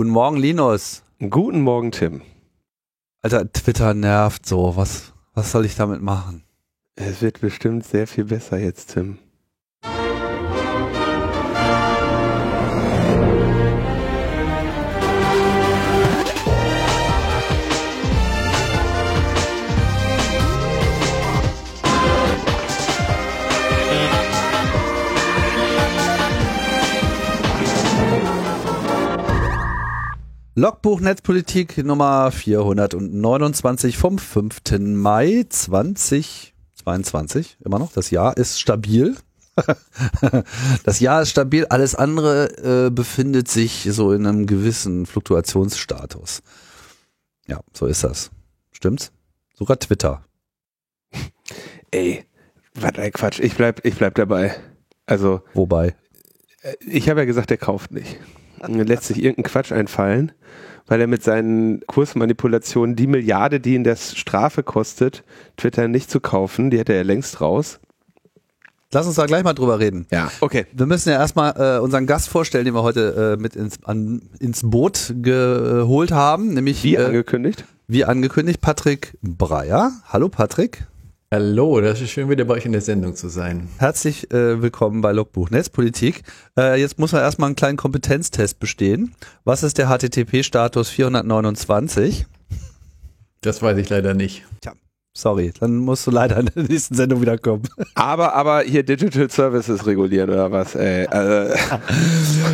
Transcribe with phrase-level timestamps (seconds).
[0.00, 1.02] Guten Morgen, Linus.
[1.18, 2.22] Guten Morgen, Tim.
[3.20, 4.76] Alter, Twitter nervt so.
[4.76, 6.44] Was, was soll ich damit machen?
[6.94, 9.18] Es wird bestimmt sehr viel besser jetzt, Tim.
[30.58, 34.60] Logbuch Netzpolitik Nummer 429 vom 5.
[34.80, 37.58] Mai 2022.
[37.64, 37.92] Immer noch.
[37.92, 39.16] Das Jahr ist stabil.
[40.82, 41.64] das Jahr ist stabil.
[41.66, 46.42] Alles andere äh, befindet sich so in einem gewissen Fluktuationsstatus.
[47.46, 48.32] Ja, so ist das.
[48.72, 49.12] Stimmt's?
[49.54, 50.24] Sogar Twitter.
[51.92, 52.24] Ey,
[52.74, 53.38] was ein Quatsch.
[53.38, 54.56] Ich bleib, ich bleib dabei.
[55.06, 55.40] Also.
[55.54, 55.94] Wobei?
[56.62, 58.18] Äh, ich habe ja gesagt, er kauft nicht.
[58.68, 60.32] Lässt sich irgendein Quatsch einfallen,
[60.86, 65.24] weil er mit seinen Kursmanipulationen die Milliarde, die ihn das Strafe kostet,
[65.56, 67.80] Twitter nicht zu kaufen, die hätte er längst raus.
[68.90, 70.06] Lass uns da gleich mal drüber reden.
[70.10, 70.64] Ja, okay.
[70.72, 74.22] Wir müssen ja erstmal äh, unseren Gast vorstellen, den wir heute äh, mit ins, an,
[74.40, 77.66] ins Boot geholt haben, nämlich wie äh, angekündigt.
[77.86, 79.92] Wie angekündigt, Patrick Breyer.
[80.08, 80.86] Hallo Patrick.
[81.30, 83.68] Hallo, das ist schön wieder bei euch in der Sendung zu sein.
[83.76, 86.22] Herzlich äh, willkommen bei Logbuch Netzpolitik.
[86.56, 89.14] Äh, jetzt muss man erstmal einen kleinen Kompetenztest bestehen.
[89.44, 92.24] Was ist der HTTP-Status 429?
[93.42, 94.46] Das weiß ich leider nicht.
[94.62, 94.72] Tja,
[95.12, 97.68] sorry, dann musst du leider in der nächsten Sendung wieder kommen.
[97.94, 100.76] Aber, aber hier Digital Services regulieren oder was?
[100.76, 101.54] Ey, äh.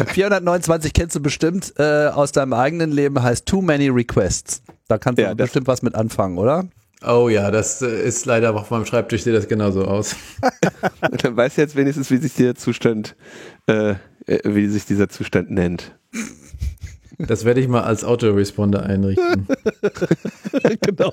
[0.06, 4.64] 429 kennst du bestimmt äh, aus deinem eigenen Leben, heißt Too Many Requests.
[4.88, 6.64] Da kannst du ja, bestimmt was mit anfangen, oder?
[7.02, 10.16] Oh ja, das äh, ist leider auf meinem Schreibtisch, sieht das genauso aus.
[11.22, 13.16] Dann weißt du jetzt wenigstens, wie sich der Zustand,
[13.66, 13.94] äh,
[14.26, 15.94] äh, wie sich dieser Zustand nennt.
[17.18, 19.46] Das werde ich mal als Autoresponder einrichten.
[20.80, 21.12] genau.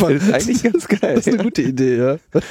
[0.00, 1.16] Das ist eigentlich ganz geil.
[1.16, 2.16] Das ist eine gute Idee, ja.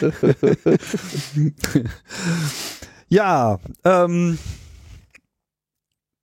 [3.10, 4.38] ja, ähm,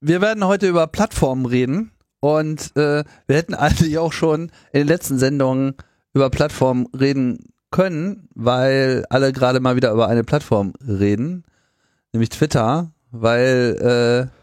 [0.00, 1.90] wir werden heute über Plattformen reden
[2.20, 5.74] und äh, wir hätten eigentlich auch schon in den letzten Sendungen
[6.14, 11.44] über Plattformen reden können, weil alle gerade mal wieder über eine Plattform reden,
[12.12, 14.38] nämlich Twitter, weil äh,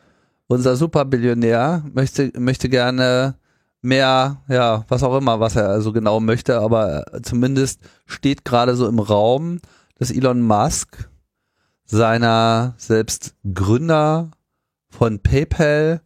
[0.47, 3.35] unser Superbillionär möchte, möchte gerne
[3.81, 8.87] mehr, ja, was auch immer, was er also genau möchte, aber zumindest steht gerade so
[8.87, 9.59] im Raum,
[9.97, 11.09] dass Elon Musk
[11.85, 14.31] seiner selbst Gründer
[14.89, 16.01] von PayPal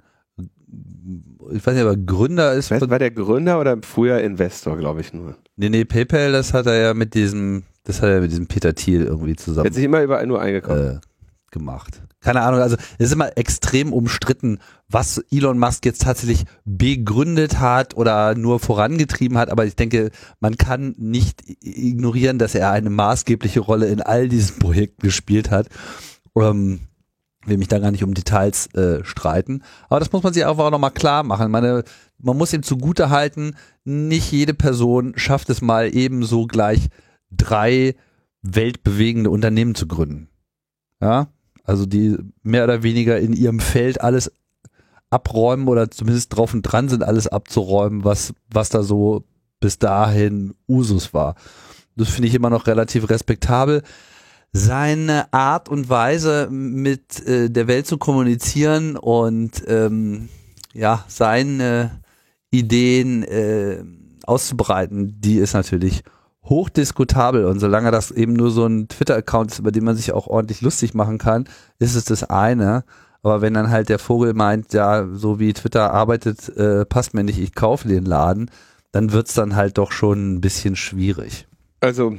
[1.51, 2.71] ich weiß nicht, aber Gründer ist.
[2.71, 5.35] Weißt, war der Gründer oder früher Investor, glaube ich nur?
[5.55, 8.73] Nee, nee, PayPal, das hat er ja mit diesem, das hat er mit diesem Peter
[8.75, 9.67] Thiel irgendwie zusammen.
[9.67, 10.79] Hat sich immer überall nur eingekauft.
[10.79, 10.99] Äh,
[11.51, 12.01] gemacht.
[12.19, 17.95] Keine Ahnung, also es ist immer extrem umstritten, was Elon Musk jetzt tatsächlich begründet hat
[17.95, 23.61] oder nur vorangetrieben hat, aber ich denke, man kann nicht ignorieren, dass er eine maßgebliche
[23.61, 25.67] Rolle in all diesen Projekten gespielt hat.
[26.35, 26.81] Ähm,
[27.45, 29.63] will mich da gar nicht um Details äh, streiten.
[29.89, 31.51] Aber das muss man sich einfach auch nochmal klar machen.
[31.51, 31.83] Meine,
[32.17, 36.87] man muss ihm zugute halten, nicht jede Person schafft es mal ebenso gleich
[37.31, 37.95] drei
[38.41, 40.29] weltbewegende Unternehmen zu gründen.
[41.01, 41.27] Ja,
[41.63, 44.31] also die mehr oder weniger in ihrem Feld alles
[45.09, 49.23] abräumen oder zumindest drauf und dran sind, alles abzuräumen, was, was da so
[49.59, 51.35] bis dahin Usus war.
[51.95, 53.81] Das finde ich immer noch relativ respektabel
[54.55, 60.29] seine Art und Weise mit äh, der Welt zu kommunizieren und ähm,
[60.73, 62.01] ja, seine
[62.51, 63.83] Ideen äh,
[64.25, 66.03] auszubreiten, die ist natürlich
[66.43, 70.27] hochdiskutabel und solange das eben nur so ein Twitter-Account ist, über den man sich auch
[70.27, 71.49] ordentlich lustig machen kann,
[71.79, 72.85] ist es das eine.
[73.23, 77.23] Aber wenn dann halt der Vogel meint, ja, so wie Twitter arbeitet, äh, passt mir
[77.23, 78.49] nicht, ich kaufe den Laden,
[78.91, 81.47] dann wird's dann halt doch schon ein bisschen schwierig.
[81.81, 82.17] Also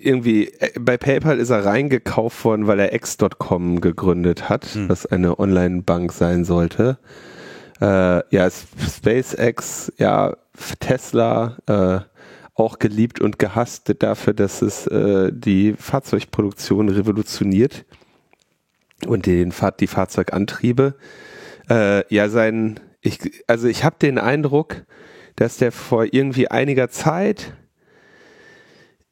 [0.00, 4.88] irgendwie, äh, bei PayPal ist er reingekauft worden, weil er X.com gegründet hat, mhm.
[4.88, 6.98] was eine Online-Bank sein sollte.
[7.80, 10.36] Äh, ja, SpaceX, ja,
[10.80, 12.00] Tesla, äh,
[12.54, 17.86] auch geliebt und gehasst dafür, dass es äh, die Fahrzeugproduktion revolutioniert
[19.06, 20.94] und den Fahr die Fahrzeugantriebe.
[21.70, 24.82] Äh, ja, sein, ich, also ich habe den Eindruck,
[25.36, 27.54] dass der vor irgendwie einiger Zeit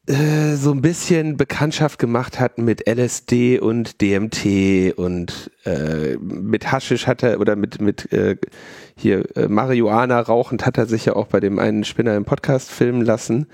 [0.09, 7.05] äh, so ein bisschen Bekanntschaft gemacht hat mit LSD und DMT und äh, mit Haschisch
[7.05, 8.35] hat er oder mit mit äh,
[8.95, 12.71] hier äh, Marihuana rauchend hat er sich ja auch bei dem einen Spinner im Podcast
[12.71, 13.47] filmen lassen.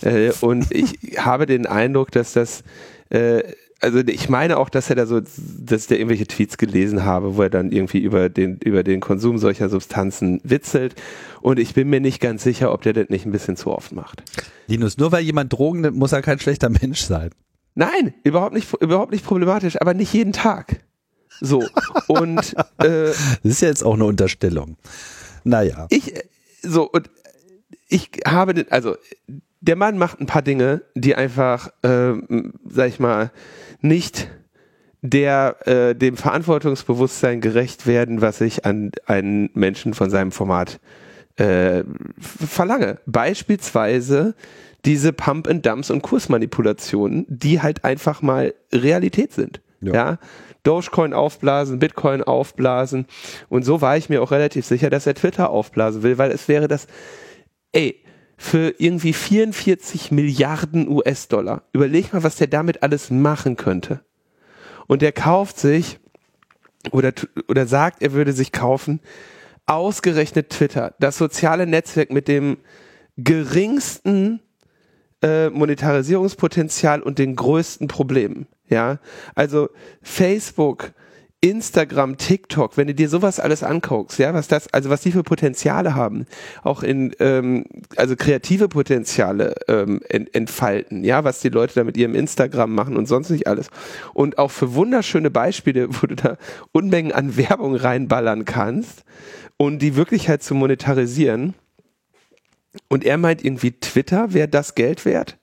[0.00, 2.62] Äh, und ich habe den Eindruck, dass das
[3.10, 3.42] äh,
[3.80, 7.36] also ich meine auch, dass er da so, dass ich da irgendwelche Tweets gelesen habe,
[7.36, 10.94] wo er dann irgendwie über den, über den Konsum solcher Substanzen witzelt.
[11.42, 13.92] Und ich bin mir nicht ganz sicher, ob der das nicht ein bisschen zu oft
[13.92, 14.22] macht.
[14.66, 17.30] Linus, nur weil jemand Drogen nimmt, muss er kein schlechter Mensch sein.
[17.74, 20.80] Nein, überhaupt nicht, überhaupt nicht problematisch, aber nicht jeden Tag.
[21.40, 21.62] So.
[22.06, 24.76] Und äh, Das ist ja jetzt auch eine Unterstellung.
[25.44, 25.86] Naja.
[25.90, 26.14] ich,
[26.62, 27.10] so, und
[27.88, 28.96] ich habe, den, also
[29.60, 33.30] der Mann macht ein paar Dinge, die einfach, ähm, sag ich mal,
[33.88, 34.28] nicht
[35.02, 40.80] der äh, dem Verantwortungsbewusstsein gerecht werden, was ich an einen Menschen von seinem Format
[41.36, 41.84] äh,
[42.18, 42.98] verlange.
[43.06, 44.34] Beispielsweise
[44.84, 49.60] diese Pump and Dumps und Kursmanipulationen, die halt einfach mal Realität sind.
[49.80, 49.94] Ja.
[49.94, 50.18] Ja.
[50.62, 53.06] Dogecoin aufblasen, Bitcoin aufblasen.
[53.48, 56.48] Und so war ich mir auch relativ sicher, dass er Twitter aufblasen will, weil es
[56.48, 56.88] wäre das,
[57.72, 58.02] ey,
[58.36, 61.62] für irgendwie 44 Milliarden US-Dollar.
[61.72, 64.00] Überleg mal, was der damit alles machen könnte.
[64.86, 65.98] Und der kauft sich
[66.92, 67.12] oder,
[67.48, 69.00] oder sagt, er würde sich kaufen,
[69.66, 72.58] ausgerechnet Twitter, das soziale Netzwerk mit dem
[73.16, 74.40] geringsten
[75.22, 78.46] äh, Monetarisierungspotenzial und den größten Problemen.
[78.68, 78.98] Ja,
[79.34, 79.70] also
[80.02, 80.92] Facebook,
[81.42, 85.22] Instagram, TikTok, wenn du dir sowas alles anguckst, ja, was das, also was die für
[85.22, 86.26] Potenziale haben,
[86.62, 87.64] auch in, ähm,
[87.96, 92.96] also kreative Potenziale ähm, ent, entfalten, ja, was die Leute da mit ihrem Instagram machen
[92.96, 93.68] und sonst nicht alles.
[94.14, 96.36] Und auch für wunderschöne Beispiele, wo du da
[96.72, 99.04] Unmengen an Werbung reinballern kannst
[99.58, 101.54] und die wirklich halt zu monetarisieren.
[102.88, 105.38] Und er meint irgendwie Twitter wäre das Geld wert?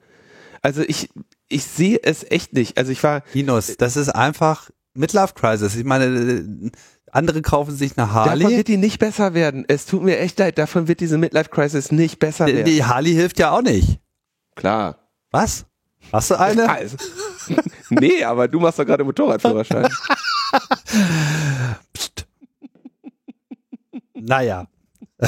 [0.61, 1.09] Also ich,
[1.49, 2.77] ich sehe es echt nicht.
[2.77, 5.75] Also ich war, Linus, das ist einfach Midlife Crisis.
[5.75, 6.71] Ich meine,
[7.11, 8.57] andere kaufen sich eine davon Harley.
[8.57, 9.65] wird die nicht besser werden.
[9.67, 12.65] Es tut mir echt leid, davon wird diese Midlife Crisis nicht besser werden.
[12.65, 13.99] die Harley hilft ja auch nicht.
[14.55, 14.97] Klar.
[15.31, 15.65] Was?
[16.11, 16.69] Hast du eine?
[16.69, 16.97] Also,
[17.89, 19.87] nee, aber du machst doch gerade Motorradführerschein.
[21.93, 22.27] Psst.
[24.13, 24.67] Naja.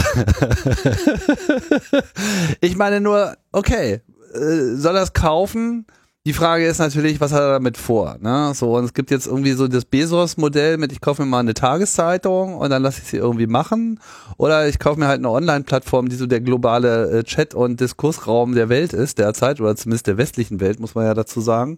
[2.62, 4.02] ich meine nur, okay,
[4.34, 5.86] äh, soll es kaufen?
[6.26, 8.18] Die Frage ist natürlich, was hat er damit vor?
[8.20, 8.52] Ne?
[8.56, 11.54] So, und es gibt jetzt irgendwie so das Bezos-Modell mit, ich kaufe mir mal eine
[11.54, 14.00] Tageszeitung und dann lasse ich sie irgendwie machen.
[14.38, 18.56] Oder ich kaufe mir halt eine Online-Plattform, die so der globale äh, Chat- und Diskursraum
[18.56, 21.78] der Welt ist derzeit, oder zumindest der westlichen Welt, muss man ja dazu sagen.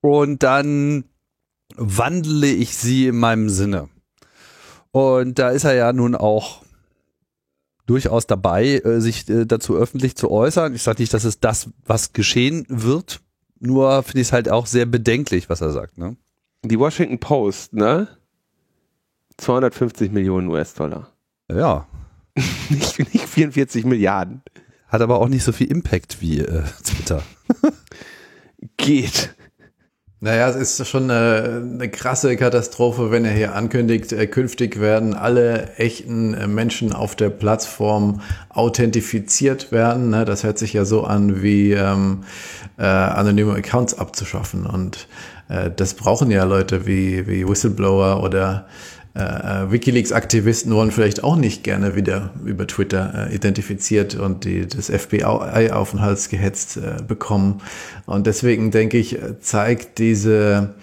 [0.00, 1.04] Und dann
[1.76, 3.88] wandle ich sie in meinem Sinne.
[4.90, 6.62] Und da ist er ja nun auch
[7.86, 10.74] durchaus dabei, äh, sich äh, dazu öffentlich zu äußern.
[10.74, 13.20] Ich sage nicht, dass es das, was geschehen wird,
[13.60, 15.96] nur finde ich es halt auch sehr bedenklich, was er sagt.
[15.98, 16.16] Ne?
[16.64, 18.08] Die Washington Post, ne?
[19.38, 21.10] 250 Millionen US-Dollar.
[21.50, 21.86] Ja,
[22.68, 24.42] Nicht, nicht 44 Milliarden.
[24.88, 27.22] hat aber auch nicht so viel Impact wie äh, Twitter.
[28.76, 29.34] Geht.
[30.22, 35.14] Naja, es ist schon eine, eine krasse Katastrophe, wenn er hier ankündigt, äh, künftig werden
[35.14, 38.20] alle echten äh, Menschen auf der Plattform
[38.50, 40.10] authentifiziert werden.
[40.10, 40.26] Ne?
[40.26, 42.24] Das hört sich ja so an, wie ähm,
[42.76, 44.66] äh, anonyme Accounts abzuschaffen.
[44.66, 45.08] Und
[45.48, 48.66] äh, das brauchen ja Leute wie, wie Whistleblower oder
[49.14, 54.88] äh, WikiLeaks-Aktivisten wollen vielleicht auch nicht gerne wieder über Twitter äh, identifiziert und die, das
[54.88, 57.60] FBI auf den Hals gehetzt äh, bekommen.
[58.06, 60.74] Und deswegen denke ich, äh, zeigt diese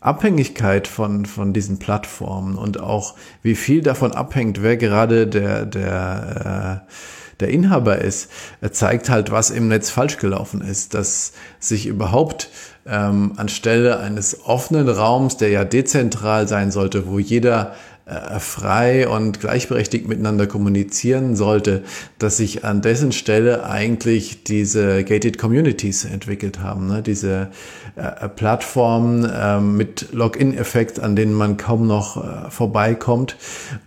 [0.00, 6.82] Abhängigkeit von, von diesen Plattformen und auch wie viel davon abhängt, wer gerade der, der,
[6.86, 6.92] äh,
[7.40, 12.48] der Inhaber ist, er zeigt halt, was im Netz falsch gelaufen ist, dass sich überhaupt
[12.86, 17.74] ähm, anstelle eines offenen Raums, der ja dezentral sein sollte, wo jeder
[18.06, 21.82] äh, frei und gleichberechtigt miteinander kommunizieren sollte,
[22.20, 27.02] dass sich an dessen Stelle eigentlich diese gated Communities entwickelt haben, ne?
[27.02, 27.48] diese
[27.96, 33.36] äh, Plattformen äh, mit Login-Effekt, an denen man kaum noch äh, vorbeikommt.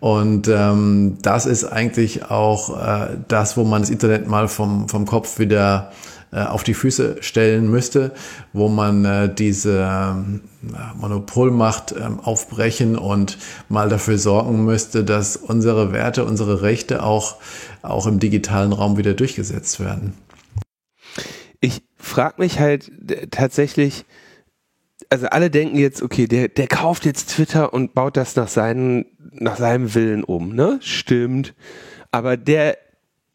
[0.01, 5.05] Und ähm, das ist eigentlich auch äh, das, wo man das Internet mal vom, vom
[5.05, 8.13] Kopf wieder äh, auf die Füße stellen müsste,
[8.53, 10.41] wo man äh, diese ähm,
[10.95, 17.37] Monopolmacht ähm, aufbrechen und mal dafür sorgen müsste, dass unsere Werte, unsere Rechte auch,
[17.81, 20.13] auch im digitalen Raum wieder durchgesetzt werden.
[21.61, 24.05] Ich frage mich halt äh, tatsächlich,
[25.09, 29.05] also alle denken jetzt, okay, der, der kauft jetzt Twitter und baut das nach, seinen,
[29.31, 30.79] nach seinem Willen um, ne?
[30.83, 31.55] Stimmt.
[32.11, 32.77] Aber der,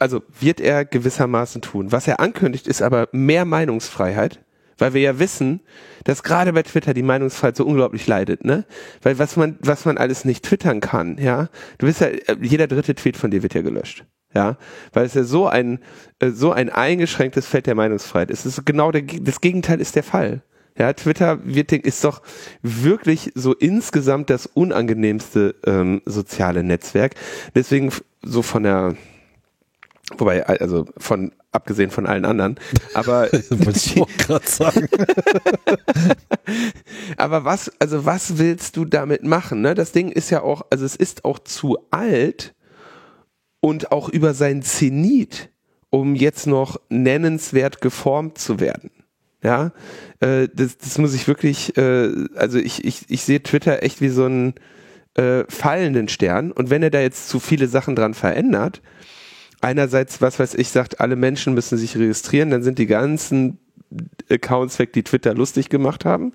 [0.05, 1.91] also wird er gewissermaßen tun.
[1.91, 4.39] Was er ankündigt, ist aber mehr Meinungsfreiheit,
[4.77, 5.61] weil wir ja wissen,
[6.05, 8.67] dass gerade bei Twitter die Meinungsfreiheit so unglaublich leidet, ne?
[9.01, 11.49] Weil was man, was man alles nicht twittern kann, ja?
[11.79, 14.05] Du bist ja, äh, jeder dritte Tweet von dir wird ja gelöscht.
[14.35, 14.59] Ja,
[14.93, 15.79] weil es ja so ein,
[16.19, 18.45] äh, so ein eingeschränktes Feld der Meinungsfreiheit ist.
[18.45, 20.43] Es ist genau der, das Gegenteil ist der Fall.
[20.77, 22.21] Ja, Twitter wird, ist doch
[22.61, 27.15] wirklich so insgesamt das unangenehmste ähm, soziale Netzwerk.
[27.55, 27.91] Deswegen
[28.23, 28.97] so von der,
[30.19, 32.57] wobei, also von abgesehen von allen anderen.
[32.95, 34.89] Aber wollte ich auch gerade sagen.
[37.17, 39.61] aber was, also was willst du damit machen?
[39.61, 39.75] Ne?
[39.75, 42.55] Das Ding ist ja auch, also es ist auch zu alt
[43.61, 45.51] und auch über sein Zenit,
[45.91, 48.91] um jetzt noch nennenswert geformt zu werden.
[49.43, 49.73] Ja,
[50.21, 54.09] äh, das, das muss ich wirklich, äh, also ich, ich, ich sehe Twitter echt wie
[54.09, 54.55] so einen
[55.15, 58.81] äh, fallenden Stern und wenn er da jetzt zu viele Sachen dran verändert,
[59.65, 63.59] einerseits, was weiß ich, sagt, alle Menschen müssen sich registrieren, dann sind die ganzen
[64.31, 66.33] Accounts weg, die Twitter lustig gemacht haben.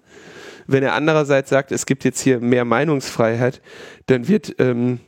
[0.68, 3.62] Wenn er andererseits sagt, es gibt jetzt hier mehr Meinungsfreiheit,
[4.08, 5.00] dann wird ähm,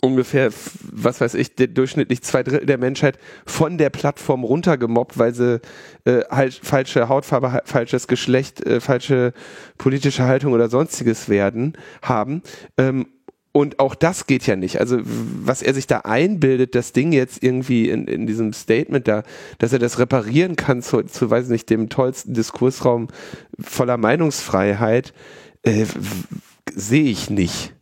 [0.00, 0.50] ungefähr,
[0.90, 5.60] was weiß ich, durchschnittlich zwei Drittel der Menschheit von der Plattform runtergemobbt, weil sie
[6.04, 9.32] äh, halt falsche Hautfarbe, falsches Geschlecht, äh, falsche
[9.78, 12.42] politische Haltung oder sonstiges werden haben.
[12.76, 13.06] Ähm,
[13.52, 14.80] und auch das geht ja nicht.
[14.80, 19.22] Also was er sich da einbildet, das Ding jetzt irgendwie in, in diesem Statement da,
[19.58, 23.08] dass er das reparieren kann zu, zu weiß nicht, dem tollsten Diskursraum
[23.60, 25.12] voller Meinungsfreiheit,
[25.62, 25.84] äh,
[26.74, 27.74] sehe ich nicht.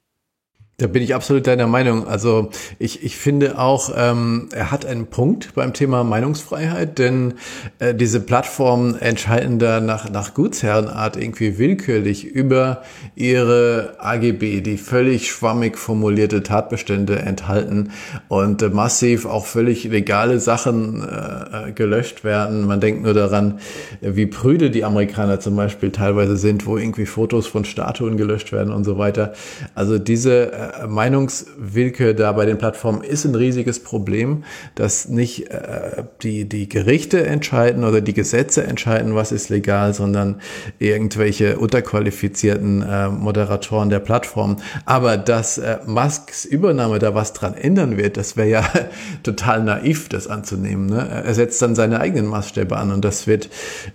[0.80, 2.08] Da bin ich absolut deiner Meinung.
[2.08, 7.34] Also ich, ich finde auch, ähm, er hat einen Punkt beim Thema Meinungsfreiheit, denn
[7.80, 12.80] äh, diese Plattformen entscheiden da nach, nach Gutsherrenart irgendwie willkürlich über
[13.14, 17.90] ihre AGB, die völlig schwammig formulierte Tatbestände enthalten
[18.28, 22.66] und äh, massiv auch völlig legale Sachen äh, äh gelöscht werden.
[22.66, 23.58] Man denkt nur daran,
[24.00, 28.72] wie prüde die Amerikaner zum Beispiel teilweise sind, wo irgendwie Fotos von Statuen gelöscht werden
[28.72, 29.34] und so weiter.
[29.74, 36.04] Also diese äh, Meinungswillkür da bei den Plattformen ist ein riesiges Problem, dass nicht äh,
[36.22, 40.40] die, die Gerichte entscheiden oder die Gesetze entscheiden, was ist legal, sondern
[40.78, 44.56] irgendwelche unterqualifizierten äh, Moderatoren der Plattform.
[44.84, 48.70] Aber dass äh, Musks Übernahme da was dran ändern wird, das wäre ja
[49.22, 50.86] total naiv, das anzunehmen.
[50.86, 51.06] Ne?
[51.24, 53.48] Er setzt dann seine eigenen Maßstäbe an und das wird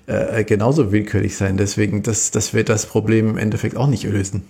[0.08, 1.58] äh, genauso willkürlich sein.
[1.58, 4.44] Deswegen, das, das wird das Problem im Endeffekt auch nicht lösen.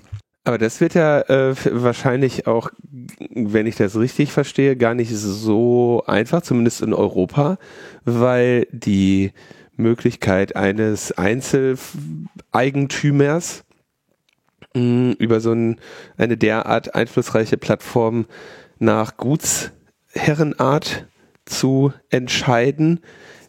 [0.46, 2.70] Aber das wird ja äh, wahrscheinlich auch,
[3.32, 7.58] wenn ich das richtig verstehe, gar nicht so einfach, zumindest in Europa,
[8.04, 9.32] weil die
[9.76, 13.64] Möglichkeit eines Einzeleigentümers
[14.76, 15.82] mh, hm, über so ein,
[16.16, 18.28] eine derart einflussreiche Plattform
[18.78, 21.08] nach Gutsherrenart
[21.46, 23.00] zu entscheiden,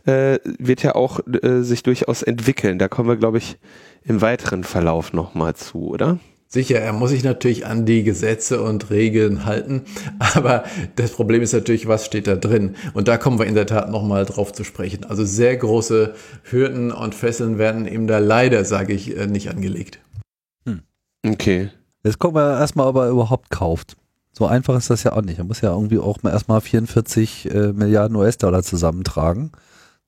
[0.07, 2.79] äh, wird ja auch äh, sich durchaus entwickeln.
[2.79, 3.59] Da kommen wir, glaube ich,
[4.03, 6.19] im weiteren Verlauf nochmal zu, oder?
[6.49, 9.85] Sicher, er muss sich natürlich an die Gesetze und Regeln halten,
[10.19, 12.77] aber das Problem ist natürlich, was steht da drin?
[12.95, 15.05] Und da kommen wir in der Tat nochmal drauf zu sprechen.
[15.05, 19.99] Also sehr große Hürden und Fesseln werden ihm da leider, sage ich, äh, nicht angelegt.
[20.67, 20.83] Hm.
[21.27, 21.71] Okay.
[22.05, 23.97] Jetzt gucken wir erstmal, ob er überhaupt kauft.
[24.31, 25.39] So einfach ist das ja auch nicht.
[25.39, 29.51] Er muss ja irgendwie auch mal erstmal 44 äh, Milliarden US-Dollar zusammentragen.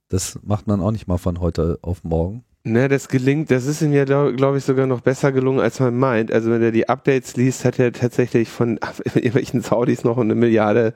[0.09, 2.45] Das macht man auch nicht mal von heute auf morgen.
[2.69, 5.97] Ne, das gelingt, das ist ihm ja, glaube ich, sogar noch besser gelungen, als man
[5.97, 6.31] meint.
[6.31, 8.79] Also wenn er die Updates liest, hat er tatsächlich von
[9.15, 10.93] irgendwelchen Saudis noch eine Milliarde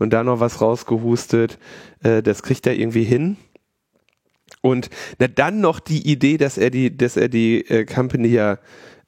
[0.00, 1.58] und da noch was rausgehustet.
[2.02, 3.36] Äh, das kriegt er irgendwie hin.
[4.62, 8.58] Und na, dann noch die Idee, dass er die, dass er die äh, Company ja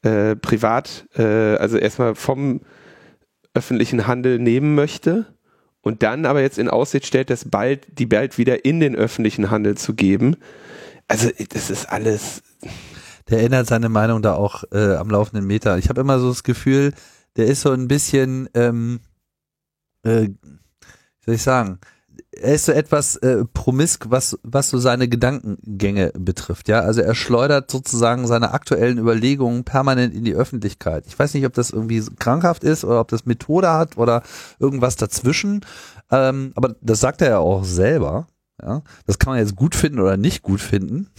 [0.03, 1.23] äh, privat, äh,
[1.57, 2.61] also erstmal vom
[3.55, 5.27] öffentlichen Handel nehmen möchte
[5.83, 9.51] und dann aber jetzt in Aussicht stellt, dass bald die bald wieder in den öffentlichen
[9.51, 10.37] Handel zu geben
[11.09, 12.43] also das ist alles.
[13.31, 15.79] Der ändert seine Meinung da auch äh, am laufenden Meter.
[15.79, 16.93] Ich habe immer so das Gefühl,
[17.37, 19.01] der ist so ein bisschen, ähm,
[20.03, 21.79] äh, wie soll ich sagen,
[22.33, 26.69] er ist so etwas äh, promisk, was, was so seine Gedankengänge betrifft.
[26.69, 31.05] Ja, also er schleudert sozusagen seine aktuellen Überlegungen permanent in die Öffentlichkeit.
[31.07, 34.23] Ich weiß nicht, ob das irgendwie krankhaft ist oder ob das Methode hat oder
[34.59, 35.65] irgendwas dazwischen.
[36.11, 38.27] Ähm, aber das sagt er ja auch selber.
[38.63, 41.11] Ja, das kann man jetzt gut finden oder nicht gut finden.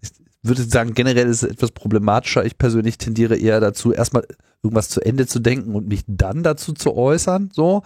[0.00, 0.10] Ich
[0.42, 2.44] würde sagen, generell ist es etwas problematischer.
[2.44, 4.24] Ich persönlich tendiere eher dazu, erstmal
[4.62, 7.50] irgendwas zu Ende zu denken und mich dann dazu zu äußern.
[7.52, 7.82] So,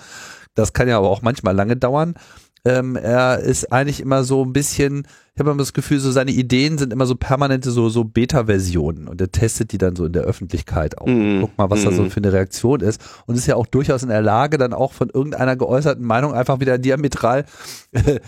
[0.54, 2.14] das kann ja aber auch manchmal lange dauern.
[2.64, 6.30] Ähm, er ist eigentlich immer so ein bisschen, ich habe immer das Gefühl, so seine
[6.30, 10.12] Ideen sind immer so permanente so, so Beta-Versionen und er testet die dann so in
[10.12, 11.06] der Öffentlichkeit auch.
[11.06, 11.84] Mm, Guck mal, was mm.
[11.84, 12.10] da so mhm.
[12.10, 15.08] für eine Reaktion ist und ist ja auch durchaus in der Lage, dann auch von
[15.08, 17.46] irgendeiner geäußerten Meinung einfach wieder diametral
[17.92, 18.20] äh,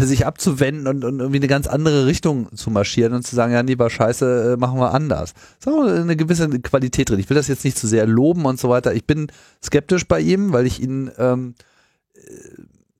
[0.00, 3.62] sich abzuwenden und, und irgendwie eine ganz andere Richtung zu marschieren und zu sagen, ja,
[3.62, 5.32] nee, war scheiße, äh, machen wir anders.
[5.58, 7.20] ist auch eine gewisse Qualität drin.
[7.20, 8.92] Ich will das jetzt nicht zu sehr loben und so weiter.
[8.92, 9.28] Ich bin
[9.64, 11.54] skeptisch bei ihm, weil ich ihn ähm,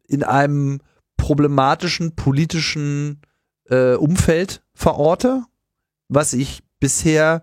[0.08, 0.80] in einem
[1.16, 3.20] problematischen politischen
[3.68, 5.44] äh, Umfeld verorte.
[6.10, 7.42] was ich bisher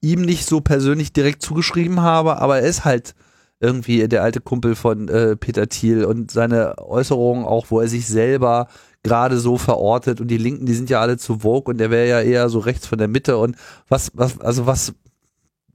[0.00, 3.14] ihm nicht so persönlich direkt zugeschrieben habe, aber er ist halt
[3.60, 8.06] irgendwie der alte Kumpel von äh, Peter Thiel und seine Äußerungen auch, wo er sich
[8.08, 8.66] selber
[9.02, 12.08] gerade so verortet und die Linken, die sind ja alle zu Vogue und der wäre
[12.08, 13.56] ja eher so rechts von der Mitte und
[13.88, 14.94] was, was, also was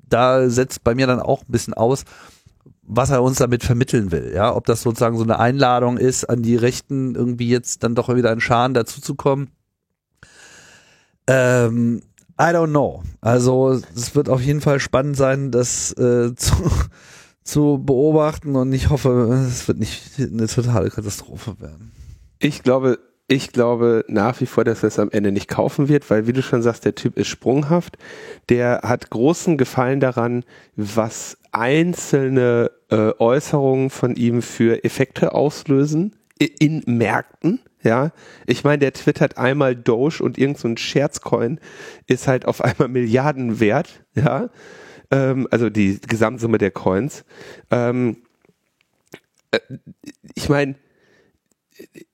[0.10, 2.04] da setzt bei mir dann auch ein bisschen aus,
[2.88, 6.42] was er uns damit vermitteln will, ja, ob das sozusagen so eine Einladung ist, an
[6.42, 9.50] die Rechten irgendwie jetzt dann doch wieder in Scharen dazuzukommen.
[11.28, 12.02] Ähm,
[12.40, 13.04] I don't know.
[13.20, 16.54] Also es wird auf jeden Fall spannend sein, das äh, zu,
[17.44, 21.92] zu beobachten und ich hoffe, es wird nicht eine totale Katastrophe werden.
[22.40, 26.10] Ich glaube, ich glaube nach wie vor, dass er es am Ende nicht kaufen wird,
[26.10, 27.98] weil wie du schon sagst, der Typ ist sprunghaft.
[28.48, 30.46] Der hat großen Gefallen daran,
[30.78, 37.60] was einzelne äh, Äußerungen von ihm für Effekte auslösen in Märkten.
[37.84, 38.12] Ja,
[38.46, 41.60] ich meine, der twittert einmal Doge und irgend so Scherzcoin
[42.08, 44.04] ist halt auf einmal Milliarden wert.
[44.16, 44.50] Ja,
[45.12, 47.24] ähm, also die Gesamtsumme der Coins.
[47.72, 48.18] Ähm,
[49.52, 49.60] äh,
[50.36, 50.76] ich meine,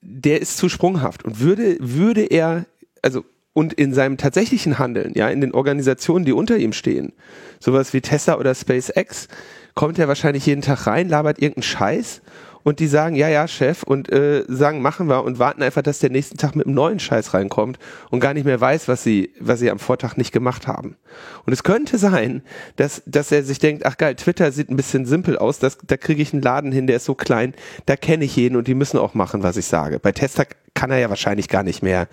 [0.00, 2.66] der ist zu sprunghaft und würde, würde er,
[3.02, 7.12] also und in seinem tatsächlichen Handeln, ja, in den Organisationen, die unter ihm stehen,
[7.60, 9.28] sowas wie Tesla oder SpaceX,
[9.74, 12.20] kommt er wahrscheinlich jeden Tag rein, labert irgendeinen Scheiß
[12.64, 15.98] und die sagen, ja, ja, Chef, und äh, sagen, machen wir und warten einfach, dass
[16.00, 17.78] der nächsten Tag mit einem neuen Scheiß reinkommt
[18.10, 20.96] und gar nicht mehr weiß, was sie, was sie am Vortag nicht gemacht haben.
[21.44, 22.42] Und es könnte sein,
[22.76, 25.96] dass, dass er sich denkt, ach geil, Twitter sieht ein bisschen simpel aus, das, da
[25.96, 27.54] kriege ich einen Laden hin, der ist so klein,
[27.86, 30.00] da kenne ich jeden und die müssen auch machen, was ich sage.
[30.00, 30.44] Bei Tesla
[30.74, 32.08] kann er ja wahrscheinlich gar nicht mehr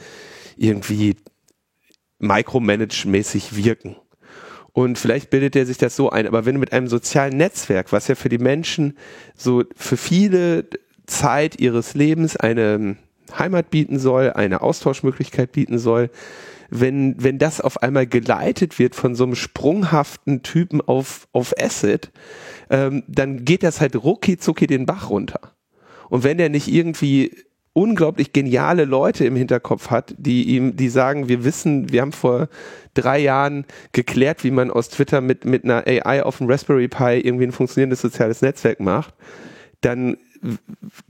[0.57, 1.15] irgendwie
[2.21, 3.95] micromanage-mäßig wirken.
[4.73, 6.27] Und vielleicht bildet er sich das so ein.
[6.27, 8.97] Aber wenn du mit einem sozialen Netzwerk, was ja für die Menschen
[9.35, 10.65] so für viele
[11.05, 12.95] Zeit ihres Lebens eine
[13.37, 16.09] Heimat bieten soll, eine Austauschmöglichkeit bieten soll,
[16.69, 22.11] wenn, wenn das auf einmal geleitet wird von so einem sprunghaften Typen auf, auf Acid,
[22.69, 25.53] ähm, dann geht das halt rucki zucki den Bach runter.
[26.09, 27.35] Und wenn der nicht irgendwie
[27.73, 32.49] unglaublich geniale Leute im Hinterkopf hat, die ihm, die sagen, wir wissen, wir haben vor
[32.93, 37.19] drei Jahren geklärt, wie man aus Twitter mit, mit einer AI auf dem Raspberry Pi
[37.19, 39.13] irgendwie ein funktionierendes soziales Netzwerk macht,
[39.79, 40.17] dann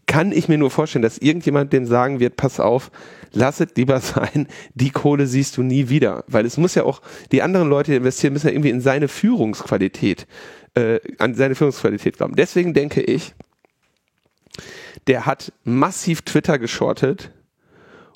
[0.05, 2.91] kann ich mir nur vorstellen, dass irgendjemand dem sagen wird, pass auf,
[3.31, 6.23] lass es lieber sein, die Kohle siehst du nie wieder.
[6.27, 9.07] Weil es muss ja auch, die anderen Leute, die investieren, müssen ja irgendwie in seine
[9.07, 10.27] Führungsqualität,
[10.75, 12.35] äh, an seine Führungsqualität glauben.
[12.35, 13.33] Deswegen denke ich,
[15.07, 17.31] der hat massiv Twitter geschortet.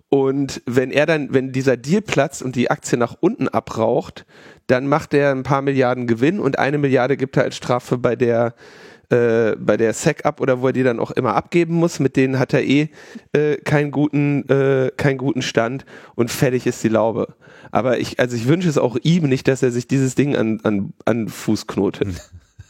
[0.10, 4.26] Und wenn er dann, wenn dieser Deal platzt und die Aktie nach unten abraucht,
[4.68, 8.16] dann macht er ein paar Milliarden Gewinn und eine Milliarde gibt er als Strafe bei
[8.16, 8.54] der
[9.10, 12.00] äh, bei der SEC ab oder wo er die dann auch immer abgeben muss.
[12.00, 12.90] Mit denen hat er eh
[13.34, 15.86] äh, keinen guten äh, keinen guten Stand
[16.16, 17.36] und fertig ist die Laube.
[17.72, 20.60] Aber ich also ich wünsche es auch ihm nicht, dass er sich dieses Ding an
[20.64, 22.08] an, an Fuß knotet.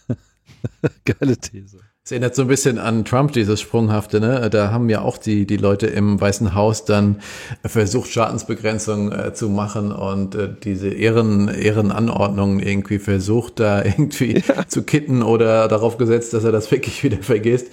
[1.06, 1.80] Geile These.
[2.08, 4.48] Es erinnert so ein bisschen an Trump, dieses Sprunghafte, ne?
[4.52, 7.16] Da haben ja auch die, die Leute im Weißen Haus dann
[7.66, 14.68] versucht, Schadensbegrenzung äh, zu machen und äh, diese Ehren, Ehrenanordnungen irgendwie versucht, da irgendwie ja.
[14.68, 17.70] zu kitten oder darauf gesetzt, dass er das wirklich wieder vergisst.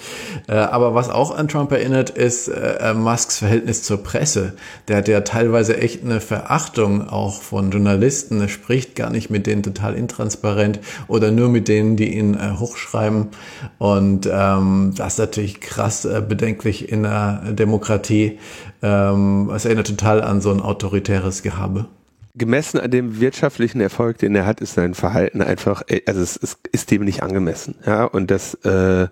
[0.49, 4.55] Äh, aber was auch an Trump erinnert, ist äh, äh, Musks Verhältnis zur Presse.
[4.88, 8.40] Der hat ja teilweise echt eine Verachtung auch von Journalisten.
[8.40, 12.53] Er spricht gar nicht mit denen total intransparent oder nur mit denen, die ihn äh,
[12.59, 13.29] hochschreiben
[13.77, 18.38] und und ähm, das ist natürlich krass äh, bedenklich in der Demokratie.
[18.82, 21.87] Ähm, es erinnert total an so ein autoritäres Gehabe.
[22.35, 26.37] Gemessen an dem wirtschaftlichen Erfolg, den er hat, ist sein Verhalten einfach, äh, also es,
[26.37, 27.74] es ist dem nicht angemessen.
[27.85, 29.08] Ja, und das, äh,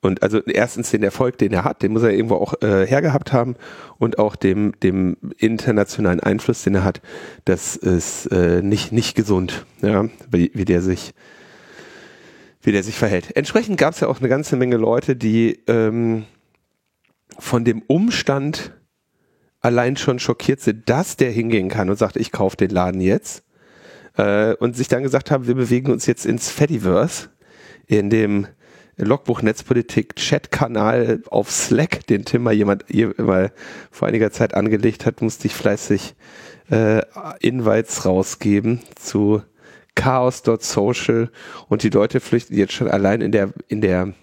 [0.00, 3.32] und also erstens den Erfolg, den er hat, den muss er irgendwo auch äh, hergehabt
[3.32, 3.56] haben
[3.98, 7.02] und auch dem, dem internationalen Einfluss, den er hat,
[7.44, 11.14] das ist äh, nicht, nicht gesund, ja, wie, wie der sich
[12.64, 13.36] wie der sich verhält.
[13.36, 16.24] Entsprechend gab es ja auch eine ganze Menge Leute, die ähm,
[17.38, 18.72] von dem Umstand
[19.60, 23.44] allein schon schockiert sind, dass der hingehen kann und sagt, ich kaufe den Laden jetzt.
[24.16, 27.30] Äh, und sich dann gesagt haben, wir bewegen uns jetzt ins Fediverse,
[27.86, 28.46] in dem
[28.96, 32.84] Logbuch Netzpolitik Chat-Kanal auf Slack, den Tim mal jemand
[33.18, 33.52] mal
[33.90, 36.14] vor einiger Zeit angelegt hat, musste ich fleißig
[36.70, 37.02] äh,
[37.40, 39.42] Invites rausgeben zu
[39.94, 41.30] chaos.social
[41.68, 44.14] und die Leute flüchten jetzt schon allein in der, in der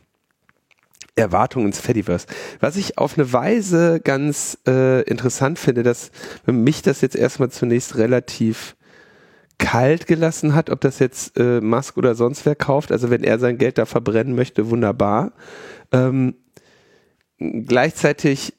[1.15, 2.27] Erwartung ins Fediverse.
[2.60, 6.12] Was ich auf eine Weise ganz äh, interessant finde, dass
[6.45, 8.75] mich das jetzt erstmal zunächst relativ
[9.57, 12.91] kalt gelassen hat, ob das jetzt äh, Musk oder sonst wer kauft.
[12.91, 15.34] Also wenn er sein Geld da verbrennen möchte, wunderbar.
[15.91, 16.36] Ähm,
[17.38, 18.53] gleichzeitig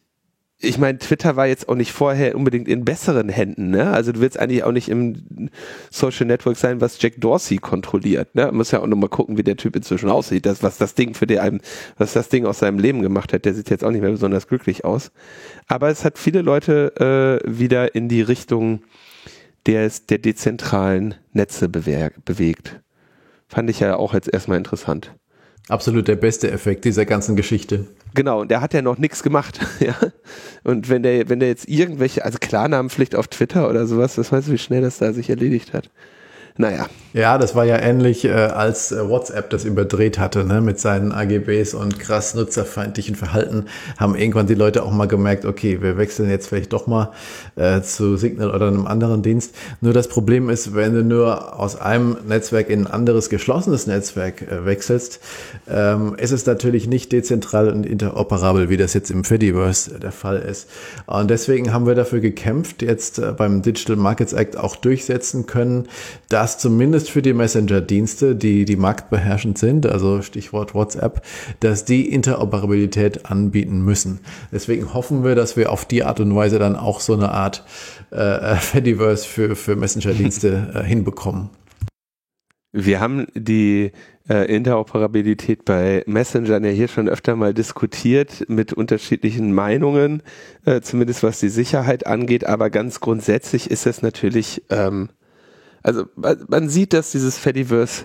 [0.64, 3.90] ich meine, Twitter war jetzt auch nicht vorher unbedingt in besseren Händen, ne?
[3.90, 5.50] Also du willst eigentlich auch nicht im
[5.90, 8.50] Social Network sein, was Jack Dorsey kontrolliert, ne?
[8.52, 10.46] Muss ja auch nochmal gucken, wie der Typ inzwischen aussieht.
[10.46, 11.60] Das, was das Ding für den,
[11.98, 14.46] was das Ding aus seinem Leben gemacht hat, der sieht jetzt auch nicht mehr besonders
[14.46, 15.10] glücklich aus.
[15.66, 18.82] Aber es hat viele Leute äh, wieder in die Richtung
[19.66, 22.80] der, der dezentralen Netze bewegt.
[23.48, 25.12] Fand ich ja auch jetzt erstmal interessant.
[25.68, 27.86] Absolut der beste Effekt dieser ganzen Geschichte.
[28.14, 29.94] Genau, und der hat ja noch nichts gemacht, ja.
[30.64, 34.48] Und wenn der, wenn der jetzt irgendwelche, also Klarnamenpflicht auf Twitter oder sowas, das weißt
[34.48, 35.90] du, wie schnell das da sich erledigt hat.
[36.56, 36.86] Naja.
[37.14, 41.12] Ja, das war ja ähnlich, äh, als äh, WhatsApp das überdreht hatte, ne, mit seinen
[41.12, 43.66] AGBs und krass nutzerfeindlichen Verhalten,
[43.98, 47.12] haben irgendwann die Leute auch mal gemerkt, okay, wir wechseln jetzt vielleicht doch mal
[47.56, 49.54] äh, zu Signal oder einem anderen Dienst.
[49.82, 54.40] Nur das Problem ist, wenn du nur aus einem Netzwerk in ein anderes geschlossenes Netzwerk
[54.42, 55.20] äh, wechselst,
[55.68, 60.38] ähm, ist es natürlich nicht dezentral und interoperabel, wie das jetzt im Fediverse der Fall
[60.38, 60.70] ist.
[61.04, 65.88] Und deswegen haben wir dafür gekämpft, jetzt äh, beim Digital Markets Act auch durchsetzen können,
[66.30, 71.22] dass dass zumindest für die Messenger-Dienste, die die marktbeherrschend sind, also Stichwort WhatsApp,
[71.60, 74.18] dass die Interoperabilität anbieten müssen.
[74.50, 77.64] Deswegen hoffen wir, dass wir auf die Art und Weise dann auch so eine Art
[78.10, 81.50] äh, Fediverse für, für Messenger-Dienste äh, hinbekommen.
[82.72, 83.92] Wir haben die
[84.28, 90.24] äh, Interoperabilität bei Messengern ja hier schon öfter mal diskutiert mit unterschiedlichen Meinungen,
[90.64, 92.44] äh, zumindest was die Sicherheit angeht.
[92.44, 95.10] Aber ganz grundsätzlich ist es natürlich ähm,
[95.82, 98.04] also man sieht, dass dieses Fediverse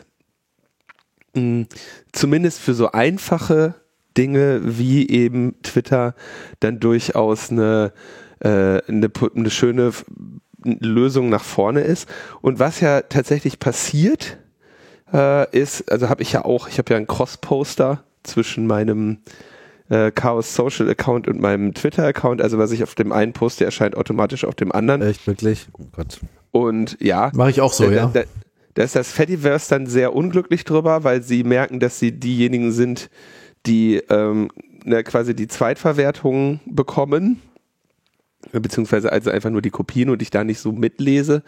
[1.33, 1.67] mh, hm,
[2.11, 3.75] zumindest für so einfache
[4.17, 6.15] Dinge wie eben Twitter
[6.59, 7.93] dann durchaus eine,
[8.39, 9.91] äh, eine, eine schöne
[10.63, 12.09] Lösung nach vorne ist.
[12.41, 14.37] Und was ja tatsächlich passiert,
[15.13, 19.19] äh, ist, also habe ich ja auch, ich habe ja einen Cross-Poster zwischen meinem
[19.89, 22.41] äh, Chaos Social Account und meinem Twitter Account.
[22.41, 25.01] Also was ich auf dem einen poste, erscheint automatisch auf dem anderen.
[25.01, 25.67] Echt wirklich?
[25.73, 26.19] Oh Gott.
[26.51, 27.31] Und ja.
[27.33, 28.05] Mache ich auch so, da, ja.
[28.13, 28.23] Da,
[28.73, 33.09] da ist das Fediverse dann sehr unglücklich drüber, weil sie merken, dass sie diejenigen sind,
[33.65, 34.49] die ähm,
[34.83, 37.41] ne, quasi die Zweitverwertung bekommen
[38.51, 41.43] beziehungsweise also einfach nur die Kopien und ich da nicht so mitlese.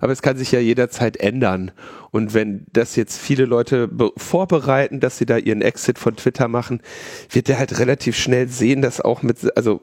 [0.00, 1.72] Aber es kann sich ja jederzeit ändern.
[2.10, 6.80] Und wenn das jetzt viele Leute vorbereiten, dass sie da ihren Exit von Twitter machen,
[7.30, 9.80] wird der halt relativ schnell sehen, dass auch mit, also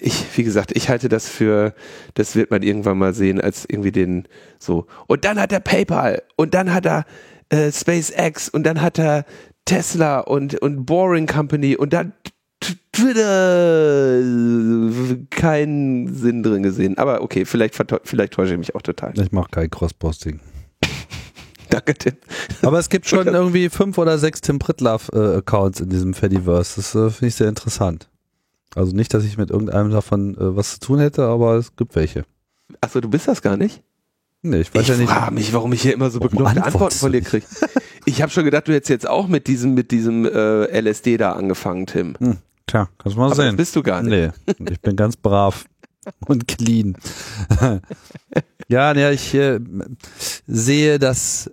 [0.00, 1.74] ich, wie gesagt, ich halte das für,
[2.14, 4.86] das wird man irgendwann mal sehen, als irgendwie den so.
[5.06, 7.04] Und dann hat er PayPal und dann hat er
[7.48, 9.24] äh, SpaceX und dann hat er
[9.64, 12.12] Tesla und, und Boring Company und dann
[15.30, 16.98] keinen Sinn drin gesehen.
[16.98, 19.12] Aber okay, vielleicht, vielleicht täusche ich mich auch total.
[19.18, 20.40] Ich mache kein Cross-Posting.
[21.70, 22.14] Danke, Tim.
[22.62, 26.76] Aber es gibt schon irgendwie fünf oder sechs Tim Pritlove-Accounts äh, in diesem Fediverse.
[26.76, 28.08] Das äh, finde ich sehr interessant.
[28.74, 31.94] Also nicht, dass ich mit irgendeinem davon äh, was zu tun hätte, aber es gibt
[31.94, 32.24] welche.
[32.80, 33.82] Achso, du bist das gar nicht?
[34.42, 35.04] Nee, ich weiß ich ja nicht.
[35.04, 37.46] Ich frage mich, warum ich hier immer so bekloppte Antworten von dir kriege.
[38.04, 41.32] Ich habe schon gedacht, du hättest jetzt auch mit diesem, mit diesem äh, LSD da
[41.32, 42.14] angefangen, Tim.
[42.18, 43.46] Hm, tja, kannst du mal Aber sehen.
[43.48, 44.34] Das bist du gar nicht.
[44.46, 45.64] Nee, ich bin ganz brav
[46.26, 46.96] und clean.
[48.68, 49.60] ja, ja, ich äh,
[50.46, 51.50] sehe das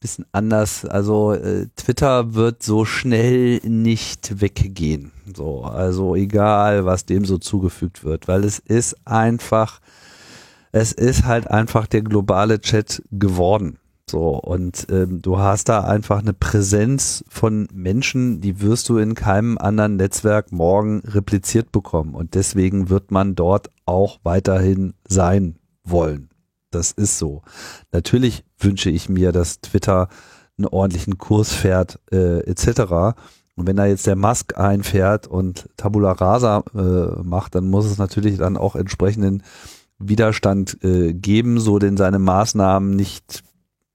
[0.00, 0.84] bisschen anders.
[0.84, 5.12] Also äh, Twitter wird so schnell nicht weggehen.
[5.34, 9.80] So, also egal, was dem so zugefügt wird, weil es ist einfach,
[10.72, 13.78] es ist halt einfach der globale Chat geworden.
[14.10, 19.14] So, und ähm, du hast da einfach eine Präsenz von Menschen, die wirst du in
[19.14, 22.14] keinem anderen Netzwerk morgen repliziert bekommen.
[22.14, 26.30] Und deswegen wird man dort auch weiterhin sein wollen.
[26.70, 27.42] Das ist so.
[27.92, 30.08] Natürlich wünsche ich mir, dass Twitter
[30.56, 33.16] einen ordentlichen Kurs fährt, äh, etc.
[33.56, 37.98] Und wenn da jetzt der Musk einfährt und Tabula Rasa äh, macht, dann muss es
[37.98, 39.42] natürlich dann auch entsprechenden
[39.98, 43.42] Widerstand äh, geben, so denn seine Maßnahmen nicht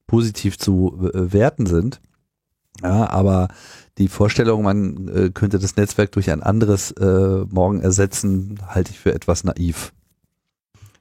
[0.08, 2.02] positiv zu äh, werten sind.
[2.82, 3.50] Ja, aber
[3.98, 9.00] die Vorstellung, man äh, könnte das Netzwerk durch ein anderes äh, morgen ersetzen, halte ich
[9.00, 9.94] für etwas naiv.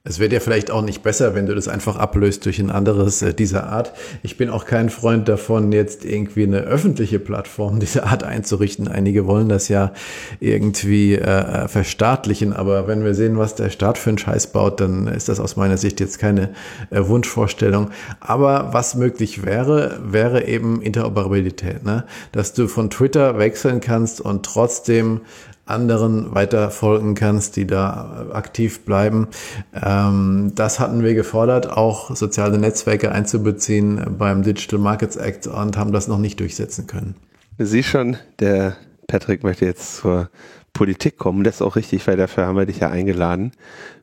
[0.05, 3.21] Es wird ja vielleicht auch nicht besser, wenn du das einfach ablöst durch ein anderes
[3.21, 3.93] äh, dieser Art.
[4.21, 8.89] Ich bin auch kein Freund davon, jetzt irgendwie eine öffentliche Plattform dieser Art einzurichten.
[8.89, 9.93] Einige wollen das ja
[10.41, 14.81] irgendwie äh, äh, verstaatlichen, aber wenn wir sehen, was der Staat für einen Scheiß baut,
[14.81, 16.49] dann ist das aus meiner Sicht jetzt keine
[16.89, 17.91] äh, Wunschvorstellung.
[18.19, 22.03] Aber was möglich wäre, wäre eben Interoperabilität, ne?
[22.33, 25.21] dass du von Twitter wechseln kannst und trotzdem
[25.65, 29.27] anderen weiter folgen kannst, die da aktiv bleiben.
[29.73, 35.93] Ähm, das hatten wir gefordert, auch soziale Netzwerke einzubeziehen beim Digital Markets Act und haben
[35.93, 37.15] das noch nicht durchsetzen können.
[37.57, 38.75] Sie schon, der
[39.07, 40.29] Patrick möchte jetzt zur
[40.73, 41.43] Politik kommen.
[41.43, 43.51] Das ist auch richtig, weil dafür haben wir dich ja eingeladen.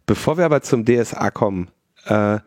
[0.07, 1.69] Bevor wir aber zum DSA kommen,
[2.07, 2.39] äh,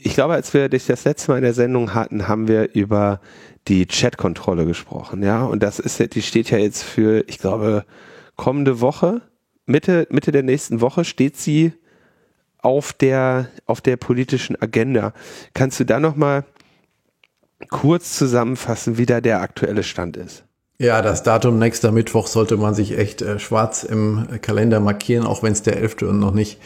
[0.00, 3.20] ich glaube, als wir dich das letzte Mal in der Sendung hatten, haben wir über
[3.66, 5.44] die Chatkontrolle gesprochen, ja.
[5.44, 7.84] Und das ist, die steht ja jetzt für, ich glaube,
[8.38, 9.20] kommende Woche,
[9.66, 11.74] Mitte, Mitte der nächsten Woche steht sie
[12.56, 15.12] auf der, auf der politischen Agenda.
[15.52, 16.44] Kannst du da nochmal
[17.68, 20.44] kurz zusammenfassen, wie da der aktuelle Stand ist?
[20.78, 25.42] Ja, das Datum nächster Mittwoch sollte man sich echt äh, schwarz im Kalender markieren, auch
[25.42, 26.02] wenn es der 11.
[26.02, 26.60] und noch nicht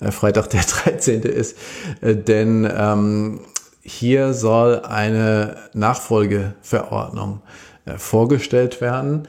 [0.00, 1.22] äh, Freitag der 13.
[1.22, 1.58] ist.
[2.00, 3.40] Äh, denn ähm,
[3.82, 7.42] hier soll eine Nachfolgeverordnung
[7.96, 9.28] vorgestellt werden,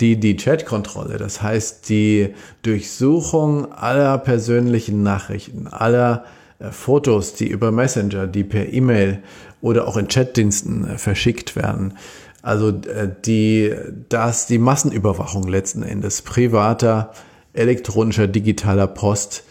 [0.00, 6.24] die die Chatkontrolle, das heißt die Durchsuchung aller persönlichen Nachrichten, aller
[6.58, 9.22] äh, Fotos, die über Messenger, die per E-Mail
[9.60, 11.94] oder auch in Chatdiensten äh, verschickt werden,
[12.42, 13.74] also äh, die,
[14.08, 17.12] dass die Massenüberwachung letzten Endes privater,
[17.52, 19.44] elektronischer, digitaler Post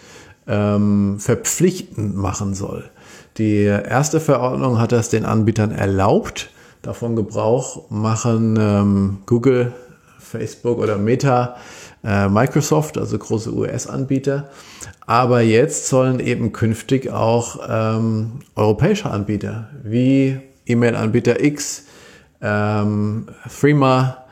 [0.47, 2.89] ähm, verpflichtend machen soll.
[3.37, 6.49] Die erste Verordnung hat das den Anbietern erlaubt.
[6.81, 9.73] Davon Gebrauch machen ähm, Google,
[10.17, 11.57] Facebook oder Meta,
[12.03, 14.49] äh, Microsoft, also große US-Anbieter.
[15.05, 21.85] Aber jetzt sollen eben künftig auch ähm, europäische Anbieter wie E-Mail-Anbieter X,
[22.41, 23.27] ähm,
[23.59, 24.25] Threema,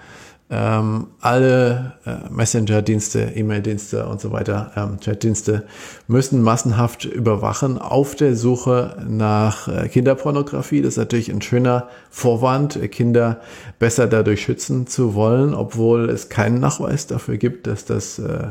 [0.49, 5.65] ähm, alle äh, Messenger-Dienste, E-Mail-Dienste und so weiter, ähm, Chat-Dienste
[6.07, 10.81] müssen massenhaft überwachen auf der Suche nach äh, Kinderpornografie.
[10.81, 13.41] Das ist natürlich ein schöner Vorwand, äh, Kinder
[13.77, 18.47] besser dadurch schützen zu wollen, obwohl es keinen Nachweis dafür gibt, dass das äh,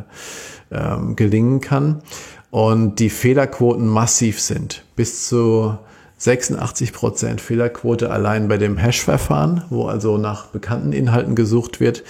[0.71, 2.03] ähm, gelingen kann.
[2.51, 4.85] Und die Fehlerquoten massiv sind.
[4.97, 5.79] Bis zu
[6.19, 12.05] 86 Prozent Fehlerquote allein bei dem Hash-Verfahren, wo also nach bekannten Inhalten gesucht wird,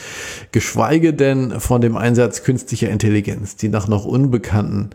[0.53, 4.91] geschweige denn von dem Einsatz künstlicher Intelligenz, die nach noch unbekannten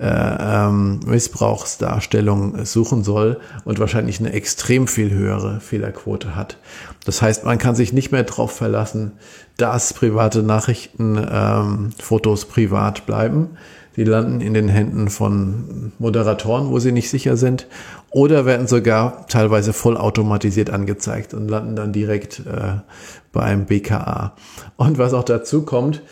[0.00, 6.56] äh, ähm, Missbrauchsdarstellungen suchen soll und wahrscheinlich eine extrem viel höhere Fehlerquote hat.
[7.04, 9.12] Das heißt, man kann sich nicht mehr darauf verlassen,
[9.58, 13.50] dass private Nachrichten, ähm, Fotos privat bleiben
[13.96, 17.66] die landen in den Händen von Moderatoren, wo sie nicht sicher sind,
[18.10, 22.80] oder werden sogar teilweise vollautomatisiert angezeigt und landen dann direkt äh,
[23.32, 24.34] beim BKA.
[24.76, 26.02] Und was auch dazu kommt,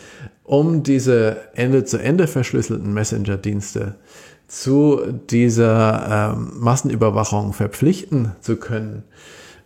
[0.43, 3.95] um diese Ende-zu-Ende verschlüsselten Messenger-Dienste
[4.47, 9.03] zu dieser ähm, Massenüberwachung verpflichten zu können,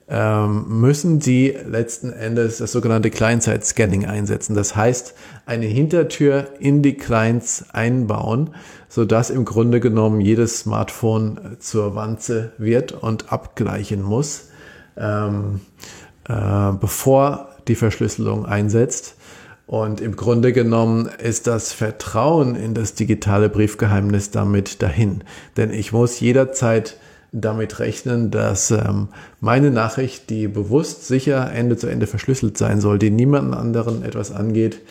[0.09, 4.53] ähm, müssen die letzten Endes das sogenannte Client-Side-Scanning einsetzen.
[4.55, 5.13] Das heißt,
[5.45, 8.53] eine Hintertür in die Clients einbauen,
[8.93, 14.49] sodass im Grunde genommen jedes Smartphone zur Wanze wird und abgleichen muss,
[14.95, 15.61] ähm,
[16.29, 19.15] äh, bevor die Verschlüsselung einsetzt.
[19.65, 25.23] Und im Grunde genommen ist das Vertrauen in das digitale Briefgeheimnis damit dahin.
[25.57, 26.97] Denn ich muss jederzeit
[27.31, 29.07] damit rechnen, dass ähm,
[29.39, 34.31] meine Nachricht, die bewusst sicher Ende zu Ende verschlüsselt sein soll, die niemanden anderen etwas
[34.31, 34.81] angeht,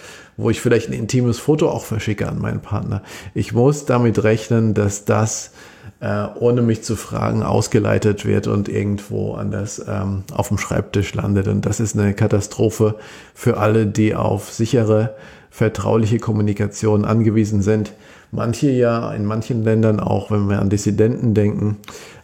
[0.42, 3.02] wo ich vielleicht ein intimes Foto auch verschicke an meinen Partner.
[3.34, 5.52] Ich muss damit rechnen, dass das
[6.00, 11.48] äh, ohne mich zu fragen ausgeleitet wird und irgendwo anders ähm, auf dem Schreibtisch landet.
[11.48, 12.96] Und das ist eine Katastrophe
[13.34, 15.14] für alle, die auf sichere,
[15.50, 17.92] vertrauliche Kommunikation angewiesen sind.
[18.30, 21.76] Manche ja in manchen Ländern auch, wenn wir an Dissidenten denken,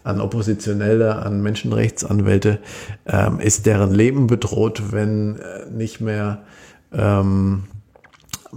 [0.02, 2.58] an Oppositionelle, an Menschenrechtsanwälte,
[3.06, 6.38] ähm, ist deren Leben bedroht, wenn äh, nicht mehr
[6.92, 7.64] ähm,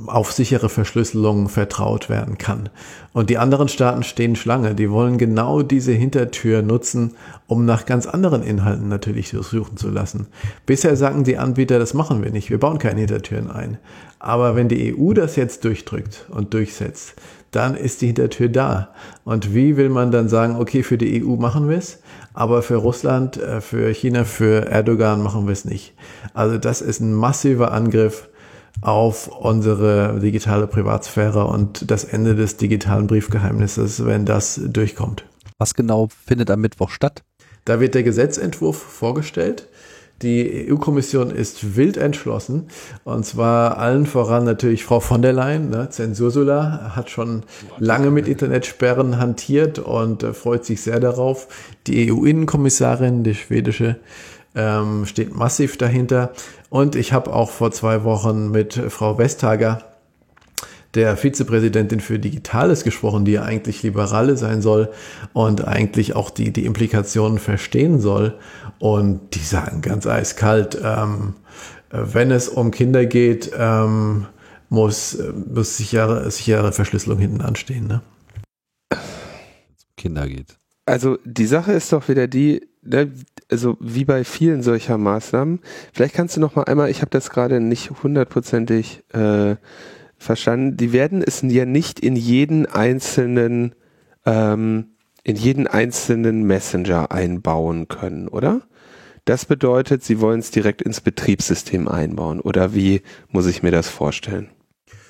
[0.08, 2.70] auf sichere Verschlüsselung vertraut werden kann.
[3.14, 4.74] Und die anderen Staaten stehen Schlange.
[4.74, 7.16] Die wollen genau diese Hintertür nutzen,
[7.48, 10.28] um nach ganz anderen Inhalten natürlich suchen zu lassen.
[10.66, 12.50] Bisher sagen die Anbieter, das machen wir nicht.
[12.50, 13.78] Wir bauen keine Hintertüren ein.
[14.20, 17.16] Aber wenn die EU das jetzt durchdrückt und durchsetzt,
[17.52, 18.94] dann ist die Hintertür da.
[19.26, 22.00] Und wie will man dann sagen, okay, für die EU machen wir es,
[22.34, 25.94] aber für Russland, äh, für China, für Erdogan machen wir es nicht.
[26.34, 28.30] Also das ist ein massiver Angriff
[28.82, 35.26] auf unsere digitale Privatsphäre und das Ende des digitalen Briefgeheimnisses, wenn das durchkommt.
[35.58, 37.24] Was genau findet am Mittwoch statt?
[37.66, 39.68] Da wird der Gesetzentwurf vorgestellt.
[40.22, 42.68] Die EU-Kommission ist wild entschlossen.
[43.04, 45.70] Und zwar allen voran natürlich Frau von der Leyen.
[45.70, 45.90] Ne?
[45.90, 47.44] Zensursula hat schon
[47.80, 51.48] lange mit Internetsperren hantiert und äh, freut sich sehr darauf.
[51.88, 53.98] Die EU-Innenkommissarin, die schwedische,
[54.56, 56.34] ähm, steht massiv dahinter.
[56.70, 59.84] Und ich habe auch vor zwei Wochen mit Frau Westhager
[60.94, 64.92] der Vizepräsidentin für Digitales gesprochen, die ja eigentlich Liberale sein soll
[65.34, 68.38] und eigentlich auch die, die Implikationen verstehen soll.
[68.80, 71.36] Und die sagen ganz eiskalt, ähm,
[71.92, 74.26] wenn es um Kinder geht, ähm,
[74.70, 75.18] muss,
[75.54, 77.88] muss sichere, sichere Verschlüsselung hinten anstehen.
[77.88, 78.02] Ne?
[79.98, 80.58] Kinder geht.
[80.86, 83.12] Also die Sache ist doch wieder die, ne,
[83.52, 85.60] also wie bei vielen solcher Maßnahmen,
[85.94, 89.56] vielleicht kannst du noch mal einmal, ich habe das gerade nicht hundertprozentig äh,
[90.18, 93.76] verstanden, die werden es ja nicht in jeden einzelnen
[94.26, 94.92] ähm,
[95.24, 98.62] in jeden einzelnen Messenger einbauen können, oder?
[99.26, 103.88] Das bedeutet, sie wollen es direkt ins Betriebssystem einbauen, oder wie muss ich mir das
[103.88, 104.50] vorstellen?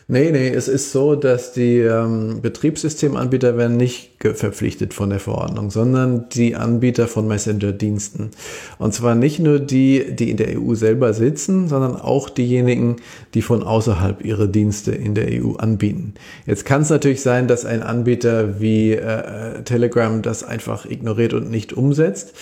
[0.07, 5.69] Nee, nee, es ist so, dass die ähm, Betriebssystemanbieter werden nicht verpflichtet von der Verordnung,
[5.69, 8.31] sondern die Anbieter von Messenger-Diensten.
[8.77, 12.97] Und zwar nicht nur die, die in der EU selber sitzen, sondern auch diejenigen,
[13.33, 16.13] die von außerhalb ihre Dienste in der EU anbieten.
[16.45, 21.49] Jetzt kann es natürlich sein, dass ein Anbieter wie äh, Telegram das einfach ignoriert und
[21.49, 22.33] nicht umsetzt.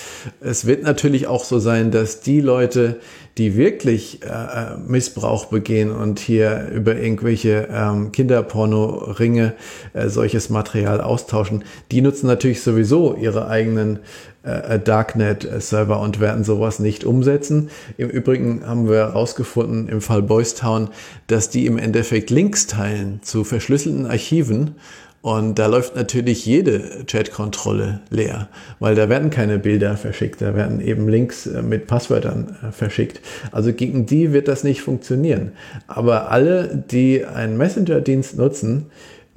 [0.42, 3.00] Es wird natürlich auch so sein, dass die Leute,
[3.38, 9.54] die wirklich äh, Missbrauch begehen und hier über irgendwelche ähm, Kinderporno-Ringe
[9.94, 14.00] äh, solches Material austauschen, die nutzen natürlich sowieso ihre eigenen
[14.44, 17.70] äh, äh Darknet-Server und werden sowas nicht umsetzen.
[17.98, 20.90] Im Übrigen haben wir herausgefunden im Fall Boys Town,
[21.28, 24.76] dass die im Endeffekt Links teilen zu verschlüsselten Archiven
[25.22, 28.48] und da läuft natürlich jede Chat-Kontrolle leer,
[28.80, 33.20] weil da werden keine Bilder verschickt, da werden eben Links äh, mit Passwörtern äh, verschickt.
[33.52, 35.52] Also gegen die wird das nicht funktionieren.
[35.88, 38.86] Aber alle, die einen Messenger-Dienst nutzen,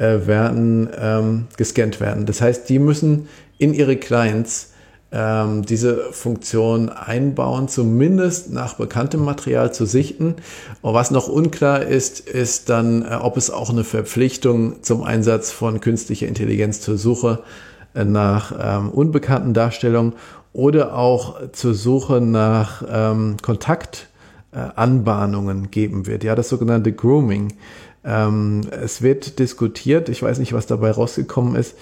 [0.02, 2.26] äh, werden ähm, gescannt werden.
[2.26, 4.72] Das heißt, die müssen in ihre Clients
[5.12, 10.34] ähm, diese Funktion einbauen, zumindest nach bekanntem Material zu sichten.
[10.80, 15.52] Und was noch unklar ist, ist dann, äh, ob es auch eine Verpflichtung zum Einsatz
[15.52, 17.44] von künstlicher Intelligenz zur Suche
[17.94, 20.14] äh, nach ähm, unbekannten Darstellungen
[20.52, 26.24] oder auch zur Suche nach ähm, Kontaktanbahnungen äh, geben wird.
[26.24, 27.52] Ja, das sogenannte Grooming.
[28.04, 31.76] Ähm, es wird diskutiert, ich weiß nicht, was dabei rausgekommen ist,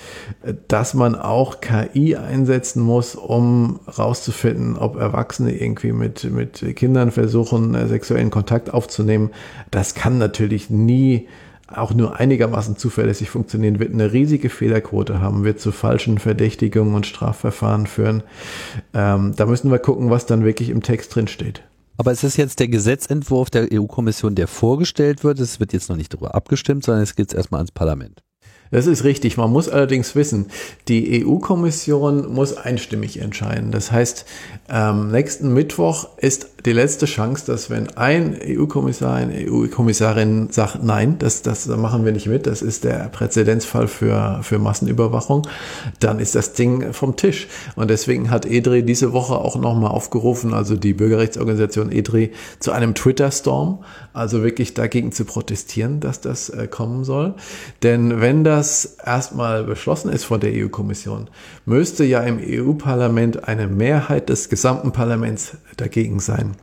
[0.69, 7.75] dass man auch KI einsetzen muss, um rauszufinden, ob Erwachsene irgendwie mit, mit Kindern versuchen,
[7.75, 9.31] äh, sexuellen Kontakt aufzunehmen.
[9.71, 11.27] Das kann natürlich nie
[11.75, 17.07] auch nur einigermaßen zuverlässig funktionieren, wird eine riesige Fehlerquote haben, wird zu falschen Verdächtigungen und
[17.07, 18.25] Strafverfahren führen.
[18.93, 21.63] Ähm, da müssen wir gucken, was dann wirklich im Text drin steht.
[22.01, 25.39] Aber es ist jetzt der Gesetzentwurf der EU-Kommission, der vorgestellt wird.
[25.39, 28.23] Es wird jetzt noch nicht darüber abgestimmt, sondern es geht erstmal ans Parlament.
[28.71, 29.37] Das ist richtig.
[29.37, 30.47] Man muss allerdings wissen,
[30.87, 33.73] die EU-Kommission muss einstimmig entscheiden.
[33.73, 34.25] Das heißt,
[34.69, 41.17] ähm, nächsten Mittwoch ist die letzte Chance, dass wenn ein EU-Kommissar, eine EU-Kommissarin sagt, nein,
[41.19, 45.49] das, das machen wir nicht mit, das ist der Präzedenzfall für, für Massenüberwachung,
[45.99, 47.49] dann ist das Ding vom Tisch.
[47.75, 52.95] Und deswegen hat EDRI diese Woche auch nochmal aufgerufen, also die Bürgerrechtsorganisation EDRI, zu einem
[52.95, 57.35] Twitter-Storm, also wirklich dagegen zu protestieren, dass das äh, kommen soll.
[57.83, 58.60] Denn wenn das
[59.05, 61.29] erstmal beschlossen ist von der EU-Kommission,
[61.65, 66.57] müsste ja im EU-Parlament eine Mehrheit des gesamten Parlaments dagegen sein.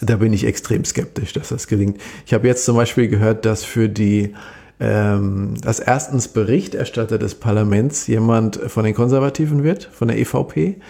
[0.00, 2.00] Da bin ich extrem skeptisch, dass das gelingt.
[2.26, 4.34] Ich habe jetzt zum Beispiel gehört, dass für die
[4.80, 10.80] ähm, dass erstens Berichterstatter des Parlaments jemand von den Konservativen wird, von der EVP,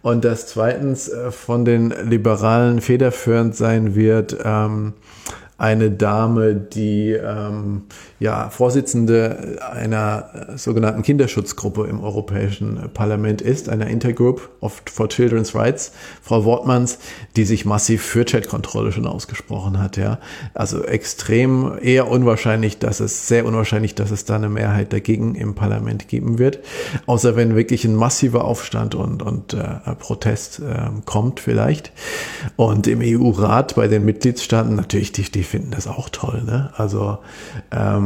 [0.00, 4.94] und dass zweitens äh, von den Liberalen federführend sein wird ähm,
[5.56, 7.84] eine Dame, die ähm,
[8.20, 14.48] ja Vorsitzende einer äh, sogenannten Kinderschutzgruppe im Europäischen Parlament ist, einer Intergroup
[14.86, 16.98] for Children's Rights, Frau Wortmanns,
[17.36, 19.96] die sich massiv für Chatkontrolle schon ausgesprochen hat.
[19.96, 20.18] Ja,
[20.54, 25.54] also extrem eher unwahrscheinlich, dass es sehr unwahrscheinlich, dass es da eine Mehrheit dagegen im
[25.54, 26.60] Parlament geben wird,
[27.06, 31.92] außer wenn wirklich ein massiver Aufstand und und äh, Protest äh, kommt vielleicht.
[32.56, 36.42] Und im EU-Rat bei den Mitgliedstaaten natürlich die, die finden das auch toll.
[36.44, 36.70] Ne?
[36.76, 37.18] Also
[37.70, 38.03] ähm,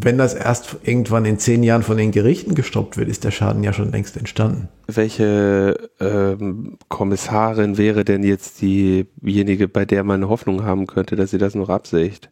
[0.00, 3.64] wenn das erst irgendwann in zehn Jahren von den Gerichten gestoppt wird, ist der Schaden
[3.64, 4.68] ja schon längst entstanden.
[4.86, 11.38] Welche ähm, Kommissarin wäre denn jetzt diejenige, bei der man Hoffnung haben könnte, dass sie
[11.38, 12.30] das noch absicht?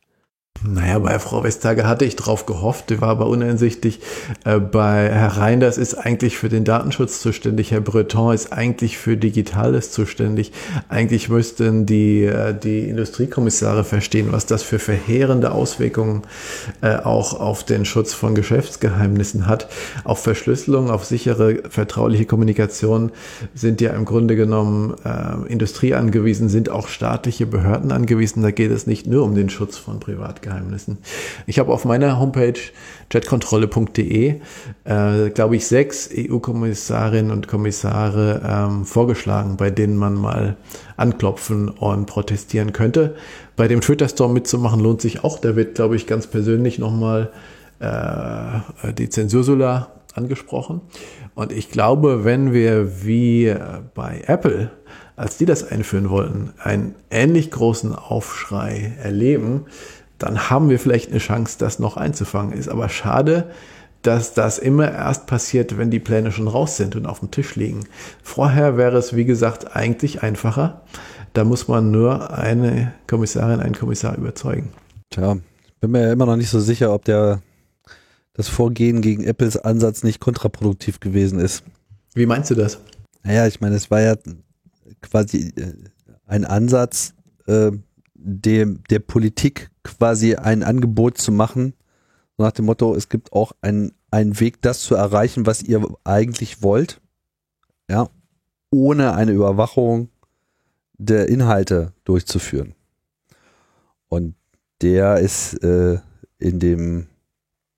[0.67, 4.01] Naja, bei Frau Westhager hatte ich drauf gehofft, die war aber uneinsichtig.
[4.45, 9.19] Äh, bei Herr Reinders ist eigentlich für den Datenschutz zuständig, Herr Breton ist eigentlich für
[9.19, 10.52] Digitales zuständig.
[10.88, 16.23] Eigentlich müssten die, äh, die Industriekommissare verstehen, was das für verheerende Auswirkungen
[16.81, 19.69] äh, auch auf den Schutz von Geschäftsgeheimnissen hat.
[20.05, 23.13] Auf Verschlüsselung, auf sichere, vertrauliche Kommunikation
[23.55, 28.42] sind ja im Grunde genommen äh, Industrie angewiesen, sind auch staatliche Behörden angewiesen.
[28.42, 30.44] Da geht es nicht nur um den Schutz von Privatgeheimnissen.
[30.45, 30.99] Staatsgeheimnissen.
[31.47, 32.61] Ich habe auf meiner Homepage
[33.13, 34.40] jetkontrolle.de,
[34.85, 40.57] äh, glaube ich, sechs EU-Kommissarinnen und Kommissare ähm, vorgeschlagen, bei denen man mal
[40.97, 43.15] anklopfen und protestieren könnte.
[43.57, 45.38] Bei dem Twitter-Storm mitzumachen lohnt sich auch.
[45.38, 47.31] Da wird, glaube ich, ganz persönlich nochmal
[47.81, 50.81] äh, die Zensursula angesprochen.
[51.35, 53.55] Und ich glaube, wenn wir wie
[53.95, 54.71] bei Apple,
[55.17, 59.67] als die das einführen wollten, einen ähnlich großen Aufschrei erleben,
[60.25, 62.56] dann haben wir vielleicht eine Chance, das noch einzufangen.
[62.56, 63.50] Ist aber schade,
[64.00, 67.56] dass das immer erst passiert, wenn die Pläne schon raus sind und auf dem Tisch
[67.56, 67.85] liegen.
[68.22, 70.83] Vorher wäre es, wie gesagt, eigentlich einfacher.
[71.35, 74.72] Da muss man nur eine Kommissarin, einen Kommissar überzeugen.
[75.10, 75.37] Tja,
[75.81, 77.42] bin mir ja immer noch nicht so sicher, ob der
[78.33, 81.64] das Vorgehen gegen Apples Ansatz nicht kontraproduktiv gewesen ist.
[82.14, 82.79] Wie meinst du das?
[83.22, 84.16] Naja, ich meine, es war ja
[85.02, 85.75] quasi äh,
[86.27, 87.12] ein Ansatz,
[87.46, 87.72] äh,
[88.25, 91.75] dem, der Politik quasi ein Angebot zu machen,
[92.38, 97.00] nach dem Motto, es gibt auch einen Weg, das zu erreichen, was ihr eigentlich wollt,
[97.88, 98.08] ja,
[98.70, 100.08] ohne eine Überwachung
[100.98, 102.75] der Inhalte durchzuführen.
[104.08, 104.35] Und
[104.81, 105.98] der ist äh,
[106.38, 107.06] in dem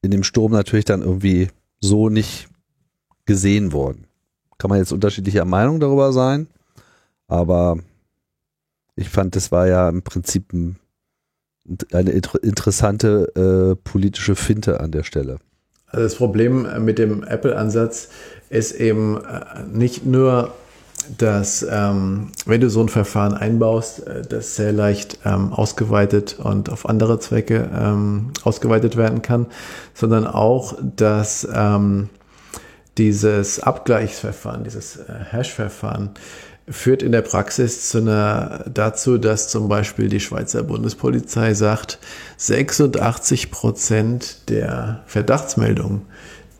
[0.02, 1.48] in dem Sturm natürlich dann irgendwie
[1.80, 2.48] so nicht
[3.24, 4.06] gesehen worden.
[4.58, 6.46] Kann man jetzt unterschiedlicher Meinung darüber sein,
[7.26, 7.78] aber
[8.96, 10.76] ich fand, das war ja im Prinzip ein,
[11.92, 15.38] eine interessante äh, politische Finte an der Stelle.
[15.86, 18.08] Also das Problem mit dem Apple-Ansatz
[18.50, 20.52] ist eben äh, nicht nur
[21.18, 26.70] dass ähm, wenn du so ein Verfahren einbaust, äh, das sehr leicht ähm, ausgeweitet und
[26.70, 29.46] auf andere Zwecke ähm, ausgeweitet werden kann,
[29.94, 32.08] sondern auch, dass ähm,
[32.98, 36.10] dieses Abgleichsverfahren, dieses äh, Hash-Verfahren
[36.68, 41.98] führt in der Praxis zu einer, dazu, dass zum Beispiel die Schweizer Bundespolizei sagt,
[42.38, 46.02] 86 Prozent der Verdachtsmeldungen,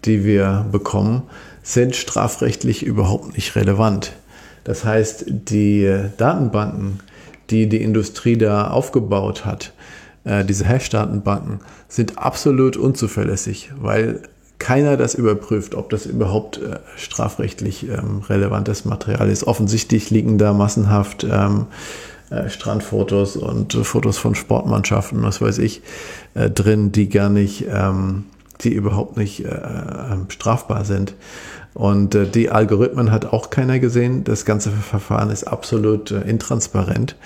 [0.05, 1.25] die wir bekommen,
[1.63, 4.13] sind strafrechtlich überhaupt nicht relevant.
[4.63, 7.01] Das heißt, die Datenbanken,
[7.51, 9.73] die die Industrie da aufgebaut hat,
[10.25, 14.23] äh, diese Hash-Datenbanken, sind absolut unzuverlässig, weil
[14.59, 19.47] keiner das überprüft, ob das überhaupt äh, strafrechtlich ähm, relevantes Material ist.
[19.47, 21.67] Offensichtlich liegen da massenhaft ähm,
[22.31, 25.83] äh, Strandfotos und Fotos von Sportmannschaften, was weiß ich,
[26.35, 28.25] äh, drin, die gar nicht, ähm,
[28.63, 31.15] die überhaupt nicht äh, ähm, strafbar sind.
[31.75, 34.25] Und äh, die Algorithmen hat auch keiner gesehen.
[34.25, 37.17] Das ganze Verfahren ist absolut äh, intransparent.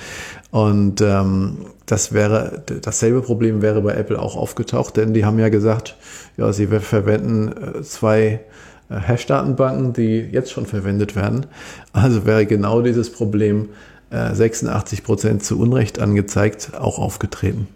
[0.51, 5.49] Und ähm, das wäre dasselbe Problem wäre bei Apple auch aufgetaucht, denn die haben ja
[5.49, 5.97] gesagt,
[6.37, 8.41] ja, sie verwenden äh, zwei
[8.89, 11.47] äh, Hash-Datenbanken, die jetzt schon verwendet werden.
[11.93, 13.69] Also wäre genau dieses Problem
[14.11, 17.69] äh, 86 Prozent zu Unrecht angezeigt auch aufgetreten.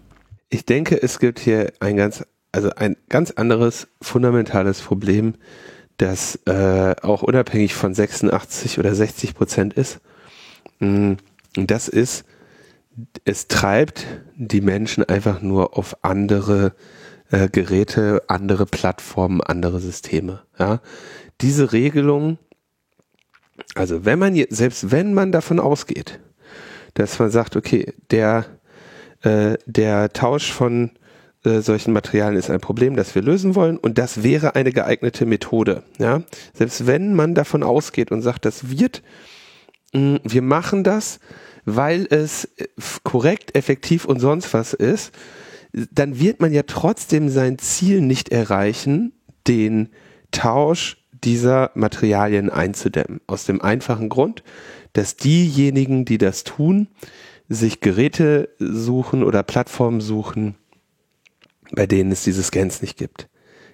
[0.49, 2.23] Ich denke, es gibt hier ein ganz,
[2.55, 5.33] also ein ganz anderes fundamentales Problem,
[5.97, 9.99] das äh, auch unabhängig von 86 oder 60 Prozent ist.
[10.79, 11.15] Mm,
[11.57, 12.23] und das ist,
[13.25, 16.73] es treibt die Menschen einfach nur auf andere
[17.29, 20.41] äh, Geräte, andere Plattformen, andere Systeme.
[20.57, 20.79] Ja?
[21.41, 22.37] Diese Regelung,
[23.73, 26.21] also wenn man selbst wenn man davon ausgeht,
[26.93, 28.45] dass man sagt, okay, der,
[29.23, 30.91] äh, der Tausch von
[31.45, 35.25] äh, solchen Materialien ist ein Problem, das wir lösen wollen und das wäre eine geeignete
[35.25, 35.83] Methode.
[35.97, 36.23] Ja?
[36.53, 39.03] Selbst wenn man davon ausgeht und sagt, das wird,
[39.93, 41.19] mh, mm, wir machen das,
[41.65, 42.67] weil es äh,
[43.03, 45.11] korrekt, effektiv und sonst was ist,
[45.91, 49.11] dann wird man ja trotzdem sein Ziel nicht erreichen,
[49.47, 49.89] den
[50.31, 53.19] Tausch dieser Materialien einzudämmen.
[53.27, 54.43] Aus dem einfachen Grund,
[54.93, 56.87] dass diejenigen, die das tun,
[57.49, 60.55] sich Geräte suchen oder Plattformen suchen,
[61.75, 63.29] bei denen es diese Scans nicht gibt.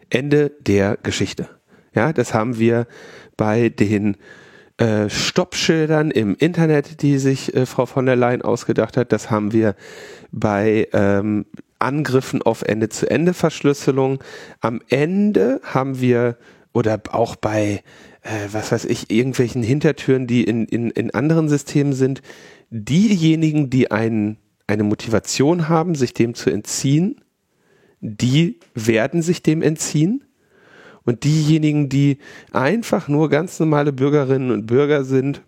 [0.09, 1.47] Ende der Geschichte.
[1.93, 2.87] Ja, das haben wir
[3.37, 4.17] bei den
[4.77, 9.11] äh, Stoppschildern im Internet, die sich äh, Frau von der Leyen ausgedacht hat.
[9.11, 9.75] Das haben wir
[10.31, 11.45] bei ähm,
[11.79, 14.23] Angriffen auf Ende-zu-Ende-Verschlüsselung.
[14.59, 16.37] Am Ende haben wir
[16.73, 17.83] oder auch bei,
[18.21, 22.21] äh, was weiß ich, irgendwelchen Hintertüren, die in, in, in anderen Systemen sind,
[22.69, 24.37] diejenigen, die einen,
[24.67, 27.21] eine Motivation haben, sich dem zu entziehen,
[28.01, 30.23] die werden sich dem entziehen.
[31.03, 32.19] Und diejenigen, die
[32.51, 35.41] einfach nur ganz normale Bürgerinnen und Bürger sind,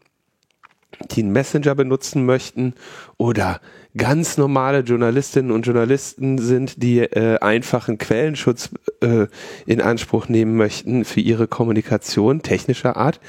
[1.12, 2.74] die einen Messenger benutzen möchten
[3.18, 3.60] oder
[3.96, 9.28] ganz normale Journalistinnen und Journalisten sind, die äh, einfachen Quellenschutz äh,
[9.66, 13.20] in Anspruch nehmen möchten für ihre Kommunikation technischer Art,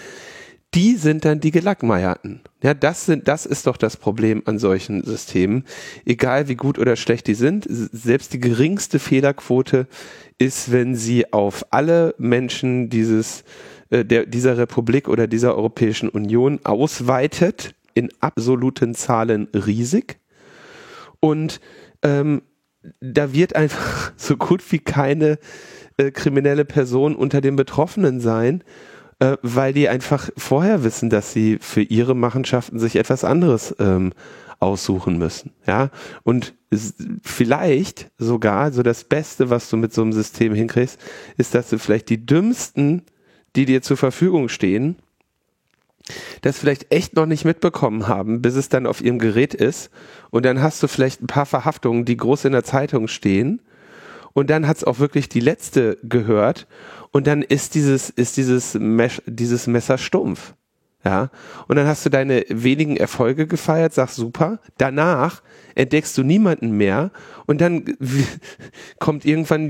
[0.75, 2.41] die sind dann die Gelackmeierten.
[2.63, 5.65] Ja, das sind, das ist doch das Problem an solchen Systemen.
[6.05, 9.87] Egal wie gut oder schlecht die sind, selbst die geringste Fehlerquote
[10.39, 13.45] ist, wenn sie auf alle Menschen dieses,
[13.91, 20.19] äh, der, dieser Republik oder dieser Europäischen Union ausweitet, in absoluten Zahlen riesig.
[21.21, 21.61] Und
[22.03, 22.43] ähm,
[23.01, 25.39] da wird einfach so gut wie keine
[25.97, 28.65] äh, kriminelle Person unter den Betroffenen sein,
[29.19, 34.13] äh, weil die einfach vorher wissen, dass sie für ihre Machenschaften sich etwas anderes ähm,
[34.61, 35.53] aussuchen müssen.
[35.67, 35.91] Ja,
[36.23, 36.55] und
[37.23, 40.99] vielleicht sogar so das Beste, was du mit so einem System hinkriegst,
[41.37, 43.03] ist, dass du vielleicht die dümmsten,
[43.57, 44.97] die dir zur Verfügung stehen,
[46.43, 49.91] das vielleicht echt noch nicht mitbekommen haben, bis es dann auf ihrem Gerät ist.
[50.31, 53.63] Und dann hast du vielleicht ein paar Verhaftungen, die groß in der Zeitung stehen.
[54.35, 56.67] Und dann hat es auch wirklich die letzte gehört.
[57.13, 60.55] Und dann ist dieses, ist dieses, Mesh, dieses Messer stumpf.
[61.05, 61.31] Ja.
[61.69, 64.59] Und dann hast du deine wenigen Erfolge gefeiert, sagst super.
[64.79, 65.43] Danach
[65.75, 67.13] entdeckst du niemanden mehr.
[67.47, 67.85] Und dann
[68.99, 69.69] kommt irgendwann,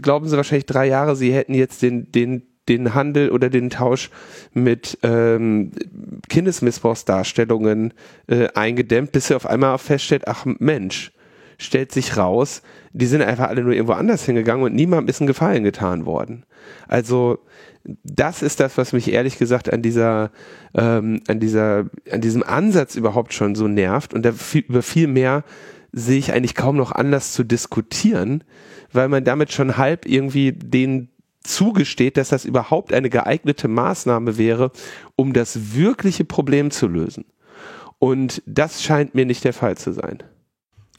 [0.00, 4.10] glauben sie wahrscheinlich drei Jahre, sie hätten jetzt den, den, den Handel oder den Tausch
[4.54, 5.72] mit ähm,
[6.28, 7.92] Kindesmissbrauchsdarstellungen
[8.28, 11.12] äh, eingedämmt, bis sie auf einmal feststellt, ach Mensch,
[11.58, 15.26] stellt sich raus, die sind einfach alle nur irgendwo anders hingegangen und niemandem ist ein
[15.26, 16.44] Gefallen getan worden.
[16.88, 17.38] Also
[18.02, 20.30] das ist das, was mich ehrlich gesagt an dieser,
[20.74, 24.14] ähm, an dieser, an diesem Ansatz überhaupt schon so nervt.
[24.14, 25.44] Und da viel, über viel mehr
[25.92, 28.42] sehe ich eigentlich kaum noch Anlass zu diskutieren,
[28.92, 31.10] weil man damit schon halb irgendwie den
[31.42, 34.72] zugesteht, dass das überhaupt eine geeignete Maßnahme wäre,
[35.14, 37.26] um das wirkliche Problem zu lösen.
[37.98, 40.22] Und das scheint mir nicht der Fall zu sein.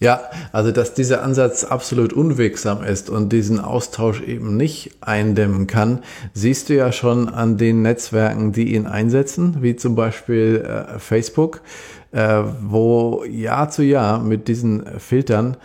[0.02, 6.04] Ja, also dass dieser Ansatz absolut unwirksam ist und diesen Austausch eben nicht eindämmen kann,
[6.34, 11.62] siehst du ja schon an den Netzwerken, die ihn einsetzen, wie zum Beispiel äh, Facebook
[12.16, 15.58] äh, wo Jahr zu Jahr mit diesen Filtern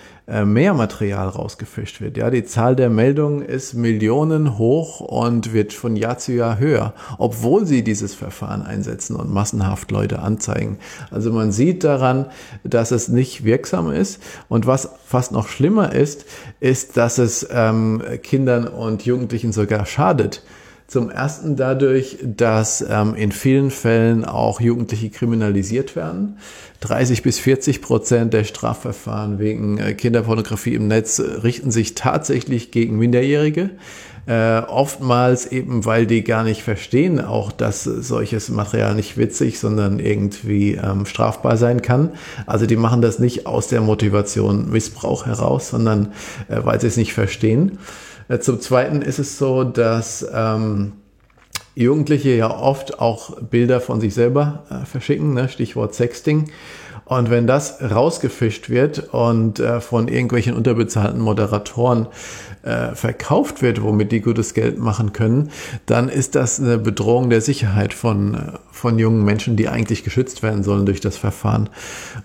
[0.44, 2.16] mehr Material rausgefischt wird.
[2.16, 6.94] Ja, die Zahl der Meldungen ist Millionen hoch und wird von Jahr zu Jahr höher,
[7.18, 10.78] obwohl sie dieses Verfahren einsetzen und massenhaft Leute anzeigen.
[11.10, 12.26] Also man sieht daran,
[12.64, 14.22] dass es nicht wirksam ist.
[14.48, 16.24] Und was fast noch schlimmer ist,
[16.60, 20.42] ist, dass es ähm, Kindern und Jugendlichen sogar schadet.
[20.90, 26.38] Zum ersten dadurch, dass ähm, in vielen Fällen auch Jugendliche kriminalisiert werden.
[26.80, 32.98] 30 bis 40 Prozent der Strafverfahren wegen äh, Kinderpornografie im Netz richten sich tatsächlich gegen
[32.98, 33.70] Minderjährige.
[34.26, 40.00] Äh, oftmals eben, weil die gar nicht verstehen, auch dass solches Material nicht witzig, sondern
[40.00, 42.10] irgendwie ähm, strafbar sein kann.
[42.46, 46.08] Also die machen das nicht aus der Motivation Missbrauch heraus, sondern
[46.48, 47.78] äh, weil sie es nicht verstehen.
[48.30, 50.92] Äh, zum Zweiten ist es so, dass ähm,
[51.74, 55.48] Jugendliche ja oft auch Bilder von sich selber äh, verschicken, ne?
[55.48, 56.50] Stichwort Sexting.
[57.10, 62.06] Und wenn das rausgefischt wird und äh, von irgendwelchen unterbezahlten Moderatoren
[62.62, 65.50] äh, verkauft wird, womit die gutes Geld machen können,
[65.86, 68.38] dann ist das eine Bedrohung der Sicherheit von, äh,
[68.70, 71.68] von jungen Menschen, die eigentlich geschützt werden sollen durch das Verfahren.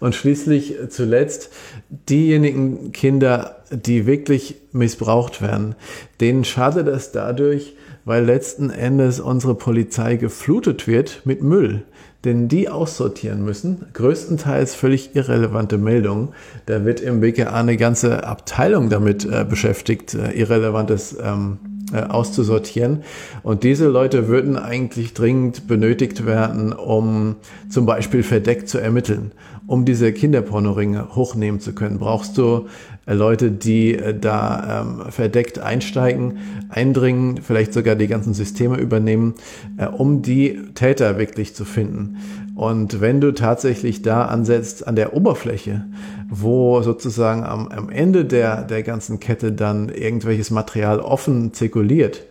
[0.02, 1.50] Und schließlich äh, zuletzt
[1.90, 5.74] diejenigen Kinder, die wirklich missbraucht werden,
[6.22, 7.74] denen schadet es dadurch,
[8.04, 11.86] weil letzten Endes unsere Polizei geflutet wird mit Müll
[12.26, 16.30] denn die aussortieren müssen, größtenteils völlig irrelevante Meldungen.
[16.66, 21.60] Da wird im BKA eine ganze Abteilung damit äh, beschäftigt, äh, Irrelevantes ähm,
[21.94, 23.04] äh, auszusortieren.
[23.44, 27.36] Und diese Leute würden eigentlich dringend benötigt werden, um
[27.70, 29.32] zum Beispiel verdeckt zu ermitteln.
[29.68, 32.68] Um diese Kinderpornoringe hochnehmen zu können, brauchst du
[33.06, 36.38] äh, Leute, die äh, da ähm, verdeckt einsteigen,
[36.70, 39.34] eindringen, vielleicht sogar die ganzen Systeme übernehmen,
[39.78, 42.18] äh, um die Täter wirklich zu finden.
[42.56, 45.86] Und wenn du tatsächlich da ansetzt an der Oberfläche,
[46.30, 52.24] wo sozusagen am, am Ende der, der ganzen Kette dann irgendwelches Material offen zirkuliert,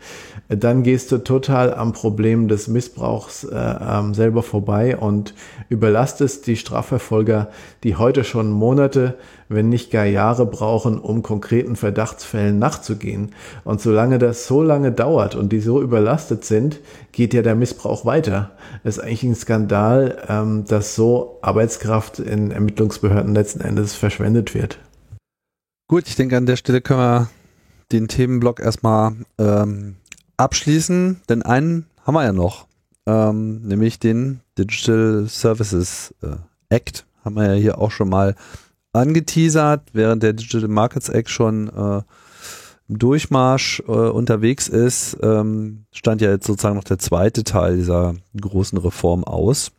[0.48, 5.34] dann gehst du total am Problem des Missbrauchs äh, ähm, selber vorbei und
[5.68, 7.48] überlastest die Strafverfolger,
[7.82, 9.14] die heute schon Monate,
[9.48, 13.32] wenn nicht gar Jahre brauchen, um konkreten Verdachtsfällen nachzugehen.
[13.64, 16.80] Und solange das so lange dauert und die so überlastet sind,
[17.14, 18.52] geht ja der Missbrauch weiter.
[18.82, 24.78] Es ist eigentlich ein Skandal, ähm, dass so Arbeitskraft in Ermittlungsbehörden letzten Endes verschwendet wird.
[25.88, 27.30] Gut, ich denke, an der Stelle können wir
[27.92, 29.96] den Themenblock erstmal ähm,
[30.36, 32.66] abschließen, denn einen haben wir ja noch,
[33.06, 36.36] ähm, nämlich den Digital Services äh,
[36.68, 37.06] Act.
[37.24, 38.34] Haben wir ja hier auch schon mal
[38.92, 42.02] angeteasert, während der Digital Markets Act schon äh,
[42.88, 48.78] Durchmarsch äh, unterwegs ist, ähm, stand ja jetzt sozusagen noch der zweite Teil dieser großen
[48.78, 49.72] Reform aus.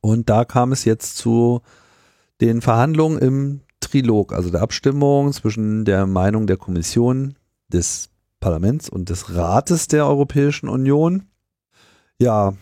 [0.00, 1.60] Und da kam es jetzt zu
[2.40, 7.34] den Verhandlungen im Trilog, also der Abstimmung zwischen der Meinung der Kommission,
[7.72, 8.10] des
[8.40, 11.24] Parlaments und des Rates der Europäischen Union.
[12.18, 12.54] Ja,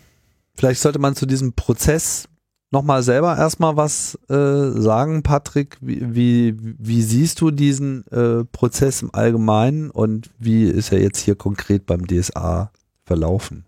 [0.55, 2.29] vielleicht sollte man zu diesem Prozess
[2.71, 5.79] nochmal selber erstmal was äh, sagen, Patrick.
[5.81, 11.19] Wie, wie, wie siehst du diesen äh, Prozess im Allgemeinen und wie ist er jetzt
[11.19, 12.71] hier konkret beim DSA
[13.05, 13.64] verlaufen?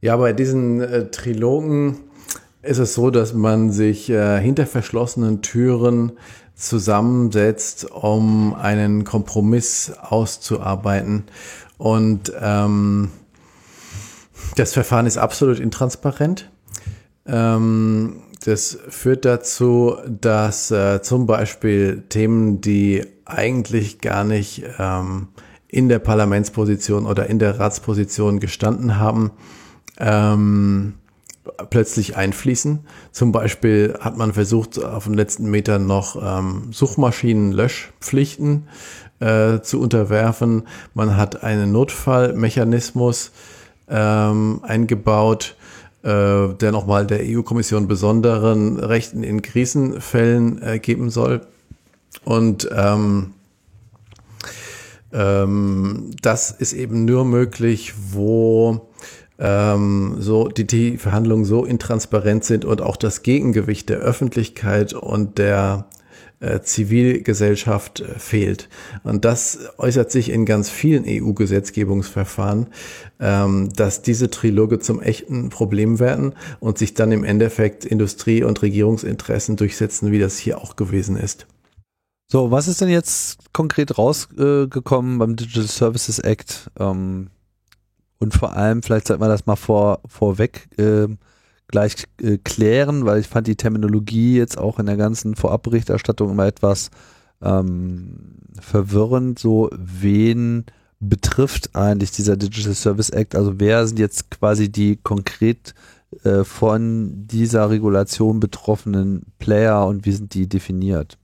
[0.00, 1.96] Ja, bei diesen äh, Trilogen
[2.62, 6.12] ist es so, dass man sich äh, hinter verschlossenen Türen
[6.54, 11.24] zusammensetzt, um einen Kompromiss auszuarbeiten.
[11.78, 13.10] Und ähm,
[14.56, 16.50] das Verfahren ist absolut intransparent.
[17.26, 25.28] Ähm, das führt dazu, dass äh, zum Beispiel Themen, die eigentlich gar nicht ähm,
[25.66, 29.30] in der Parlamentsposition oder in der Ratsposition gestanden haben,
[29.98, 30.94] ähm,
[31.70, 32.80] plötzlich einfließen.
[33.12, 38.68] Zum Beispiel hat man versucht, auf den letzten Metern noch ähm, Suchmaschinenlöschpflichten
[39.20, 40.64] äh, zu unterwerfen.
[40.92, 43.32] Man hat einen Notfallmechanismus
[43.88, 45.56] ähm, eingebaut,
[46.04, 51.40] äh, der nochmal der EU-Kommission besonderen Rechten in Krisenfällen äh, geben soll.
[52.24, 53.32] Und ähm,
[55.12, 58.88] ähm, das ist eben nur möglich, wo
[59.38, 65.38] ähm, so die, die Verhandlungen so intransparent sind und auch das Gegengewicht der Öffentlichkeit und
[65.38, 65.86] der
[66.62, 68.68] Zivilgesellschaft äh, fehlt.
[69.02, 72.68] Und das äußert sich in ganz vielen EU-Gesetzgebungsverfahren,
[73.20, 78.62] ähm, dass diese Triloge zum echten Problem werden und sich dann im Endeffekt Industrie- und
[78.62, 81.46] Regierungsinteressen durchsetzen, wie das hier auch gewesen ist.
[82.26, 86.70] So, was ist denn jetzt konkret rausgekommen beim Digital Services Act?
[86.78, 87.28] Ähm,
[88.18, 91.08] und vor allem, vielleicht sollte man das mal vor, vorweg äh,
[91.74, 96.46] gleich äh, klären, weil ich fand die Terminologie jetzt auch in der ganzen Vorabberichterstattung immer
[96.46, 96.92] etwas
[97.42, 99.40] ähm, verwirrend.
[99.40, 100.66] So, wen
[101.00, 103.34] betrifft eigentlich dieser Digital Service Act?
[103.34, 105.74] Also wer sind jetzt quasi die konkret
[106.22, 111.18] äh, von dieser Regulation betroffenen Player und wie sind die definiert?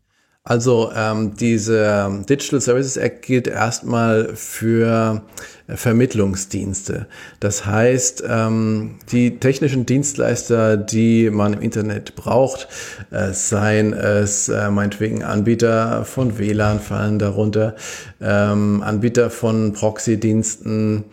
[0.51, 5.22] Also ähm, diese Digital Services Act gilt erstmal für
[5.68, 7.07] Vermittlungsdienste.
[7.38, 12.66] Das heißt, ähm, die technischen Dienstleister, die man im Internet braucht,
[13.12, 17.76] äh, seien es äh, meinetwegen Anbieter von WLAN fallen darunter,
[18.20, 21.05] ähm, Anbieter von Proxy-Diensten,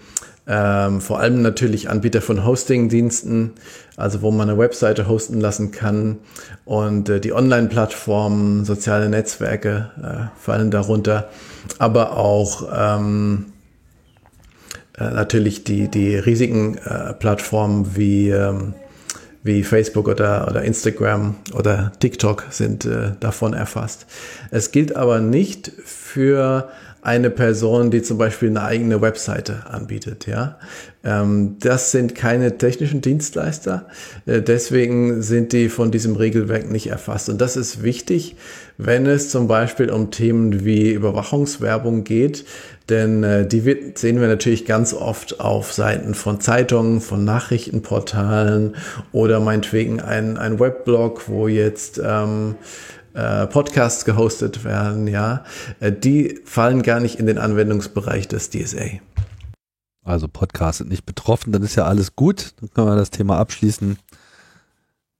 [0.48, 3.52] ähm, vor allem natürlich Anbieter von Hosting-Diensten,
[3.98, 6.20] also wo man eine Webseite hosten lassen kann.
[6.64, 11.30] Und äh, die Online-Plattformen, soziale Netzwerke äh, fallen darunter,
[11.80, 13.48] aber auch ähm,
[14.98, 18.74] äh, natürlich die, die riesigen äh, Plattformen wie, ähm,
[19.44, 24.08] wie Facebook oder, oder Instagram oder TikTok sind äh, davon erfasst.
[24.50, 26.70] Es gilt aber nicht für
[27.08, 30.28] eine Person, die zum Beispiel eine eigene Webseite anbietet.
[30.28, 30.60] Ja,
[31.06, 33.88] ähm, das sind keine technischen Dienstleister.
[34.26, 37.30] Äh, deswegen sind die von diesem Regelwerk nicht erfasst.
[37.30, 38.36] Und das ist wichtig,
[38.78, 42.44] wenn es zum Beispiel um Themen wie Überwachungswerbung geht.
[42.90, 43.62] Denn äh, die
[43.96, 48.76] sehen wir natürlich ganz oft auf Seiten von Zeitungen, von Nachrichtenportalen
[49.14, 52.56] oder meinetwegen ein, ein Weblog, wo jetzt ähm,
[53.18, 55.44] äh, Podcasts gehostet werden, ja,
[55.80, 59.00] äh, die fallen gar nicht in den Anwendungsbereich des DSA.
[60.04, 62.54] Also Podcasts sind nicht betroffen, dann ist ja alles gut.
[62.62, 63.98] Dann können wir das Thema abschließen.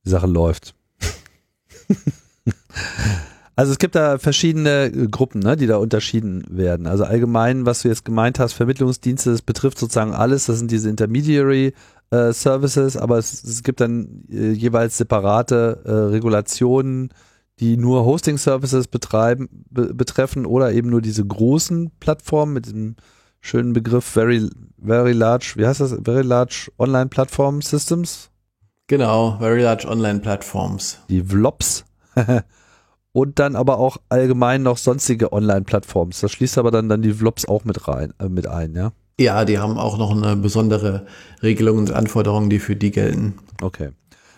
[0.06, 0.76] Die Sache läuft.
[3.60, 6.86] Also es gibt da verschiedene äh, Gruppen, ne, die da unterschieden werden.
[6.86, 10.46] Also allgemein, was du jetzt gemeint hast, Vermittlungsdienste, das betrifft sozusagen alles.
[10.46, 11.74] Das sind diese Intermediary
[12.12, 17.10] äh, Services, aber es, es gibt dann äh, jeweils separate äh, Regulationen,
[17.60, 22.96] die nur Hosting-Services betreiben, be betreffen oder eben nur diese großen Plattformen mit dem
[23.42, 24.50] schönen Begriff Very,
[24.84, 25.96] very Large, wie heißt das?
[26.04, 28.30] Very Large Online Platform Systems?
[28.88, 31.00] Genau, Very Large Online Platforms.
[31.10, 31.84] Die VLOPs.
[33.12, 36.22] Und dann aber auch allgemein noch sonstige Online-Plattforms.
[36.22, 38.92] Das schließt aber dann, dann die VLOPs auch mit rein, äh, mit ein, ja?
[39.20, 41.08] Ja, die haben auch noch eine besondere
[41.42, 43.40] Regelung und Anforderungen, die für die gelten.
[43.62, 43.90] Okay.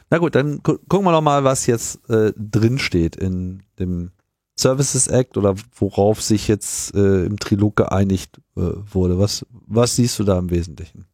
[0.10, 4.12] Na gut, dann gu gucken wir noch mal, was jetzt äh, drin steht in dem
[4.60, 9.20] Services Act oder worauf sich jetzt äh, im Trilog geeinigt äh, wurde.
[9.20, 11.06] Was, was siehst du da im Wesentlichen?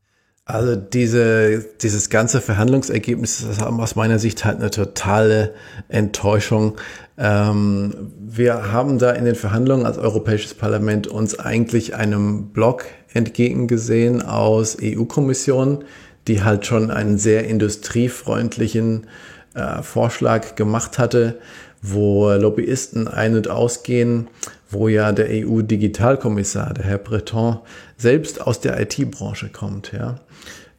[0.48, 5.56] Also diese, dieses ganze Verhandlungsergebnis ist aus meiner Sicht halt eine totale
[5.88, 6.78] Enttäuschung.
[7.18, 14.22] Ähm, wir haben da in den Verhandlungen als Europäisches Parlament uns eigentlich einem Block entgegengesehen
[14.22, 15.84] aus EU-Kommission,
[16.28, 19.08] die halt schon einen sehr industriefreundlichen
[19.54, 21.40] äh, Vorschlag gemacht hatte,
[21.82, 24.28] wo Lobbyisten ein- und ausgehen,
[24.70, 27.60] wo ja der EU-Digitalkommissar, der Herr Breton,
[27.98, 30.20] selbst aus der IT-Branche kommt, ja.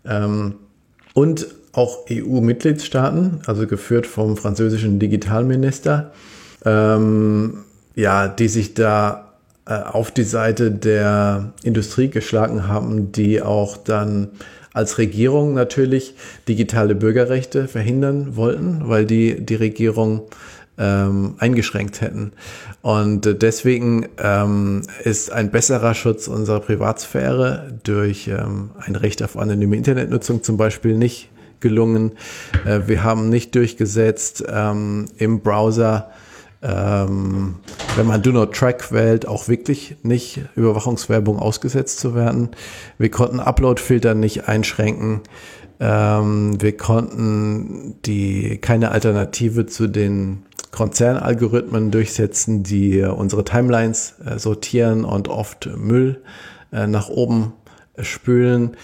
[0.04, 0.56] Ähm,
[1.14, 6.12] und auch EU-Mitgliedstaaten, also geführt vom französischen Digitalminister,
[6.64, 9.32] ähm, ja, die sich da
[9.66, 14.28] äh, auf die Seite der Industrie geschlagen haben, die auch dann
[14.76, 16.14] als Regierung natürlich
[16.48, 20.22] digitale Bürgerrechte verhindern wollten, weil die die Regierung
[20.76, 22.32] ähm, eingeschränkt hätten.
[22.82, 29.76] Und deswegen ähm, ist ein besserer Schutz unserer Privatsphäre durch ähm, ein Recht auf anonyme
[29.76, 32.12] Internetnutzung zum Beispiel nicht gelungen.
[32.66, 36.10] Äh, wir haben nicht durchgesetzt ähm, im Browser
[36.62, 37.56] ähm,
[37.96, 42.50] wenn man Do Not Track wählt, auch wirklich nicht Überwachungswerbung ausgesetzt zu werden.
[42.98, 45.20] Wir konnten Upload-Filter nicht einschränken.
[45.78, 55.04] Ähm, wir konnten die keine Alternative zu den Konzernalgorithmen durchsetzen, die unsere Timelines äh, sortieren
[55.04, 56.22] und oft Müll
[56.72, 57.52] äh, nach oben
[57.98, 58.76] spülen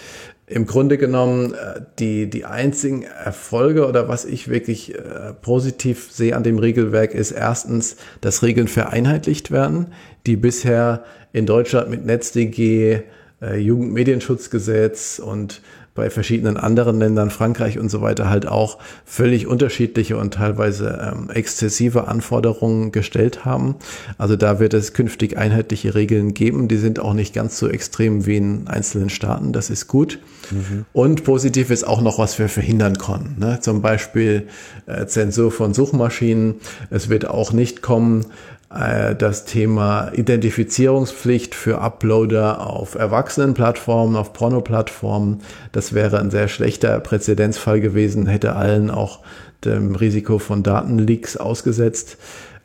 [0.52, 6.36] im Grunde genommen äh, die, die einzigen Erfolge oder was ich wirklich äh, positiv sehe
[6.36, 9.88] an dem Regelwerk ist erstens, dass Regeln vereinheitlicht werden,
[10.26, 13.00] die bisher in Deutschland mit NetzDG,
[13.40, 15.62] äh, Jugendmedienschutzgesetz und
[15.94, 21.28] bei verschiedenen anderen Ländern, Frankreich und so weiter, halt auch völlig unterschiedliche und teilweise ähm,
[21.30, 23.76] exzessive Anforderungen gestellt haben.
[24.16, 26.68] Also da wird es künftig einheitliche Regeln geben.
[26.68, 29.52] Die sind auch nicht ganz so extrem wie in einzelnen Staaten.
[29.52, 30.18] Das ist gut.
[30.50, 30.86] Mhm.
[30.94, 33.38] Und positiv ist auch noch, was wir verhindern konnten.
[33.38, 33.60] Ne?
[33.60, 34.48] Zum Beispiel
[34.86, 36.54] äh, Zensur von Suchmaschinen.
[36.88, 38.26] Es wird auch nicht kommen,
[38.74, 45.40] äh, das Thema Identifizierungspflicht für Uploader auf Erwachsenenplattformen, auf Pornoplattformen.
[45.72, 49.20] Das wäre ein sehr schlechter Präzedenzfall gewesen, hätte allen auch
[49.64, 52.16] dem Risiko von Datenleaks ausgesetzt.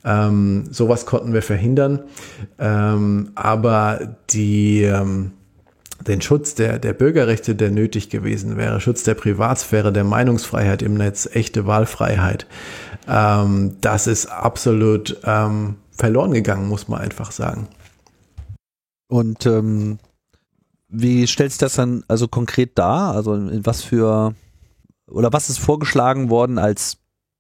[0.06, 2.02] Ähm, sowas konnten wir verhindern.
[2.60, 5.32] Ähm, aber die, ähm,
[6.06, 10.94] den Schutz der, der Bürgerrechte, der nötig gewesen wäre, Schutz der Privatsphäre, der Meinungsfreiheit im
[10.94, 12.48] Netz, echte Wahlfreiheit,
[13.10, 17.68] ähm, das ist absolut ähm, verloren gegangen, muss man einfach sagen.
[19.08, 20.00] Und ähm,
[20.90, 23.14] wie stellst du das dann also konkret dar?
[23.14, 24.36] Also in was für
[25.10, 26.98] oder was ist vorgeschlagen worden als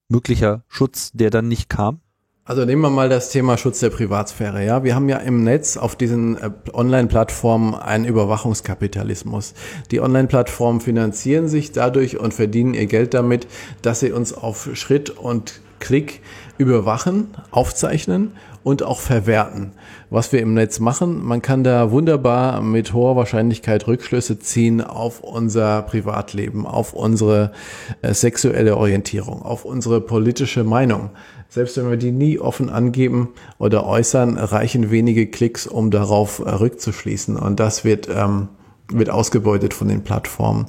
[0.09, 1.99] möglicher Schutz, der dann nicht kam?
[2.45, 4.63] Also nehmen wir mal das Thema Schutz der Privatsphäre.
[4.63, 9.53] Ja, wir haben ja im Netz auf diesen äh, Online-Plattformen einen Überwachungskapitalismus.
[9.91, 13.47] Die Online-Plattformen finanzieren sich dadurch und verdienen ihr Geld damit,
[13.81, 16.21] dass sie uns auf Schritt und Klick
[16.57, 18.31] überwachen, aufzeichnen
[18.67, 19.71] und auch verwerten.
[20.09, 25.21] Was wir im Netz machen, man kann da wunderbar mit hoher Wahrscheinlichkeit Rückschlüsse ziehen auf
[25.21, 27.53] unser Privatleben, auf unsere
[28.01, 31.11] äh, sexuelle Orientierung, auf unsere politische Meinung.
[31.47, 36.49] Selbst wenn wir die nie offen angeben oder äußern, reichen wenige Klicks, um darauf äh,
[36.49, 37.37] rückzuschließen.
[37.37, 38.49] Und das wird, ähm,
[38.91, 40.65] wird ausgebeutet von den Plattformen.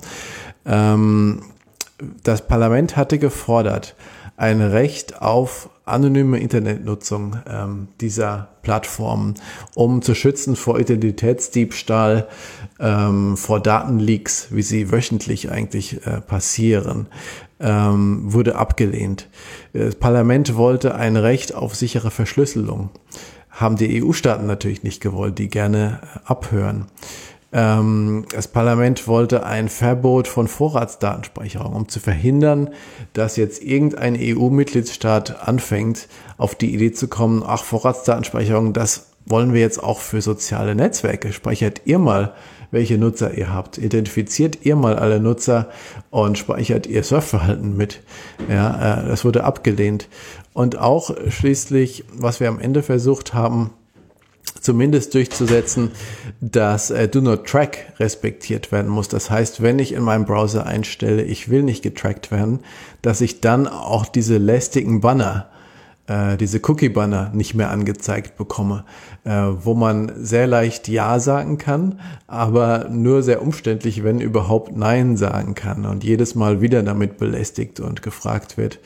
[0.65, 1.43] Ähm,
[2.23, 3.97] das Parlament hatte gefordert,
[4.37, 9.34] ein Recht auf anonyme Internetnutzung ähm, dieser Plattformen,
[9.74, 12.28] um zu schützen vor Identitätsdiebstahl,
[12.80, 17.07] ähm, vor Datenleaks, wie sie wöchentlich eigentlich äh, passieren,
[17.61, 19.28] ähm, wurde abgelehnt.
[19.72, 22.91] Das Parlament wollte ein Recht auf sichere Verschlüsselung.
[23.51, 26.86] Haben die EU-Staaten natürlich nicht gewollt, die gerne äh, abhören.
[27.53, 32.71] Ähm, das Parlament wollte ein Verbot von Vorratsdatenspeicherung, um zu verhindern,
[33.15, 39.61] dass jetzt irgendein EU-Mitgliedstaat anfängt, auf die Idee zu kommen, ach, Vorratsdatenspeicherung, das wollen wir
[39.61, 41.33] jetzt auch für soziale Netzwerke.
[41.33, 42.35] Speichert ihr mal,
[42.71, 43.79] welche Nutzer ihr habt.
[43.79, 45.69] Identifiziert ihr mal alle Nutzer
[46.11, 48.01] und speichert ihr Surfverhalten mit.
[48.49, 50.09] Ja, äh, das wurde abgelehnt.
[50.53, 53.71] Und auch schließlich, was wir am Ende versucht haben,
[54.61, 55.91] zumindest durchzusetzen,
[56.41, 59.09] dass äh, Do Not Track respektiert werden muss.
[59.09, 62.61] Das heißt, wenn ich in meinem Browser einstelle, ich will nicht getrackt werden,
[63.03, 65.49] dass ich dann auch diese lästigen Banner,
[66.07, 68.85] äh, diese Cookie-Banner nicht mehr angezeigt bekomme,
[69.25, 75.17] äh, wo man sehr leicht Ja sagen kann, aber nur sehr umständlich, wenn überhaupt Nein
[75.17, 78.79] sagen kann und jedes Mal wieder damit belästigt und gefragt wird.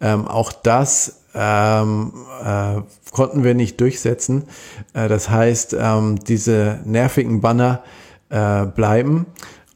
[0.00, 2.12] Ähm, auch das ähm,
[2.44, 2.82] äh,
[3.12, 4.44] konnten wir nicht durchsetzen.
[4.92, 7.82] Äh, das heißt, ähm, diese nervigen Banner
[8.30, 9.26] äh, bleiben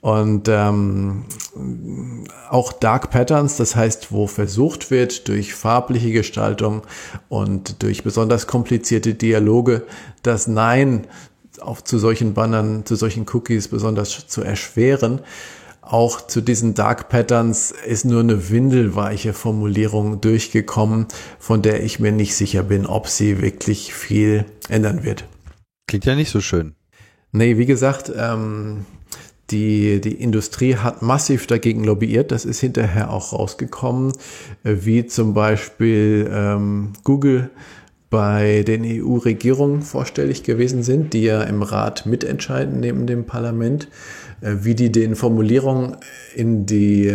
[0.00, 1.24] Und ähm,
[2.48, 6.82] auch Dark Patterns, das heißt, wo versucht wird, durch farbliche Gestaltung
[7.28, 9.82] und durch besonders komplizierte Dialoge
[10.22, 11.09] das Nein
[11.61, 15.20] auch zu solchen Bannern, zu solchen Cookies besonders zu erschweren.
[15.91, 21.07] Auch zu diesen Dark Patterns ist nur eine windelweiche Formulierung durchgekommen,
[21.39, 25.24] von der ich mir nicht sicher bin, ob sie wirklich viel ändern wird.
[25.86, 26.74] Klingt ja nicht so schön.
[27.32, 28.84] Nee, wie gesagt, ähm,
[29.49, 32.32] die, die Industrie hat massiv dagegen lobbyiert.
[32.32, 34.12] Das ist hinterher auch rausgekommen,
[34.64, 37.49] äh, wie zum Beispiel ähm, Google
[38.11, 43.89] bei den EU-Regierungen vorstellig gewesen sind, die ja im Rat mitentscheiden neben dem Parlament,
[44.41, 45.97] wie die den Formulierungen
[46.34, 47.12] in die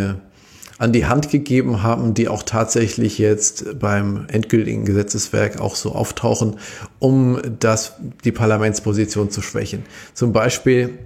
[0.80, 6.58] an die Hand gegeben haben, die auch tatsächlich jetzt beim endgültigen Gesetzeswerk auch so auftauchen,
[7.00, 7.94] um das,
[8.24, 9.84] die Parlamentsposition zu schwächen.
[10.14, 10.98] Zum Beispiel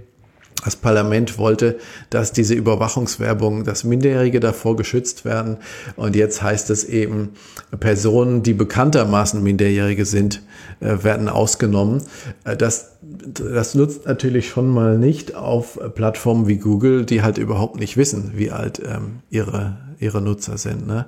[0.64, 1.78] das Parlament wollte,
[2.10, 5.58] dass diese Überwachungswerbung, dass Minderjährige davor geschützt werden.
[5.96, 7.30] Und jetzt heißt es eben,
[7.78, 10.42] Personen, die bekanntermaßen Minderjährige sind,
[10.80, 12.02] äh, werden ausgenommen.
[12.44, 17.78] Äh, das, das nutzt natürlich schon mal nicht auf Plattformen wie Google, die halt überhaupt
[17.78, 20.86] nicht wissen, wie alt ähm, ihre, ihre Nutzer sind.
[20.86, 21.06] Ne?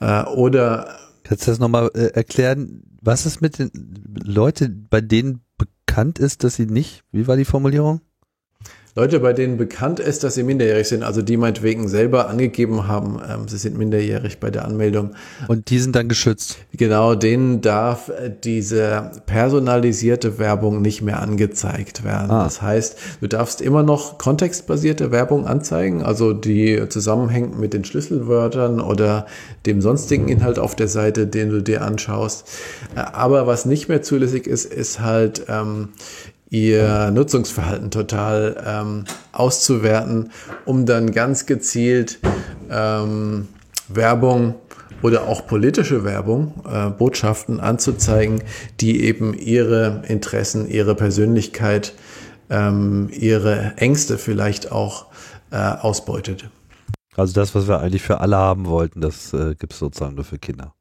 [0.00, 2.82] Äh, oder Kannst du das nochmal äh, erklären?
[3.00, 3.70] Was ist mit den
[4.24, 8.00] Leuten, bei denen bekannt ist, dass sie nicht, wie war die Formulierung?
[8.94, 13.22] Leute, bei denen bekannt ist, dass sie minderjährig sind, also die meinetwegen selber angegeben haben,
[13.26, 15.12] ähm, sie sind minderjährig bei der Anmeldung.
[15.48, 16.58] Und die sind dann geschützt.
[16.76, 18.12] Genau, denen darf
[18.44, 22.30] diese personalisierte Werbung nicht mehr angezeigt werden.
[22.30, 22.44] Ah.
[22.44, 28.78] Das heißt, du darfst immer noch kontextbasierte Werbung anzeigen, also die zusammenhängt mit den Schlüsselwörtern
[28.78, 29.24] oder
[29.64, 32.46] dem sonstigen Inhalt auf der Seite, den du dir anschaust.
[32.94, 35.88] Äh, aber was nicht mehr zulässig ist, ist halt ähm,
[36.52, 40.30] ihr Nutzungsverhalten total ähm, auszuwerten,
[40.66, 42.20] um dann ganz gezielt
[42.70, 43.48] ähm,
[43.88, 44.54] Werbung
[45.00, 48.42] oder auch politische Werbung, äh, Botschaften anzuzeigen,
[48.80, 51.94] die eben ihre Interessen, ihre Persönlichkeit,
[52.50, 55.06] ähm, ihre Ängste vielleicht auch
[55.50, 56.50] äh, ausbeutet.
[57.16, 60.24] Also das, was wir eigentlich für alle haben wollten, das äh, gibt es sozusagen nur
[60.24, 60.74] für Kinder.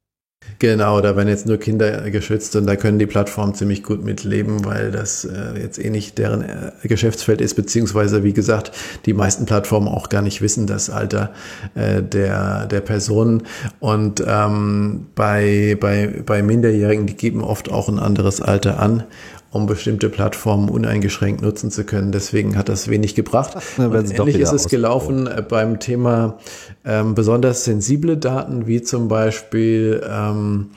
[0.61, 4.63] Genau, da werden jetzt nur Kinder geschützt und da können die Plattformen ziemlich gut mitleben,
[4.63, 8.71] weil das äh, jetzt eh nicht deren äh, Geschäftsfeld ist, beziehungsweise wie gesagt,
[9.07, 11.31] die meisten Plattformen auch gar nicht wissen das Alter
[11.73, 13.41] äh, der, der Personen.
[13.79, 19.05] Und ähm, bei, bei, bei Minderjährigen, die geben oft auch ein anderes Alter an
[19.51, 22.11] um bestimmte Plattformen uneingeschränkt nutzen zu können.
[22.11, 23.57] Deswegen hat das wenig gebracht.
[23.77, 26.37] Und ähnlich ist es gelaufen äh, beim Thema
[26.85, 30.71] ähm, besonders sensible Daten, wie zum Beispiel ähm,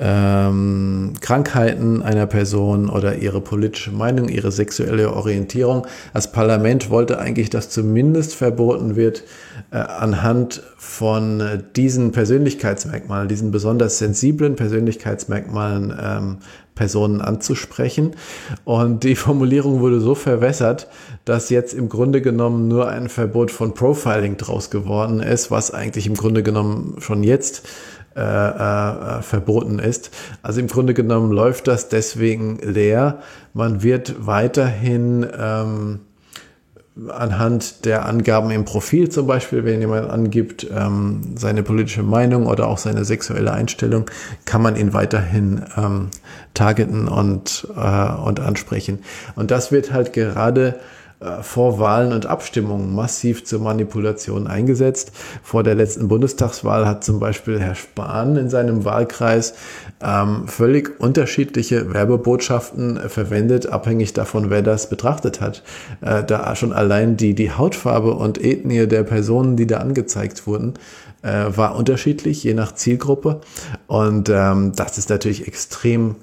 [0.00, 5.86] ähm, Krankheiten einer Person oder ihre politische Meinung, ihre sexuelle Orientierung.
[6.14, 9.24] Das Parlament wollte eigentlich, dass zumindest verboten wird,
[9.70, 16.36] äh, anhand von diesen Persönlichkeitsmerkmalen, diesen besonders sensiblen Persönlichkeitsmerkmalen ähm,
[16.74, 18.12] Personen anzusprechen.
[18.64, 20.88] Und die Formulierung wurde so verwässert,
[21.26, 26.06] dass jetzt im Grunde genommen nur ein Verbot von Profiling draus geworden ist, was eigentlich
[26.06, 27.68] im Grunde genommen schon jetzt
[28.16, 30.10] äh, äh, verboten ist.
[30.42, 33.20] Also im Grunde genommen läuft das deswegen leer.
[33.54, 36.00] Man wird weiterhin ähm,
[37.08, 42.68] anhand der Angaben im Profil zum Beispiel, wenn jemand angibt ähm, seine politische Meinung oder
[42.68, 44.10] auch seine sexuelle Einstellung,
[44.44, 46.08] kann man ihn weiterhin ähm,
[46.52, 48.98] targeten und, äh, und ansprechen.
[49.36, 50.80] Und das wird halt gerade
[51.20, 55.12] äh, vor Wahlen und Abstimmungen massiv zur Manipulation eingesetzt.
[55.42, 59.52] Vor der letzten Bundestagswahl hat zum Beispiel Herr Spahn in seinem Wahlkreis
[60.02, 65.62] ähm, völlig unterschiedliche Werbebotschaften verwendet, abhängig davon, wer das betrachtet hat.
[66.00, 70.74] Äh, da schon allein die, die Hautfarbe und Ethnie der Personen, die da angezeigt wurden,
[71.20, 73.42] äh, war unterschiedlich, je nach Zielgruppe.
[73.86, 76.16] Und ähm, das ist natürlich extrem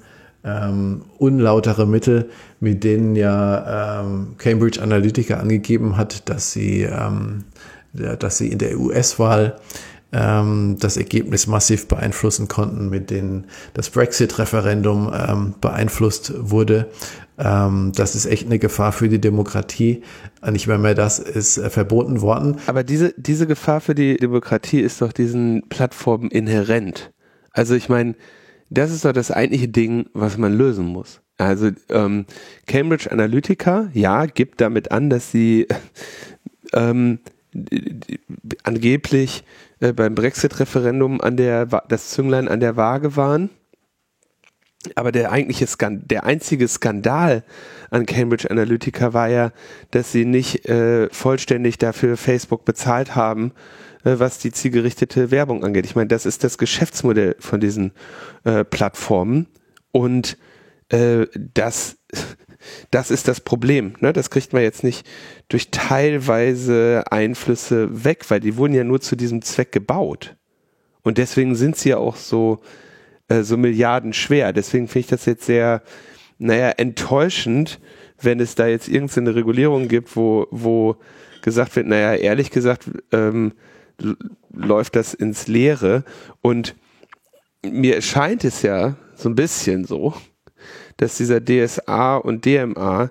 [0.48, 2.30] ähm, unlautere Mittel,
[2.60, 7.44] mit denen ja ähm, Cambridge Analytica angegeben hat, dass sie, ähm,
[7.92, 9.58] dass sie in der US-Wahl
[10.12, 16.88] ähm, das Ergebnis massiv beeinflussen konnten, mit denen das Brexit-Referendum ähm, beeinflusst wurde.
[17.38, 20.02] Ähm, das ist echt eine Gefahr für die Demokratie.
[20.50, 22.56] Nicht mehr mehr das ist äh, verboten worden.
[22.66, 27.12] Aber diese, diese Gefahr für die Demokratie ist doch diesen Plattformen inhärent.
[27.52, 28.14] Also ich meine,
[28.70, 31.20] das ist doch das eigentliche Ding, was man lösen muss.
[31.38, 32.26] Also ähm,
[32.66, 35.66] Cambridge Analytica, ja, gibt damit an, dass sie
[36.72, 37.20] ähm,
[38.64, 39.44] angeblich
[39.80, 43.50] äh, beim Brexit-Referendum an der das Zünglein an der Waage waren.
[44.94, 47.44] aber der eigentliche Skandal, der einzige Skandal
[47.90, 49.52] an Cambridge Analytica war ja,
[49.90, 53.52] dass sie nicht äh, vollständig dafür Facebook bezahlt haben,
[54.04, 55.86] was die zielgerichtete Werbung angeht.
[55.86, 57.92] Ich meine, das ist das Geschäftsmodell von diesen
[58.44, 59.46] äh, Plattformen
[59.92, 60.38] und
[60.88, 61.96] äh, das,
[62.90, 63.94] das ist das Problem.
[64.00, 64.12] Ne?
[64.12, 65.06] Das kriegt man jetzt nicht
[65.48, 70.36] durch teilweise Einflüsse weg, weil die wurden ja nur zu diesem Zweck gebaut.
[71.02, 72.60] Und deswegen sind sie ja auch so
[73.28, 74.52] äh, so Milliarden schwer.
[74.52, 75.82] Deswegen finde ich das jetzt sehr,
[76.38, 77.78] naja, enttäuschend,
[78.20, 80.96] wenn es da jetzt irgendeine Regulierung gibt, wo, wo
[81.42, 83.52] gesagt wird, naja, ehrlich gesagt, ähm,
[84.52, 86.04] läuft das ins Leere.
[86.40, 86.74] Und
[87.62, 90.14] mir scheint es ja so ein bisschen so,
[90.96, 93.10] dass dieser DSA und DMA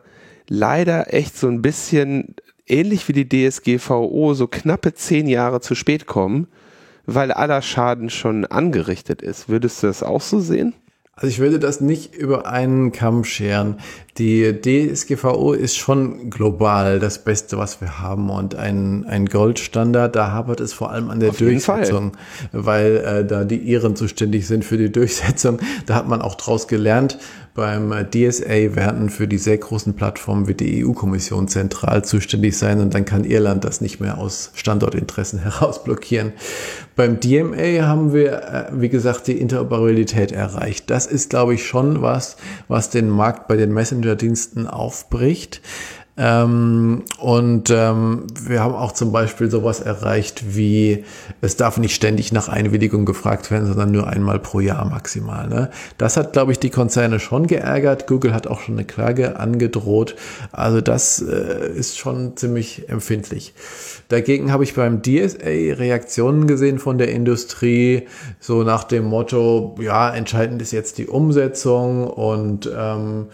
[0.50, 2.36] leider echt so ein bisschen
[2.66, 6.48] ähnlich wie die DSGVO so knappe zehn Jahre zu spät kommen
[7.08, 9.50] weil aller Schaden schon angerichtet ist.
[9.50, 10.76] Würdest du das auch so sehen?
[11.20, 13.78] Also ich würde das nicht über einen Kamm scheren.
[14.20, 20.16] Die DSGVO ist schon global das Beste, was wir haben und ein, ein Goldstandard.
[20.16, 22.12] Da hapert es vor allem an der Auf Durchsetzung,
[22.52, 25.58] weil äh, da die Iren zuständig sind für die Durchsetzung.
[25.88, 27.18] Da hat man auch draus gelernt,
[27.58, 32.94] beim DSA werden für die sehr großen Plattformen wird die EU-Kommission zentral zuständig sein und
[32.94, 36.34] dann kann Irland das nicht mehr aus Standortinteressen heraus blockieren.
[36.98, 40.90] Beim DMA haben wir, äh, wie gesagt, die Interoperabilität erreicht.
[40.90, 42.38] Das ist, glaube ich, schon was,
[42.68, 45.62] was den Markt bei den Messenger-Diensten aufbricht.
[46.18, 51.04] Ähm, und ähm, wir haben auch zum Beispiel sowas erreicht wie,
[51.42, 55.48] es darf nicht ständig nach Einwilligung gefragt werden, sondern nur einmal pro Jahr maximal.
[55.48, 55.70] Ne?
[56.00, 58.08] Das hat, glaube ich, die Konzerne schon geärgert.
[58.08, 60.16] Google hat auch schon eine Klage angedroht.
[60.52, 63.54] Also das äh, ist schon ziemlich empfindlich.
[64.10, 68.08] Dagegen habe ich beim DSA Reaktionen gesehen von der Industrie,
[68.40, 73.28] so nach dem Motto, ja, entscheidend ist jetzt die Umsetzung und ähm,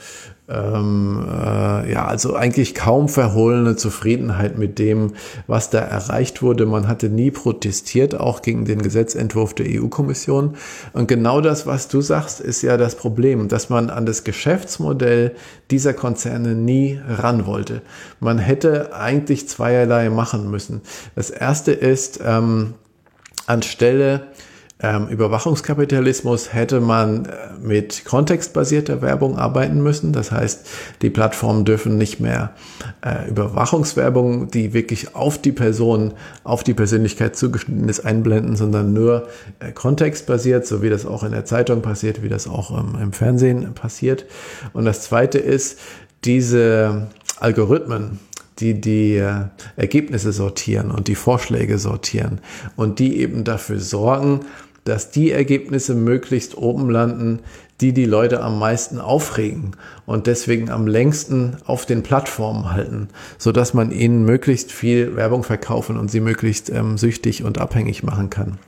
[0.50, 5.14] ähm, äh, ja, also eigentlich kaum verhohlene Zufriedenheit mit dem,
[5.48, 6.66] was da erreicht wurde.
[6.66, 10.56] Man hatte nie protestiert, auch gegen den Gesetzentwurf der EU-Kommission.
[10.92, 15.36] Und genau das, was du sagst, ist ja das Problem, dass man an das Geschäftsmodell
[15.72, 17.82] dieser Konzerne nie ran wollte.
[18.20, 20.82] Man hätte eigentlich zweierlei machen müssen.
[21.16, 22.74] Das erste ist, ähm,
[23.48, 24.28] anstelle
[24.84, 27.30] ähm, Überwachungskapitalismus hätte man äh,
[27.62, 30.12] mit kontextbasierter Werbung arbeiten müssen.
[30.12, 30.68] Das heißt,
[31.02, 32.52] die Plattformen dürfen nicht mehr
[33.02, 36.14] äh, Überwachungswerbung, die wirklich auf die Person,
[36.44, 39.30] auf die Persönlichkeit zugeschnitten ist, einblenden, sondern nur
[39.60, 43.14] äh, kontextbasiert, so wie das auch in der Zeitung passiert, wie das auch ähm, im
[43.14, 44.26] Fernsehen passiert.
[44.74, 45.80] Und das Zweite ist,
[46.26, 47.08] diese
[47.40, 48.20] Algorithmen,
[48.60, 52.40] die die äh, Ergebnisse sortieren und die Vorschläge sortieren
[52.76, 54.42] und die eben dafür sorgen,
[54.84, 57.40] dass die Ergebnisse möglichst oben landen,
[57.82, 59.72] die die Leute am meisten aufregen
[60.06, 65.44] und deswegen am längsten auf den Plattformen halten, so dass man ihnen möglichst viel Werbung
[65.44, 68.60] verkaufen und sie möglichst ähm, süchtig und abhängig machen kann.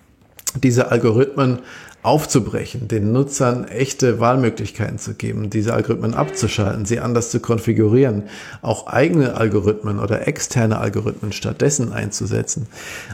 [0.63, 1.59] Diese Algorithmen
[2.05, 8.23] aufzubrechen, den Nutzern echte Wahlmöglichkeiten zu geben, diese Algorithmen abzuschalten, sie anders zu konfigurieren,
[8.61, 12.67] auch eigene Algorithmen oder externe Algorithmen stattdessen einzusetzen.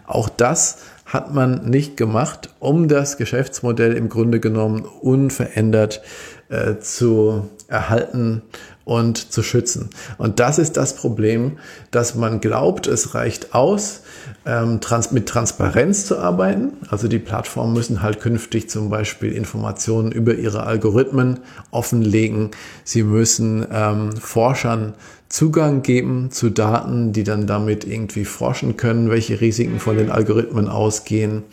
[0.08, 0.80] Auch das
[1.12, 6.02] hat man nicht gemacht, um das Geschäftsmodell im Grunde genommen unverändert
[6.50, 8.42] äh, zu erhalten
[8.86, 9.90] und zu schützen.
[10.18, 11.58] Und das ist das Problem,
[11.92, 14.02] dass man glaubt, es reicht aus,
[14.46, 16.74] ähm, trans mit Transparenz zu arbeiten.
[16.90, 21.40] Also die Plattformen müssen halt künftig zum Beispiel Informationen über ihre Algorithmen
[21.72, 22.52] offenlegen.
[22.84, 24.94] Sie müssen ähm, Forschern
[25.32, 30.68] Zugang geben zu Daten, die dann damit irgendwie forschen können, welche Risiken von den Algorithmen
[30.68, 31.44] ausgehen.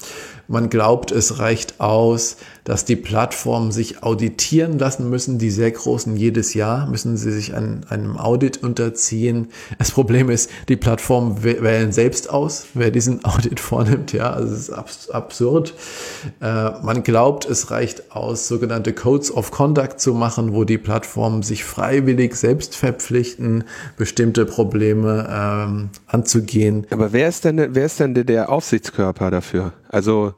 [0.50, 5.38] Man glaubt, es reicht aus, dass die Plattformen sich auditieren lassen müssen.
[5.38, 9.48] Die sehr großen jedes Jahr müssen sie sich an einem Audit unterziehen.
[9.78, 14.12] Das Problem ist, die Plattformen wählen selbst aus, wer diesen Audit vornimmt.
[14.12, 15.74] Ja, also es ist absurd.
[16.40, 21.42] Äh, man glaubt, es reicht aus, sogenannte Codes of Conduct zu machen, wo die Plattformen
[21.42, 23.64] sich freiwillig selbst verpflichten,
[23.96, 26.86] bestimmte Probleme ähm, anzugehen.
[26.90, 29.72] Aber wer ist denn, wer ist denn der Aufsichtskörper dafür?
[29.88, 30.34] Also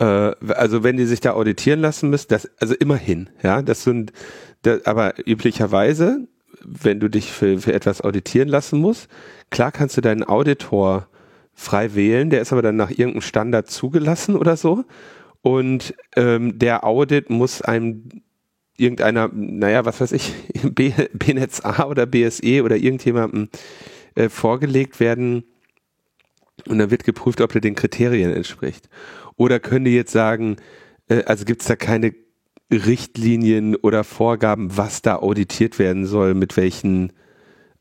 [0.00, 4.12] äh, also wenn die sich da auditieren lassen müssen, das also immerhin, ja, das sind,
[4.62, 6.26] das, aber üblicherweise,
[6.64, 9.08] wenn du dich für, für etwas auditieren lassen musst,
[9.50, 11.06] klar kannst du deinen Auditor
[11.60, 14.84] frei wählen, der ist aber dann nach irgendeinem Standard zugelassen oder so.
[15.42, 18.08] Und ähm, der Audit muss einem
[18.76, 20.32] irgendeiner, naja, was weiß ich,
[20.62, 23.48] B, BNetz A oder BSE oder irgendjemandem
[24.14, 25.44] äh, vorgelegt werden,
[26.68, 28.88] und dann wird geprüft, ob er den Kriterien entspricht.
[29.36, 30.56] Oder können die jetzt sagen,
[31.08, 32.14] äh, also gibt es da keine
[32.70, 37.12] Richtlinien oder Vorgaben, was da auditiert werden soll, mit welchen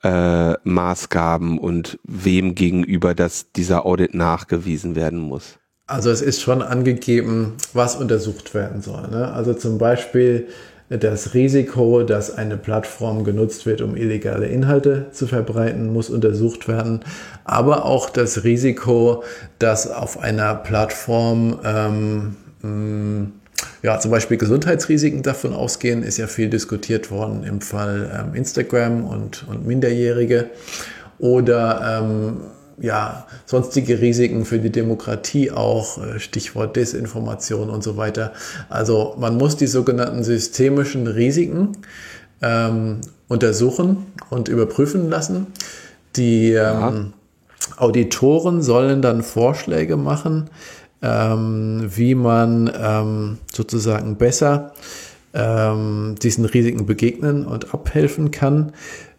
[0.04, 5.60] äh, Maßgaben und wem gegenüber das dieser Audit nachgewiesen werden muss?
[5.88, 9.08] Also es ist schon angegeben, was untersucht werden soll.
[9.10, 9.32] Ne?
[9.34, 10.48] Also zum Beispiel
[10.90, 17.02] das Risiko, dass eine Plattform genutzt wird, um illegale Inhalte zu verbreiten, muss untersucht werden.
[17.44, 19.24] Aber auch das Risiko,
[19.60, 23.34] dass auf einer Plattform ähm,
[23.82, 29.06] ja, zum Beispiel Gesundheitsrisiken davon ausgehen, ist ja viel diskutiert worden im Fall ähm, Instagram
[29.06, 30.50] und, und Minderjährige.
[31.18, 32.38] Oder ähm,
[32.82, 38.34] ja, sonstige Risiken für die Demokratie auch, äh, Stichwort Desinformation und so weiter.
[38.70, 41.74] Also man muss die sogenannten systemischen Risiken
[42.42, 45.48] ähm, untersuchen und überprüfen lassen.
[46.16, 47.14] Die ähm,
[47.78, 50.50] Auditoren sollen dann Vorschläge machen,
[51.02, 54.74] ähm, wie man ähm, sozusagen besser
[55.34, 58.74] ähm, diesen Risiken begegnen und abhelfen kann.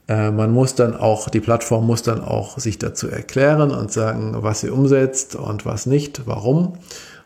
[0.09, 4.35] Äh, man muss dann auch, die Plattform muss dann auch sich dazu erklären und sagen,
[4.39, 6.74] was sie umsetzt und was nicht, warum.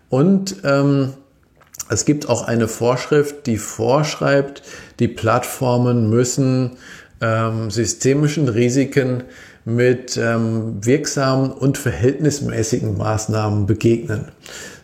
[0.09, 1.15] Und ähm,
[1.89, 4.63] es gibt auch eine Vorschrift, die vorschreibt,
[4.99, 6.73] die Plattformen müssen
[7.21, 9.25] ähm, systemischen Risiken
[9.65, 14.27] mit ähm, wirksamen und verhältnismäßigen Maßnahmen begegnen.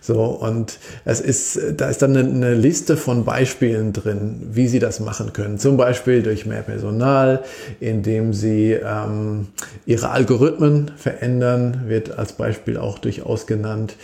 [0.03, 4.99] So, und es ist, da ist dann eine, Liste von Beispielen drin, wie Sie das
[4.99, 5.59] machen können.
[5.59, 7.45] Zum Beispiel durch mehr Personal,
[7.81, 9.49] indem Sie ähm,
[9.85, 13.97] Ihre Algorithmen verändern, wird als Beispiel auch durchaus genannt,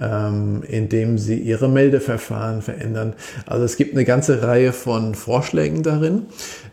[0.00, 3.12] ähm, indem Sie Ihre Meldeverfahren verändern.
[3.44, 6.22] Also es gibt eine ganze Reihe von Vorschlägen darin.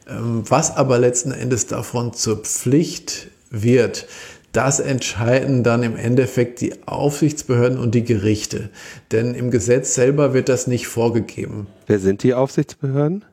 [0.10, 4.08] Ähm, was aber letzten Endes davon zur Pflicht wird,
[4.52, 8.70] das entscheiden dann im Endeffekt die Aufsichtsbehörden und die Gerichte.
[9.12, 11.68] Denn im Gesetz selber wird das nicht vorgegeben.
[11.86, 13.26] Wer sind die Aufsichtsbehörden?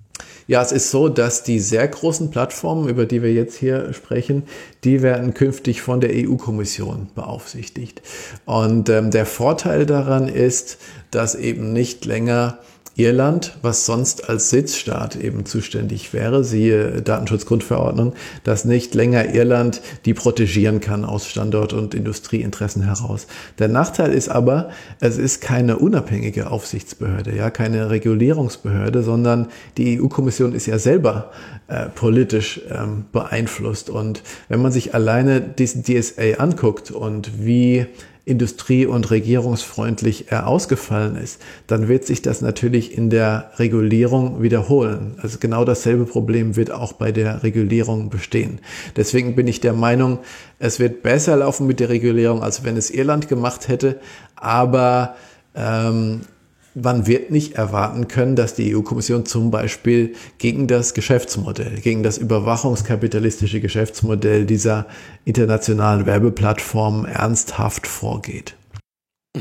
[0.46, 4.44] Ja, es ist so, dass die sehr großen Plattformen, über die wir jetzt hier sprechen,
[4.84, 8.02] die werden künftig von der EU-Kommission beaufsichtigt.
[8.44, 10.78] Und ähm, der Vorteil daran ist,
[11.10, 12.58] dass eben nicht länger
[12.96, 20.14] Irland, was sonst als Sitzstaat eben zuständig wäre, siehe Datenschutzgrundverordnung, dass nicht länger Irland die
[20.14, 23.26] protegieren kann aus Standort- und Industrieinteressen heraus.
[23.58, 24.70] Der Nachteil ist aber,
[25.00, 31.30] es ist keine unabhängige Aufsichtsbehörde, ja, keine Regulierungsbehörde, sondern die EU-Kommission ist ja selber
[31.68, 33.90] äh, politisch ähm, beeinflusst.
[33.90, 37.86] Und wenn man sich alleine diesen DSA anguckt und wie
[38.26, 45.14] industrie- und regierungsfreundlich er ausgefallen ist, dann wird sich das natürlich in der Regulierung wiederholen.
[45.22, 48.58] Also genau dasselbe Problem wird auch bei der Regulierung bestehen.
[48.96, 50.18] Deswegen bin ich der Meinung,
[50.58, 54.00] es wird besser laufen mit der Regulierung, als wenn es Irland gemacht hätte.
[54.34, 55.14] Aber
[55.54, 56.22] ähm,
[56.76, 62.18] man wird nicht erwarten können, dass die EU-Kommission zum Beispiel gegen das Geschäftsmodell, gegen das
[62.18, 64.86] überwachungskapitalistische Geschäftsmodell dieser
[65.24, 68.56] internationalen Werbeplattformen ernsthaft vorgeht.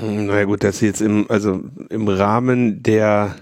[0.01, 3.35] Na gut, dass sie jetzt im, also im Rahmen der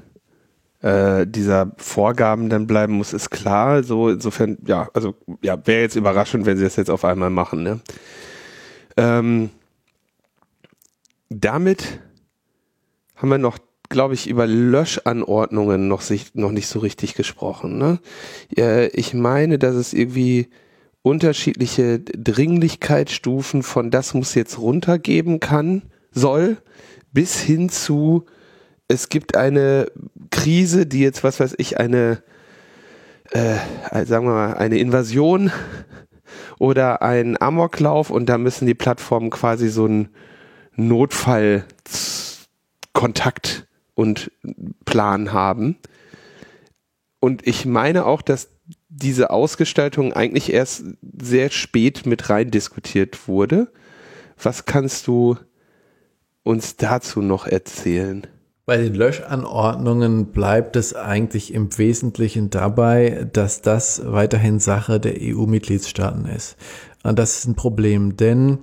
[0.82, 3.84] äh, dieser Vorgaben dann bleiben muss, ist klar.
[3.84, 5.14] So insofern, ja, also
[5.44, 7.62] ja, wäre jetzt überraschend, wenn sie das jetzt auf einmal machen.
[7.62, 7.80] Ne?
[8.98, 9.52] Ähm,
[11.30, 12.00] damit
[13.16, 13.60] haben wir noch
[13.94, 17.78] glaube ich, über Löschanordnungen noch, sich, noch nicht so richtig gesprochen.
[17.78, 18.00] Ne?
[18.54, 20.50] Ja, ich meine, dass es irgendwie
[21.04, 26.58] unterschiedliche Dringlichkeitsstufen von das muss jetzt runtergeben kann, soll,
[27.14, 28.26] bis hin zu
[28.88, 29.92] es gibt eine
[30.32, 32.22] Krise, die jetzt, was weiß ich, eine,
[33.32, 33.56] äh,
[34.06, 35.52] sagen wir mal, eine Invasion
[36.60, 40.10] oder ein Amoklauf und da müssen die Plattformen quasi so einen
[40.76, 44.32] Notfallkontakt und
[44.86, 45.78] Plan haben.
[47.20, 48.50] Und ich meine auch, dass
[48.90, 50.84] diese Ausgestaltung eigentlich erst
[51.22, 53.72] sehr spät mit rein diskutiert wurde.
[54.42, 55.38] Was kannst du
[56.44, 58.28] uns dazu noch erzählen?
[58.66, 66.26] Bei den Löschanordnungen bleibt es eigentlich im Wesentlichen dabei, dass das weiterhin Sache der EU-Mitgliedstaaten
[66.26, 66.56] ist.
[67.04, 68.60] Und das ist ein Problem, denn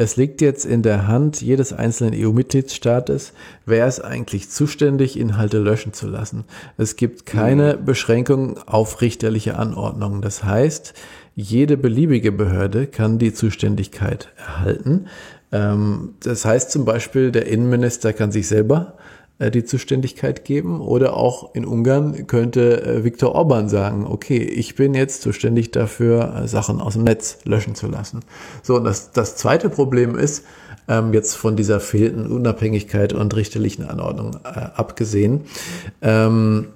[0.00, 3.32] es liegt jetzt in der Hand jedes einzelnen EU-Mitgliedstaates,
[3.66, 6.44] wer ist eigentlich zuständig, Inhalte löschen zu lassen.
[6.76, 7.84] Es gibt keine mhm.
[7.84, 10.22] Beschränkung auf richterliche Anordnungen.
[10.22, 10.94] Das heißt,
[11.34, 15.06] jede beliebige Behörde kann die Zuständigkeit erhalten.
[15.50, 18.98] Ähm, das heißt zum Beispiel, der Innenminister kann sich selber
[19.38, 20.80] die Zuständigkeit geben.
[20.80, 26.42] Oder auch in Ungarn könnte äh, Viktor Orban sagen, okay, ich bin jetzt zuständig dafür,
[26.42, 28.20] äh, Sachen aus dem Netz löschen zu lassen.
[28.62, 30.44] So, und das, das zweite Problem ist,
[30.88, 35.42] ähm, jetzt von dieser fehlenden Unabhängigkeit und richterlichen Anordnung äh, abgesehen,
[36.02, 36.68] ähm,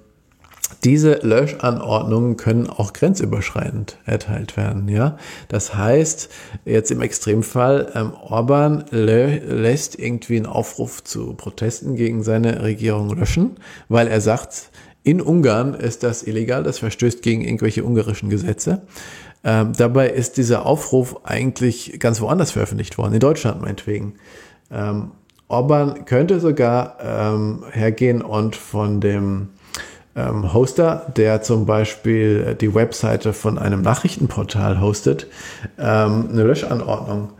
[0.85, 4.89] diese Löschanordnungen können auch grenzüberschreitend erteilt werden.
[4.89, 5.17] Ja,
[5.49, 6.29] das heißt
[6.65, 13.59] jetzt im Extremfall ähm, Orban lässt irgendwie einen Aufruf zu Protesten gegen seine Regierung löschen,
[13.89, 14.71] weil er sagt,
[15.05, 18.83] in Ungarn ist das illegal, das verstößt gegen irgendwelche ungarischen Gesetze.
[19.45, 24.15] Ähm, dabei ist dieser Aufruf eigentlich ganz woanders veröffentlicht worden, in Deutschland meinetwegen.
[24.71, 25.13] Ähm,
[25.49, 29.51] Orban könnte sogar ähm, hergehen und von dem
[30.15, 35.27] ähm, Hoster, der zum Beispiel die Webseite von einem Nachrichtenportal hostet,
[35.79, 37.31] ähm, eine Löschanordnung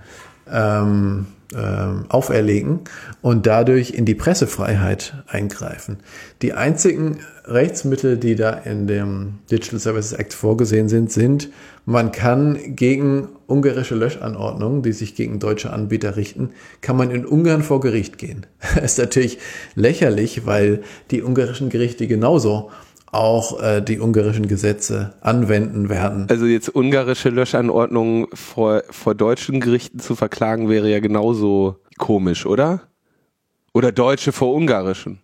[0.51, 2.81] ähm, ähm, auferlegen
[3.21, 5.99] und dadurch in die Pressefreiheit eingreifen.
[6.41, 11.51] Die einzigen Rechtsmittel, die da in dem Digital Services Act vorgesehen sind, sind,
[11.85, 16.51] man kann gegen ungarische Löschanordnungen, die sich gegen deutsche Anbieter richten,
[16.81, 18.47] kann man in Ungarn vor Gericht gehen.
[18.75, 19.39] Das ist natürlich
[19.75, 22.71] lächerlich, weil die ungarischen Gerichte genauso
[23.11, 26.27] auch äh, die ungarischen Gesetze anwenden werden.
[26.31, 32.81] Also jetzt ungarische Löschanordnungen vor, vor deutschen Gerichten zu verklagen, wäre ja genauso komisch, oder?
[33.75, 35.21] Oder Deutsche vor ungarischen.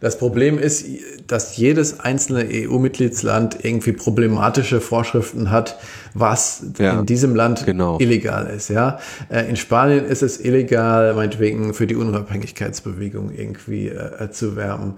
[0.00, 0.86] Das Problem ist,
[1.26, 5.78] dass jedes einzelne EU-Mitgliedsland irgendwie problematische Vorschriften hat,
[6.14, 7.98] was ja, in diesem Land genau.
[7.98, 8.68] illegal ist.
[8.68, 14.94] Ja, äh, in Spanien ist es illegal, meinetwegen für die Unabhängigkeitsbewegung irgendwie äh, zu werben.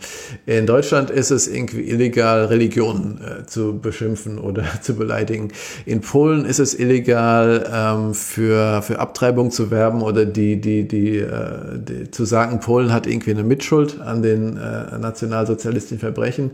[0.47, 5.49] In Deutschland ist es irgendwie illegal, Religionen äh, zu beschimpfen oder zu beleidigen.
[5.87, 11.19] In Polen ist es illegal, ähm, für für Abtreibung zu werben oder die die die,
[11.19, 16.53] äh, die zu sagen, Polen hat irgendwie eine Mitschuld an den äh, nationalsozialistischen Verbrechen.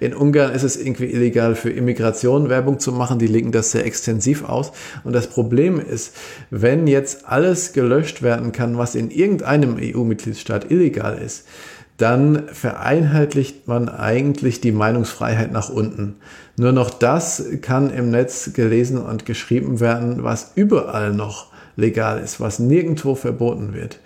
[0.00, 3.18] In Ungarn ist es irgendwie illegal für Immigration Werbung zu machen.
[3.18, 4.72] Die legen das sehr extensiv aus.
[5.04, 6.14] Und das Problem ist,
[6.50, 11.46] wenn jetzt alles gelöscht werden kann, was in irgendeinem EU-Mitgliedsstaat illegal ist,
[11.98, 16.16] dann vereinheitlicht man eigentlich die Meinungsfreiheit nach unten.
[16.56, 22.40] Nur noch das kann im Netz gelesen und geschrieben werden, was überall noch legal ist,
[22.40, 24.00] was nirgendwo verboten wird.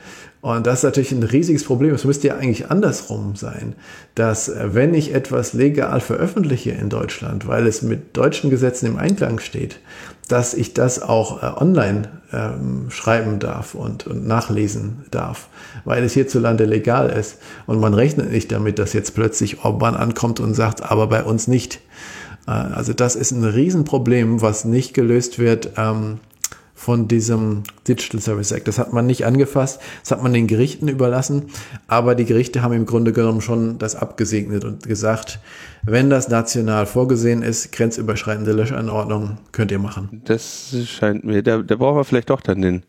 [0.45, 1.95] Und das ist natürlich ein riesiges Problem.
[1.95, 3.77] Es müsste ja eigentlich andersrum sein,
[4.15, 8.99] dass äh, wenn ich etwas legal veröffentliche in Deutschland, weil es mit deutschen Gesetzen im
[8.99, 9.81] Einklang steht,
[10.29, 15.49] dass ich das auch äh, online ähm, schreiben darf und, und nachlesen darf,
[15.87, 17.39] weil es hierzulande legal ist.
[17.65, 21.49] Und man rechnet nicht damit, dass jetzt plötzlich Orban ankommt und sagt, aber bei uns
[21.49, 21.81] nicht.
[22.47, 25.71] Äh, also das ist ein Riesenproblem, was nicht gelöst wird.
[25.79, 26.19] Ähm,
[26.85, 28.69] von diesem Digital Service Act.
[28.69, 31.47] Das hat man nicht angefasst, das hat man den Gerichten überlassen,
[31.89, 35.39] aber die Gerichte haben im Grunde genommen schon das abgesegnet und gesagt,
[35.87, 40.21] wenn das national vorgesehen ist, grenzüberschreitende Löschanordnung könnt ihr machen.
[40.27, 42.83] Das scheint mir, da, da brauchen wir vielleicht doch dann den,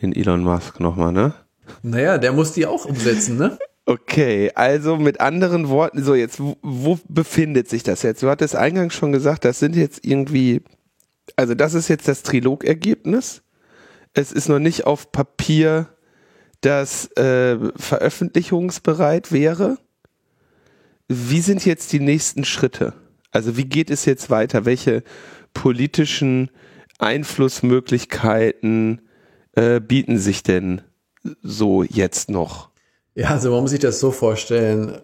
[0.00, 1.34] den Elon Musk nochmal, ne?
[1.82, 3.58] Naja, der muss die auch umsetzen, ne?
[3.84, 8.22] Okay, also mit anderen Worten, so jetzt, wo, wo befindet sich das jetzt?
[8.22, 10.60] Du hattest eingangs schon gesagt, das sind jetzt irgendwie
[11.38, 13.42] also das ist jetzt das Trilogergebnis.
[14.12, 15.86] Es ist noch nicht auf Papier,
[16.62, 19.78] das äh, veröffentlichungsbereit wäre.
[21.06, 22.92] Wie sind jetzt die nächsten Schritte?
[23.30, 24.64] Also wie geht es jetzt weiter?
[24.64, 25.04] Welche
[25.54, 26.50] politischen
[26.98, 29.02] Einflussmöglichkeiten
[29.52, 30.80] äh, bieten sich denn
[31.40, 32.70] so jetzt noch?
[33.14, 34.98] Ja, also man muss sich das so vorstellen.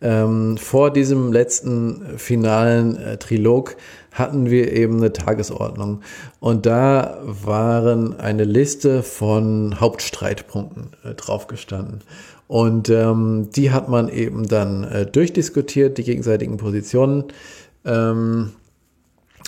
[0.00, 3.76] Ähm, vor diesem letzten finalen äh, Trilog
[4.12, 6.02] hatten wir eben eine Tagesordnung.
[6.40, 12.00] Und da waren eine Liste von Hauptstreitpunkten äh, draufgestanden.
[12.46, 17.24] Und ähm, die hat man eben dann äh, durchdiskutiert, die gegenseitigen Positionen
[17.84, 18.52] ähm,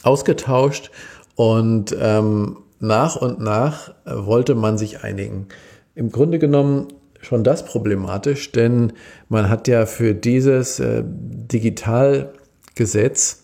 [0.02, 0.90] ausgetauscht
[1.34, 5.48] und ähm, nach und nach äh, wollte man sich einigen.
[5.94, 6.88] Im Grunde genommen
[7.20, 8.92] schon das problematisch, denn
[9.28, 13.39] man hat ja für dieses äh, Digitalgesetz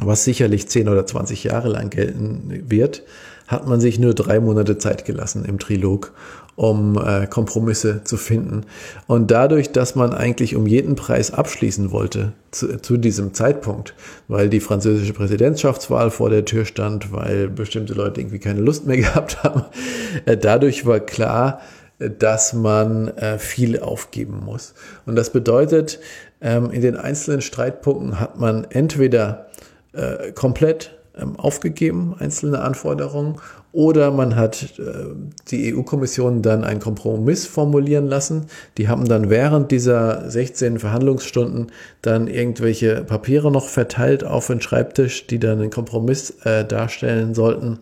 [0.00, 3.02] was sicherlich 10 oder 20 Jahre lang gelten wird,
[3.46, 6.12] hat man sich nur drei Monate Zeit gelassen im Trilog,
[6.54, 8.64] um äh, Kompromisse zu finden.
[9.06, 13.94] Und dadurch, dass man eigentlich um jeden Preis abschließen wollte zu, zu diesem Zeitpunkt,
[14.28, 18.96] weil die französische Präsidentschaftswahl vor der Tür stand, weil bestimmte Leute irgendwie keine Lust mehr
[18.98, 19.64] gehabt haben,
[20.26, 21.60] äh, dadurch war klar,
[21.98, 24.74] dass man äh, viel aufgeben muss.
[25.04, 25.98] Und das bedeutet,
[26.40, 29.49] ähm, in den einzelnen Streitpunkten hat man entweder
[29.92, 33.40] äh, komplett ähm, aufgegeben, einzelne Anforderungen,
[33.72, 35.14] oder man hat äh,
[35.50, 38.46] die EU-Kommission dann einen Kompromiss formulieren lassen.
[38.78, 41.70] Die haben dann während dieser 16 Verhandlungsstunden
[42.02, 47.78] dann irgendwelche Papiere noch verteilt auf den Schreibtisch, die dann einen Kompromiss äh, darstellen sollten.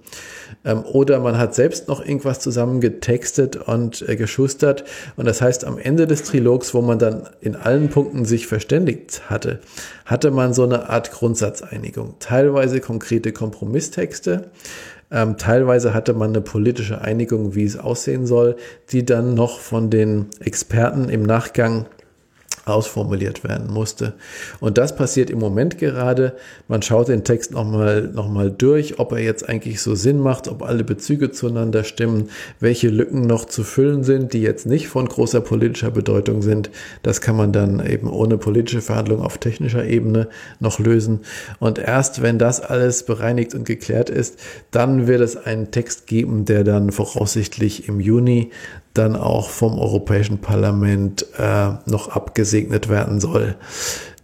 [0.65, 4.85] Ähm, oder man hat selbst noch irgendwas zusammengetextet und äh, geschustert.
[5.17, 9.31] Und das heißt, am Ende des Trilogs, wo man dann in allen Punkten sich verständigt
[9.31, 9.61] hatte,
[10.05, 12.17] hatte man so eine Art Grundsatzeinigung.
[12.19, 14.51] Teilweise konkrete Kompromisstexte,
[15.11, 18.57] ähm, teilweise hatte man eine politische Einigung, wie es aussehen soll,
[18.91, 21.87] die dann noch von den Experten im Nachgang
[22.69, 24.15] ausformuliert werden musste.
[24.61, 26.35] Und das passiert im Moment gerade.
[26.69, 30.49] Man schaut den Text nochmal noch mal durch, ob er jetzt eigentlich so Sinn macht,
[30.49, 32.31] ob alle Bezüge zueinander stimmen,
[32.61, 36.71] welche Lücken noch zu füllen sind, die jetzt nicht von großer politischer Bedeutung sind.
[37.03, 40.29] Das kann man dann eben ohne politische Verhandlung auf technischer Ebene
[40.61, 41.21] noch lösen.
[41.59, 44.39] Und erst wenn das alles bereinigt und geklärt ist,
[44.71, 48.51] dann wird es einen Text geben, der dann voraussichtlich im Juni
[48.95, 53.57] dann auch vom Europäischen Parlament äh, noch abgesegnet werden soll.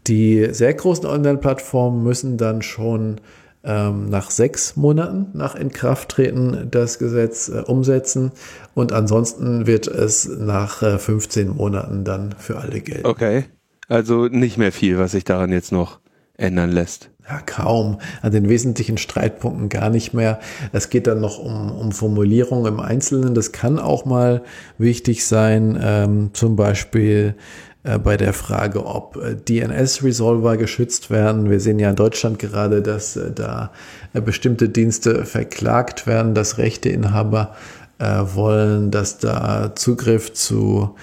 [0.07, 3.21] Die sehr großen Online-Plattformen müssen dann schon
[3.65, 8.33] ähm, nach sechs Monaten nach Inkrafttreten das Gesetz äh, umsetzen
[8.75, 13.07] und ansonsten wird es nach äh, 15 Monaten dann für alle gelten.
[13.07, 13.45] Okay,
[13.89, 16.01] also nicht mehr viel, was sich daran jetzt noch
[16.37, 17.11] ändern lässt.
[17.27, 17.99] Ja, kaum.
[18.21, 20.41] An den wesentlichen Streitpunkten gar nicht mehr.
[20.73, 23.35] Es geht dann noch um, um Formulierung im Einzelnen.
[23.35, 24.43] Das kann auch mal
[24.77, 27.35] wichtig sein, ähm, zum Beispiel
[27.83, 31.49] äh, bei der Frage, ob äh, DNS-Resolver geschützt werden.
[31.49, 33.73] Wir sehen ja in Deutschland gerade, dass äh, da
[34.13, 37.55] äh, bestimmte Dienste verklagt werden, dass Rechteinhaber
[37.99, 40.95] äh, wollen, dass da Zugriff zu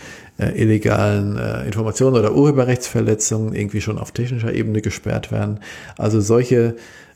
[0.41, 5.59] äh, illegalen äh, Informationen oder Urheberrechtsverletzungen irgendwie schon auf technischer Ebene gesperrt werden.
[5.97, 6.76] Also solche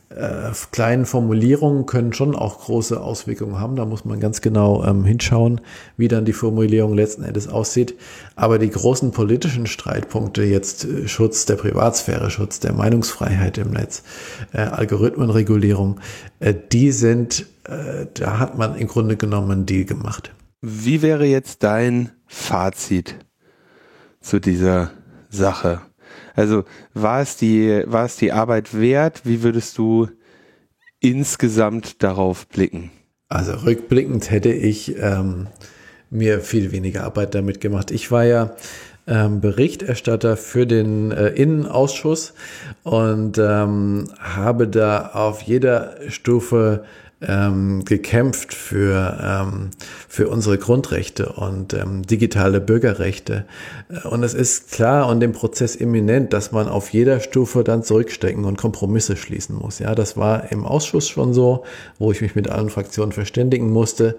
[0.10, 3.76] äh, kleinen Formulierungen können schon auch große Auswirkungen haben.
[3.76, 5.62] Da muss man ganz genau ähm, hinschauen,
[5.98, 7.96] wie dann die Formulierung letzten Endes aussieht.
[8.36, 14.04] Aber die großen politischen Streitpunkte, jetzt äh, Schutz der Privatsphäre, Schutz der Meinungsfreiheit im Netz,
[14.54, 16.00] äh, Algorithmenregulierung,
[16.40, 20.32] äh, die sind, äh, da hat man im Grunde genommen einen Deal gemacht.
[20.68, 23.18] Wie wäre jetzt dein Fazit
[24.20, 24.90] zu dieser
[25.30, 25.82] Sache?
[26.34, 26.64] Also
[26.96, 29.22] war es die, war es die Arbeit wert?
[29.26, 30.08] Wie würdest du
[31.00, 32.90] insgesamt darauf blicken?
[33.30, 35.50] Also rückblickend hätte ich ähm,
[36.10, 37.92] mir viel weniger Arbeit damit gemacht.
[37.92, 38.56] Ich war ja
[39.06, 42.34] ähm, Berichterstatter für den äh, Innenausschuss
[42.82, 46.86] und ähm, habe da auf jeder Stufe
[47.28, 49.70] ähm, gekämpft für, ähm,
[50.08, 53.46] für unsere Grundrechte und ähm, digitale Bürgerrechte.
[54.04, 58.46] Und es ist klar und im Prozess imminent, dass man auf jeder Stufe dann zurückstecken
[58.46, 59.80] und Kompromisse schließen muss.
[59.80, 61.64] Ja, das war im Ausschuss schon so,
[62.00, 64.18] wo ich mich mit allen Fraktionen verständigen musste.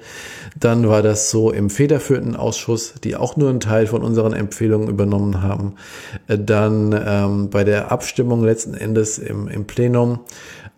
[0.59, 4.89] Dann war das so im federführenden Ausschuss, die auch nur einen Teil von unseren Empfehlungen
[4.89, 5.75] übernommen haben.
[6.29, 10.21] Dann ähm, bei der Abstimmung letzten Endes im, im Plenum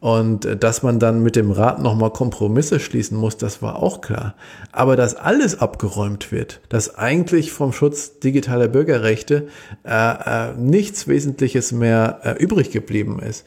[0.00, 4.34] und dass man dann mit dem Rat nochmal Kompromisse schließen muss, das war auch klar.
[4.70, 9.48] Aber dass alles abgeräumt wird, dass eigentlich vom Schutz digitaler Bürgerrechte
[9.84, 13.44] äh, äh, nichts Wesentliches mehr äh, übrig geblieben ist,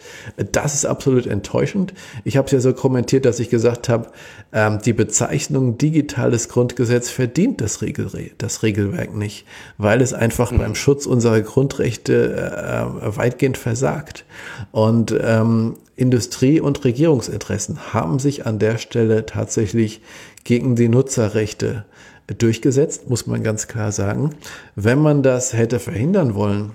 [0.52, 1.94] das ist absolut enttäuschend.
[2.26, 4.10] Ich habe es ja so kommentiert, dass ich gesagt habe,
[4.52, 9.46] ähm, die Bezeichnung digitales Grundgesetz verdient das, Regel, das Regelwerk nicht,
[9.78, 10.58] weil es einfach mhm.
[10.58, 14.26] beim Schutz unserer Grundrechte äh, äh, weitgehend versagt.
[14.72, 20.02] Und ähm, Industrie- und Regierungsinteressen haben sich an der Stelle tatsächlich
[20.44, 21.86] gegen die Nutzerrechte
[22.38, 24.32] durchgesetzt, muss man ganz klar sagen.
[24.76, 26.72] Wenn man das hätte verhindern wollen,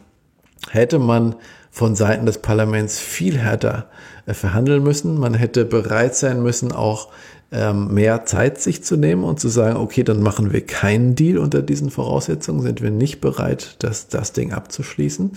[0.70, 1.36] hätte man
[1.70, 3.90] von Seiten des Parlaments viel härter
[4.24, 5.18] äh, verhandeln müssen.
[5.18, 7.08] Man hätte bereit sein müssen, auch
[7.52, 11.38] ähm, mehr Zeit sich zu nehmen und zu sagen, okay, dann machen wir keinen Deal
[11.38, 15.32] unter diesen Voraussetzungen, sind wir nicht bereit, das, das Ding abzuschließen.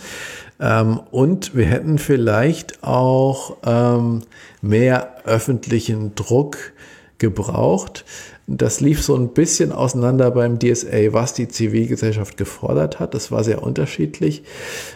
[0.59, 4.23] Ähm, und wir hätten vielleicht auch ähm,
[4.61, 6.57] mehr öffentlichen Druck
[7.19, 8.05] gebraucht.
[8.51, 13.13] Das lief so ein bisschen auseinander beim DSA, was die Zivilgesellschaft gefordert hat.
[13.13, 14.41] Das war sehr unterschiedlich.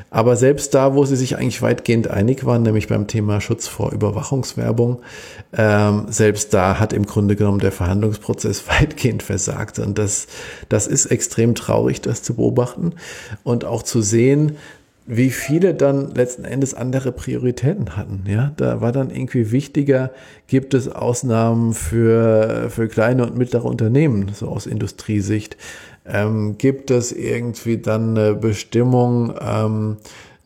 [0.10, 3.92] Aber selbst da, wo sie sich eigentlich weitgehend einig waren, nämlich beim Thema Schutz vor
[3.92, 5.02] Überwachungswerbung,
[5.56, 9.78] ähm, selbst da hat im Grunde genommen der Verhandlungsprozess weitgehend versagt.
[9.78, 10.26] Und das,
[10.70, 12.94] das ist extrem traurig, das zu beobachten
[13.44, 14.58] und auch zu sehen,
[15.06, 18.24] wie viele dann letzten Endes andere Prioritäten hatten.
[18.28, 20.12] Ja, da war dann irgendwie wichtiger,
[20.48, 25.58] gibt es Ausnahmen für, für kleine und mittlere Unternehmen, so aus Industriesicht.
[26.06, 29.98] Ähm, gibt es irgendwie dann eine Bestimmung, ähm,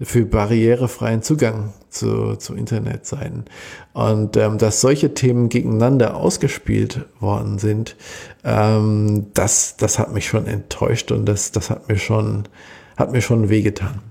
[0.01, 3.45] für barrierefreien Zugang zu, zu Internetseiten.
[3.93, 7.95] Und ähm, dass solche Themen gegeneinander ausgespielt worden sind,
[8.43, 12.43] ähm, das, das hat mich schon enttäuscht und das, das hat mir schon,
[12.95, 14.01] hat mir schon wehgetan.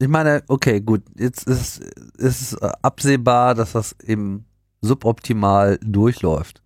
[0.00, 1.82] Ich meine, okay, gut, jetzt ist
[2.16, 4.44] es absehbar, dass das eben
[4.80, 6.62] suboptimal durchläuft.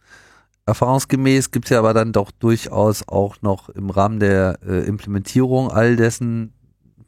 [0.66, 5.70] Erfahrungsgemäß gibt es ja aber dann doch durchaus auch noch im Rahmen der äh, Implementierung
[5.70, 6.52] all dessen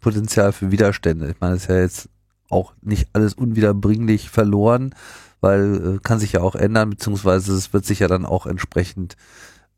[0.00, 1.30] Potenzial für Widerstände.
[1.30, 2.08] Ich meine, es ist ja jetzt
[2.48, 4.94] auch nicht alles unwiederbringlich verloren,
[5.40, 9.16] weil äh, kann sich ja auch ändern, beziehungsweise es wird sich ja dann auch entsprechend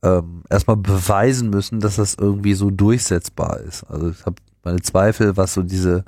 [0.03, 3.85] ähm, erstmal beweisen müssen, dass das irgendwie so durchsetzbar ist.
[3.85, 4.37] Also ich habe
[4.67, 6.05] meine Zweifel, was so diese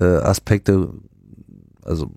[0.00, 0.92] äh, Aspekte,
[1.84, 2.10] also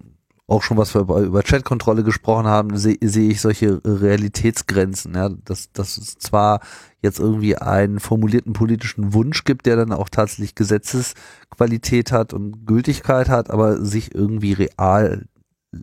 [0.47, 5.71] auch schon, was wir über Chatkontrolle gesprochen haben, sehe seh ich solche Realitätsgrenzen, ja, dass,
[5.71, 6.59] dass es zwar
[7.01, 13.29] jetzt irgendwie einen formulierten politischen Wunsch gibt, der dann auch tatsächlich Gesetzesqualität hat und Gültigkeit
[13.29, 15.25] hat, aber sich irgendwie real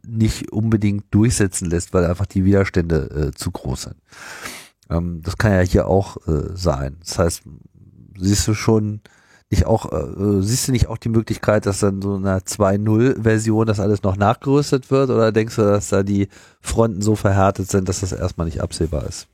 [0.07, 3.97] nicht unbedingt durchsetzen lässt, weil einfach die Widerstände äh, zu groß sind.
[4.91, 6.97] Ähm, das kann ja hier auch äh, sein.
[7.01, 7.43] Das heißt,
[8.19, 9.01] siehst du schon,
[9.51, 13.81] nicht auch, äh, siehst du nicht auch die Möglichkeit, dass dann so einer 2.0-Version das
[13.81, 16.29] alles noch nachgerüstet wird oder denkst du, dass da die
[16.61, 19.27] Fronten so verhärtet sind, dass das erstmal nicht absehbar ist?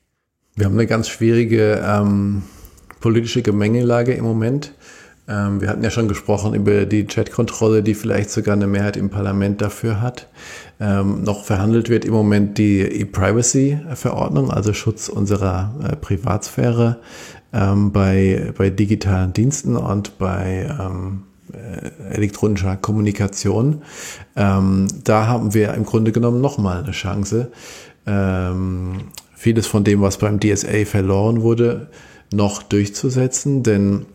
[0.54, 2.42] Wir haben eine ganz schwierige ähm,
[3.00, 4.72] politische Gemengelage im Moment.
[5.28, 9.10] Ähm, wir hatten ja schon gesprochen über die Chatkontrolle, die vielleicht sogar eine Mehrheit im
[9.10, 10.28] Parlament dafür hat.
[10.80, 17.00] Ähm, noch verhandelt wird im Moment die E-Privacy-Verordnung, also Schutz unserer äh, Privatsphäre
[17.56, 21.22] ähm, bei, bei digitalen Diensten und bei ähm,
[21.52, 23.82] äh, elektronischer Kommunikation.
[24.36, 27.50] Ähm, da haben wir im Grunde genommen nochmal eine Chance,
[28.06, 31.88] ähm, vieles von dem, was beim DSA verloren wurde,
[32.32, 34.06] noch durchzusetzen, denn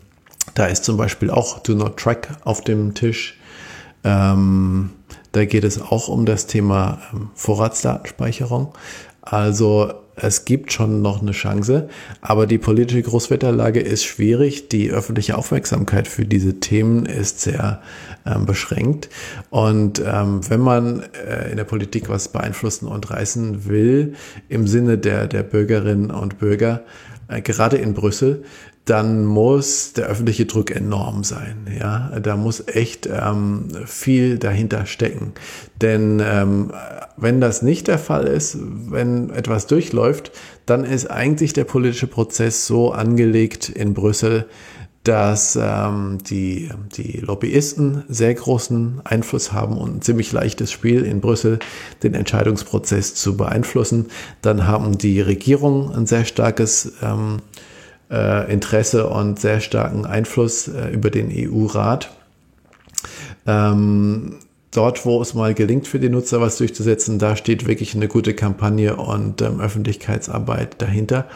[0.54, 3.38] da ist zum Beispiel auch Do Not Track auf dem Tisch.
[4.04, 4.90] Ähm,
[5.32, 8.74] da geht es auch um das Thema ähm, Vorratsdatenspeicherung.
[9.22, 11.88] Also es gibt schon noch eine Chance,
[12.20, 14.68] aber die politische Großwetterlage ist schwierig.
[14.68, 17.80] Die öffentliche Aufmerksamkeit für diese Themen ist sehr
[18.26, 19.08] ähm, beschränkt.
[19.48, 24.14] Und ähm, wenn man äh, in der Politik was beeinflussen und reißen will,
[24.48, 26.82] im Sinne der, der Bürgerinnen und Bürger,
[27.28, 28.44] äh, gerade in Brüssel,
[28.84, 31.68] dann muss der öffentliche Druck enorm sein.
[31.78, 35.32] Ja, da muss echt ähm, viel dahinter stecken.
[35.80, 36.72] Denn ähm,
[37.16, 40.32] wenn das nicht der Fall ist, wenn etwas durchläuft,
[40.66, 44.46] dann ist eigentlich der politische Prozess so angelegt in Brüssel,
[45.04, 51.20] dass ähm, die, die Lobbyisten sehr großen Einfluss haben und ein ziemlich leichtes Spiel in
[51.20, 51.58] Brüssel,
[52.04, 54.06] den Entscheidungsprozess zu beeinflussen.
[54.42, 57.38] Dann haben die Regierungen ein sehr starkes ähm,
[58.12, 62.10] äh, Interesse und sehr starken Einfluss äh, über den EU-Rat.
[63.46, 64.36] Ähm,
[64.72, 68.34] dort, wo es mal gelingt, für die Nutzer was durchzusetzen, da steht wirklich eine gute
[68.34, 71.26] Kampagne und ähm, Öffentlichkeitsarbeit dahinter.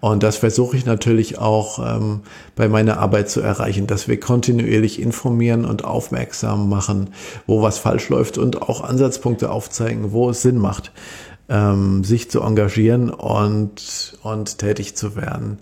[0.00, 2.20] Und das versuche ich natürlich auch ähm,
[2.56, 7.10] bei meiner Arbeit zu erreichen, dass wir kontinuierlich informieren und aufmerksam machen,
[7.46, 10.92] wo was falsch läuft und auch Ansatzpunkte aufzeigen, wo es Sinn macht,
[11.48, 15.58] ähm, sich zu engagieren und, und tätig zu werden.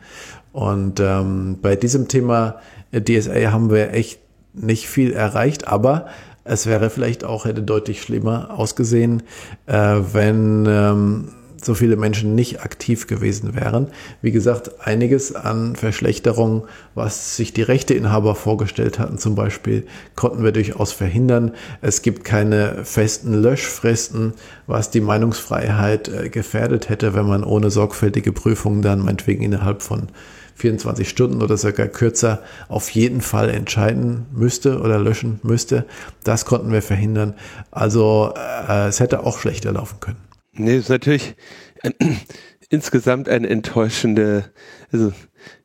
[0.52, 2.56] Und ähm, bei diesem Thema
[2.92, 4.20] DSA haben wir echt
[4.52, 6.06] nicht viel erreicht, aber
[6.44, 9.22] es wäre vielleicht auch, hätte deutlich schlimmer ausgesehen,
[9.66, 11.28] äh, wenn ähm,
[11.64, 13.86] so viele Menschen nicht aktiv gewesen wären.
[14.20, 16.66] Wie gesagt, einiges an Verschlechterung,
[16.96, 21.52] was sich die Rechteinhaber vorgestellt hatten, zum Beispiel, konnten wir durchaus verhindern.
[21.80, 24.34] Es gibt keine festen Löschfristen,
[24.66, 30.08] was die Meinungsfreiheit äh, gefährdet hätte, wenn man ohne sorgfältige Prüfung dann meinetwegen innerhalb von
[30.62, 35.86] 24 Stunden oder sogar kürzer auf jeden Fall entscheiden müsste oder löschen müsste.
[36.22, 37.34] Das konnten wir verhindern.
[37.72, 38.32] Also
[38.68, 40.18] äh, es hätte auch schlechter laufen können.
[40.52, 41.34] Nee, ist natürlich
[41.82, 41.90] äh,
[42.70, 44.44] insgesamt eine enttäuschende,
[44.92, 45.12] also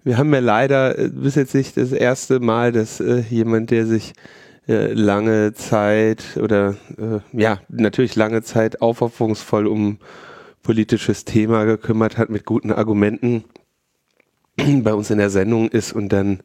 [0.03, 3.85] wir haben ja leider äh, bis jetzt nicht das erste Mal, dass äh, jemand, der
[3.85, 4.13] sich
[4.67, 9.99] äh, lange Zeit oder äh, ja, natürlich lange Zeit aufopferungsvoll um
[10.63, 13.43] politisches Thema gekümmert hat mit guten Argumenten,
[14.83, 16.41] bei uns in der Sendung ist und dann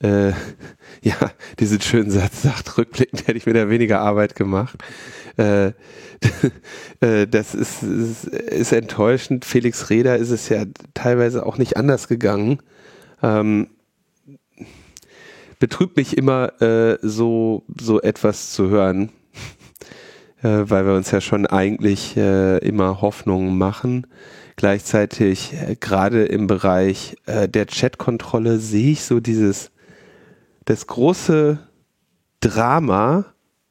[0.00, 0.28] äh,
[1.02, 1.16] ja
[1.58, 4.78] diesen schönen Satz sagt, rückblickend hätte ich mir da weniger Arbeit gemacht.
[5.36, 5.68] Äh,
[7.00, 9.44] äh, das ist, ist, ist enttäuschend.
[9.44, 10.64] Felix Reda ist es ja
[10.94, 12.60] teilweise auch nicht anders gegangen.
[13.22, 13.68] Ähm,
[15.58, 19.10] betrübt mich immer äh, so so etwas zu hören,
[20.42, 24.06] äh, weil wir uns ja schon eigentlich äh, immer Hoffnungen machen.
[24.58, 29.70] Gleichzeitig, äh, gerade im Bereich äh, der Chatkontrolle, sehe ich so dieses,
[30.64, 31.60] das große
[32.40, 33.26] Drama,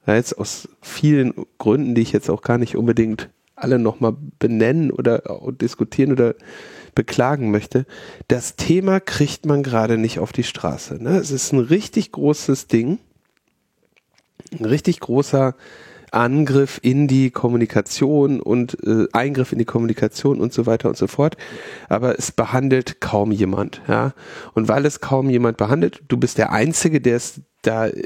[0.06, 4.90] ja, jetzt aus vielen Gründen, die ich jetzt auch gar nicht unbedingt alle nochmal benennen
[4.90, 5.24] oder
[5.60, 6.36] diskutieren oder
[6.96, 7.86] beklagen möchte.
[8.30, 11.04] Das Thema kriegt man gerade nicht auf die Straße.
[11.04, 11.18] Ne?
[11.18, 13.00] Es ist ein richtig großes Ding,
[14.58, 15.54] ein richtig großer
[16.12, 21.08] Angriff in die Kommunikation und äh, Eingriff in die Kommunikation und so weiter und so
[21.08, 21.38] fort.
[21.90, 24.14] Aber es behandelt kaum jemand, ja.
[24.54, 28.04] Und weil es kaum jemand behandelt, du bist der Einzige, der es da äh,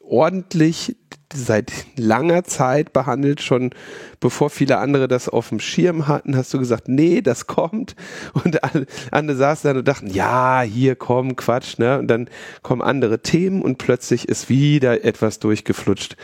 [0.00, 0.96] ordentlich
[1.34, 3.70] seit langer Zeit behandelt, schon
[4.18, 7.94] bevor viele andere das auf dem Schirm hatten, hast du gesagt, nee, das kommt.
[8.32, 11.98] Und alle, andere saßen dann und dachten, ja, hier komm, Quatsch, ne?
[11.98, 12.30] Und dann
[12.62, 16.16] kommen andere Themen und plötzlich ist wieder etwas durchgeflutscht,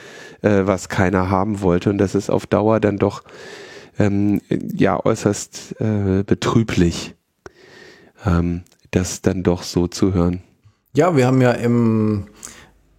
[0.44, 1.90] äh, was keiner haben wollte.
[1.90, 3.24] Und das ist auf Dauer dann doch
[3.98, 7.14] ähm, ja äußerst äh, betrüblich,
[8.26, 10.42] ähm, das dann doch so zu hören.
[10.94, 12.26] Ja, wir haben ja im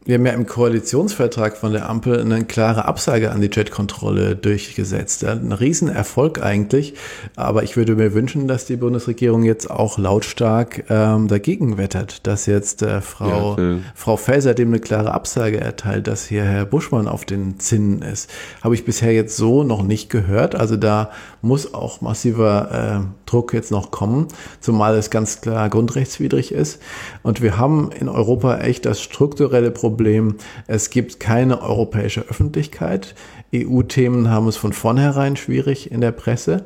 [0.05, 5.25] wir haben ja im Koalitionsvertrag von der Ampel eine klare Absage an die Jetkontrolle durchgesetzt.
[5.25, 6.93] Ein Riesenerfolg eigentlich,
[7.35, 12.45] aber ich würde mir wünschen, dass die Bundesregierung jetzt auch lautstark ähm, dagegen wettert, dass
[12.45, 17.07] jetzt äh, Frau, ja, Frau Faeser dem eine klare Absage erteilt, dass hier Herr Buschmann
[17.07, 18.29] auf den Zinnen ist.
[18.63, 20.53] Habe ich bisher jetzt so noch nicht gehört.
[20.53, 21.09] Also da
[21.45, 24.27] muss auch massiver äh, Druck jetzt noch kommen,
[24.59, 26.81] zumal es ganz klar grundrechtswidrig ist.
[27.23, 30.35] Und wir haben in Europa echt das strukturelle Problem,
[30.67, 33.15] es gibt keine europäische Öffentlichkeit.
[33.53, 36.65] EU-Themen haben es von vornherein schwierig in der Presse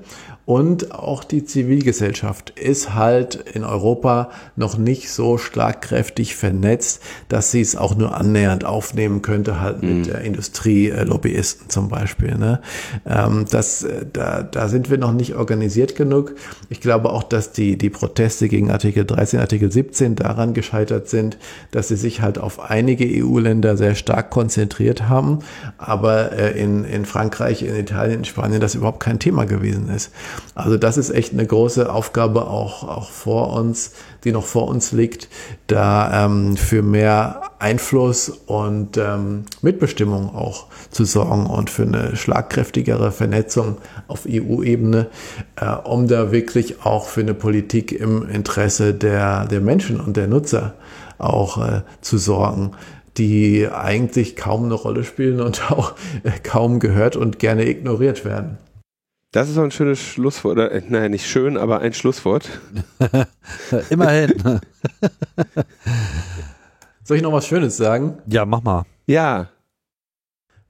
[0.50, 7.62] und auch die Zivilgesellschaft ist halt in Europa noch nicht so schlagkräftig vernetzt, dass sie
[7.62, 10.04] es auch nur annähernd aufnehmen könnte, halt mit mhm.
[10.06, 12.36] der Industrielobbyisten zum Beispiel.
[12.36, 12.62] Ne?
[13.06, 16.34] Ähm, das, äh, da, da sind wir noch nicht organisiert genug.
[16.72, 21.38] Ich glaube auch, dass die, die Proteste gegen Artikel 13, Artikel 17 daran gescheitert sind,
[21.70, 25.42] dass sie sich halt auf einige EU-Länder sehr stark konzentriert haben,
[25.78, 30.10] aber äh, in, in Frankreich, in Italien, in Spanien das überhaupt kein Thema gewesen ist.
[30.56, 33.94] Also das ist echt eine große Aufgabe auch, auch vor uns,
[34.24, 35.30] die noch vor uns liegt,
[35.68, 43.12] da ähm, für mehr Einfluss und ähm, Mitbestimmung auch zu sorgen und für eine schlagkräftigere
[43.12, 45.08] Vernetzung auf EU-Ebene,
[45.56, 50.28] äh, um da wirklich auch für eine Politik im Interesse der, der Menschen und der
[50.28, 50.74] Nutzer
[51.18, 52.72] auch äh, zu sorgen
[53.18, 55.94] die eigentlich kaum eine Rolle spielen und auch
[56.24, 58.58] äh, kaum gehört und gerne ignoriert werden.
[59.32, 60.54] Das ist auch ein schönes Schlusswort.
[60.54, 62.50] Oder, äh, naja, nicht schön, aber ein Schlusswort.
[63.92, 64.34] Immerhin.
[67.04, 68.18] Soll ich noch was Schönes sagen?
[68.26, 68.86] Ja, mach mal.
[69.06, 69.50] Ja.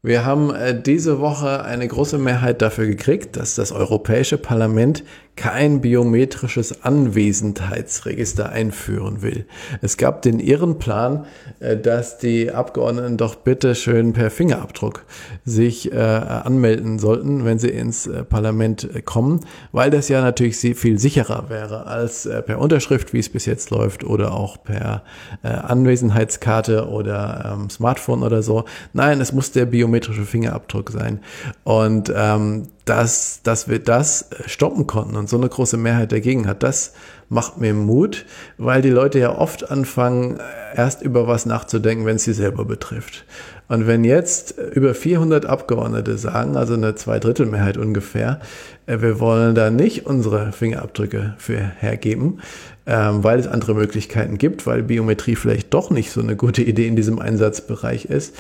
[0.01, 5.03] Wir haben äh, diese Woche eine große Mehrheit dafür gekriegt, dass das Europäische Parlament
[5.39, 9.45] kein biometrisches Anwesenheitsregister einführen will.
[9.81, 11.27] Es gab den Ehrenplan,
[11.61, 15.05] äh, dass die Abgeordneten doch bitte schön per Fingerabdruck
[15.45, 19.39] sich äh, anmelden sollten, wenn sie ins äh, Parlament kommen,
[19.71, 24.03] weil das ja natürlich viel sicherer wäre als per Unterschrift, wie es bis jetzt läuft,
[24.03, 25.03] oder auch per
[25.43, 28.65] Anwesenheitskarte oder ähm, Smartphone oder so.
[28.91, 31.21] Nein, es muss der biometrische Fingerabdruck sein.
[31.63, 36.63] Und ähm, dass, dass wir das stoppen konnten und so eine große Mehrheit dagegen hat,
[36.63, 36.93] das
[37.29, 38.25] macht mir Mut,
[38.57, 40.39] weil die Leute ja oft anfangen,
[40.75, 43.25] erst über was nachzudenken, wenn es sie selber betrifft.
[43.67, 48.39] Und wenn jetzt über 400 Abgeordnete sagen, also eine Zweidrittelmehrheit ungefähr,
[48.87, 52.39] äh, wir wollen da nicht unsere Fingerabdrücke für hergeben,
[52.87, 56.87] ähm, weil es andere Möglichkeiten gibt, weil Biometrie vielleicht doch nicht so eine gute Idee
[56.87, 58.33] in diesem Einsatzbereich ist,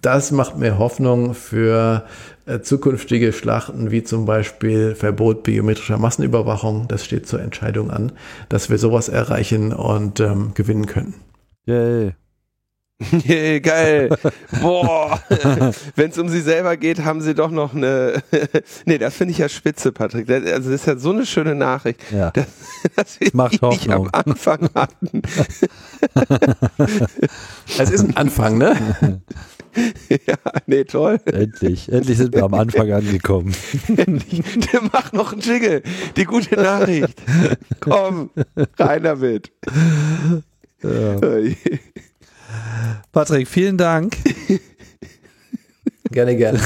[0.00, 2.04] das macht mir Hoffnung für
[2.46, 6.88] äh, zukünftige Schlachten, wie zum Beispiel Verbot biometrischer Massenüberwachung.
[6.88, 8.12] Das steht zur Entscheidung an,
[8.48, 11.14] dass wir sowas erreichen und ähm, gewinnen können.
[11.66, 12.14] Yay.
[13.62, 14.08] Geil.
[14.62, 15.20] Boah.
[15.96, 18.22] Wenn es um sie selber geht, haben sie doch noch eine.
[18.86, 20.26] nee, das finde ich ja spitze, Patrick.
[20.26, 22.00] Das, also das ist ja so eine schöne Nachricht.
[22.10, 22.30] Ja.
[22.30, 22.46] Das,
[22.96, 25.22] das wir Macht nicht am Anfang hatten.
[27.78, 29.20] Es ist ein Anfang, ne?
[30.08, 30.36] ja,
[30.66, 31.20] nee, toll.
[31.26, 33.54] Endlich, endlich sind wir am Anfang angekommen.
[33.94, 34.42] endlich,
[34.90, 35.82] mach noch einen Jingle.
[36.16, 37.22] Die gute Nachricht.
[37.80, 38.30] Komm,
[38.78, 39.52] rein damit.
[40.82, 41.20] Ja.
[43.12, 44.16] Patrick, vielen Dank.
[46.10, 46.60] gerne, gerne.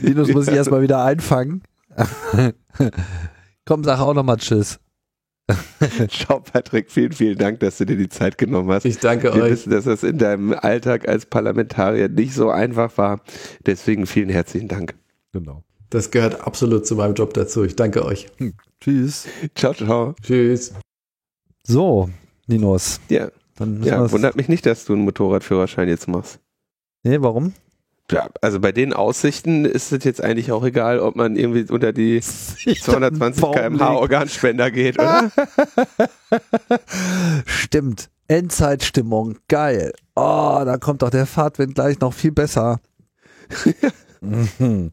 [0.00, 1.62] Linus muss ich erstmal wieder einfangen.
[3.64, 4.78] Komm, sag auch nochmal Tschüss.
[6.08, 6.90] Ciao, Patrick.
[6.90, 8.84] Vielen, vielen Dank, dass du dir die Zeit genommen hast.
[8.84, 9.38] Ich danke Wir euch.
[9.42, 13.20] Wir wissen, dass das in deinem Alltag als Parlamentarier nicht so einfach war.
[13.66, 14.94] Deswegen vielen herzlichen Dank.
[15.32, 15.62] Genau.
[15.90, 17.64] Das gehört absolut zu meinem Job dazu.
[17.64, 18.28] Ich danke euch.
[18.38, 18.54] Hm.
[18.80, 19.26] Tschüss.
[19.54, 20.14] Ciao, ciao.
[20.22, 20.72] Tschüss.
[21.64, 22.08] So,
[22.46, 23.00] Linus.
[23.08, 23.30] Ja.
[23.82, 26.38] Ja, wundert mich nicht, dass du einen Motorradführerschein jetzt machst.
[27.02, 27.52] Nee, warum?
[28.10, 31.92] Ja, also bei den Aussichten ist es jetzt eigentlich auch egal, ob man irgendwie unter
[31.92, 33.94] die 220 Baum km/h.
[33.94, 35.30] Organspender geht, oder?
[37.46, 38.10] Stimmt.
[38.28, 39.38] Endzeitstimmung.
[39.48, 39.92] Geil.
[40.14, 42.80] Oh, da kommt doch der Fahrtwind gleich noch viel besser.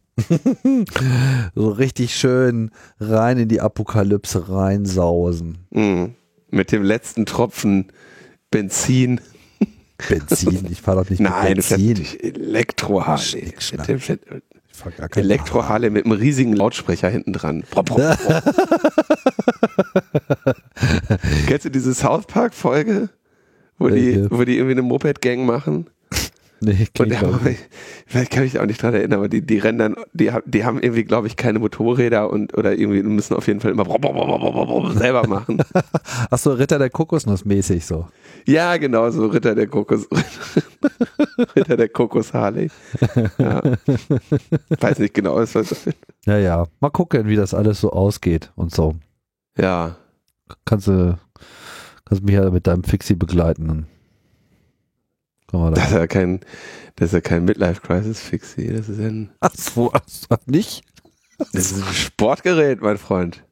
[1.56, 5.60] So richtig schön rein in die Apokalypse reinsausen.
[5.70, 6.16] Mhm.
[6.50, 7.92] Mit dem letzten Tropfen
[8.52, 9.22] Benzin.
[10.08, 10.68] Benzin.
[10.72, 12.06] Ich fahre doch nicht Nein, mit Benzin.
[12.22, 13.54] Elektroharley.
[13.72, 14.20] Mit dem Ich
[14.72, 17.64] fahr gar kein Elektroharley mit einem riesigen Lautsprecher hinten dran.
[21.48, 23.10] Kennst du diese South Park Folge?
[23.78, 25.90] Wo die, wo die irgendwie eine Moped-Gang machen?
[26.62, 27.56] Nee, Und ich der,
[28.06, 30.44] vielleicht kann ich mich auch nicht dran erinnern, aber die, die rennen dann, die, haben-
[30.46, 33.86] die haben irgendwie, glaube ich, keine Motorräder und oder irgendwie müssen auf jeden Fall immer
[34.98, 35.62] selber machen.
[36.30, 38.08] Ach so, Ritter der Kokosnuss mäßig so.
[38.46, 40.08] Ja, genau, so Ritter der Kokos.
[41.56, 42.70] Ritter der Kokos Harley.
[43.38, 43.62] Ja.
[44.80, 45.88] Weiß nicht genau, was das ist.
[46.26, 46.66] Ja, ja.
[46.80, 48.96] Mal gucken, wie das alles so ausgeht und so.
[49.58, 49.96] Ja.
[50.66, 51.18] Kannst du,
[52.06, 53.88] kannst mich ja mit deinem Fixie begleiten.
[55.50, 56.00] Kann man Das ist da.
[56.00, 56.40] ja kein,
[56.96, 58.68] das ist ja kein Midlife-Crisis-Fixie.
[58.74, 60.84] Das ist ein, Ach so, ach so, nicht?
[61.38, 63.44] das ist ein Sportgerät, mein Freund.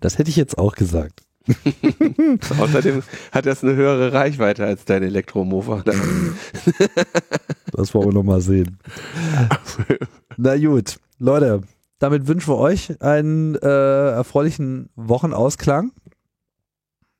[0.00, 1.22] Das hätte ich jetzt auch gesagt.
[2.58, 5.84] Außerdem hat das eine höhere Reichweite als dein Elektromofa.
[7.72, 8.78] Das wollen wir noch mal sehen.
[10.36, 11.62] Na gut, Leute,
[11.98, 15.92] damit wünschen wir euch einen äh, erfreulichen Wochenausklang.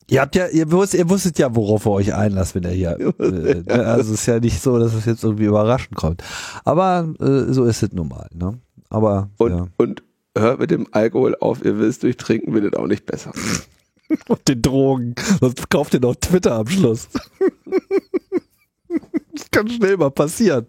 [0.09, 2.97] Ihr habt ja, ihr, wusst, ihr wusstet ja, worauf ihr euch einlasst, wenn ihr hier.
[3.19, 3.87] Äh, ne?
[3.87, 6.23] also es ist ja nicht so, dass es jetzt irgendwie überraschend kommt.
[6.65, 8.29] Aber äh, so ist es nun mal.
[8.33, 8.59] Ne?
[8.89, 9.67] Aber Und, ja.
[9.79, 10.03] und
[10.37, 13.33] hört mit dem Alkohol auf, ihr wisst, durch Trinken wird es auch nicht besser.
[14.29, 15.17] Und den Drogen.
[15.41, 17.09] Sonst kauft ihr noch Twitter am Schluss.
[19.35, 20.67] das kann schnell mal passieren.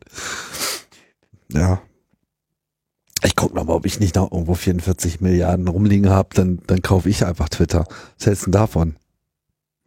[1.54, 1.82] Ja.
[3.24, 6.82] Ich guck noch mal, ob ich nicht noch irgendwo 44 Milliarden rumliegen habe, dann, dann
[6.82, 7.86] kaufe ich einfach Twitter.
[8.18, 8.96] Was hältst du denn davon?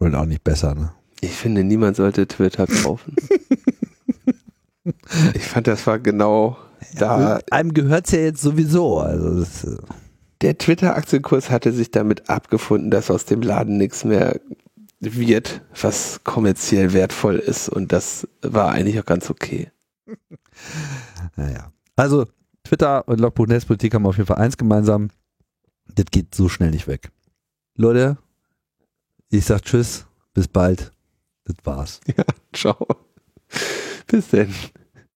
[0.01, 0.93] Wird auch nicht besser, ne?
[1.20, 3.14] Ich finde, niemand sollte Twitter kaufen.
[5.35, 6.56] ich fand, das war genau
[6.98, 7.39] da.
[7.51, 8.98] Einem gehört's ja jetzt sowieso.
[8.98, 9.77] Also das, äh,
[10.40, 14.40] Der Twitter-Aktienkurs hatte sich damit abgefunden, dass aus dem Laden nichts mehr
[15.01, 17.68] wird, was kommerziell wertvoll ist.
[17.68, 19.70] Und das war eigentlich auch ganz okay.
[21.36, 21.72] naja.
[21.97, 22.27] Also
[22.64, 25.10] Twitter und Logbuch Netzpolitik haben auf jeden Fall eins gemeinsam.
[25.94, 27.10] Das geht so schnell nicht weg.
[27.77, 28.16] Leute,
[29.31, 30.90] ich sag Tschüss, bis bald.
[31.44, 32.01] Das war's.
[32.52, 32.86] Ciao.
[34.07, 34.55] Bis denn.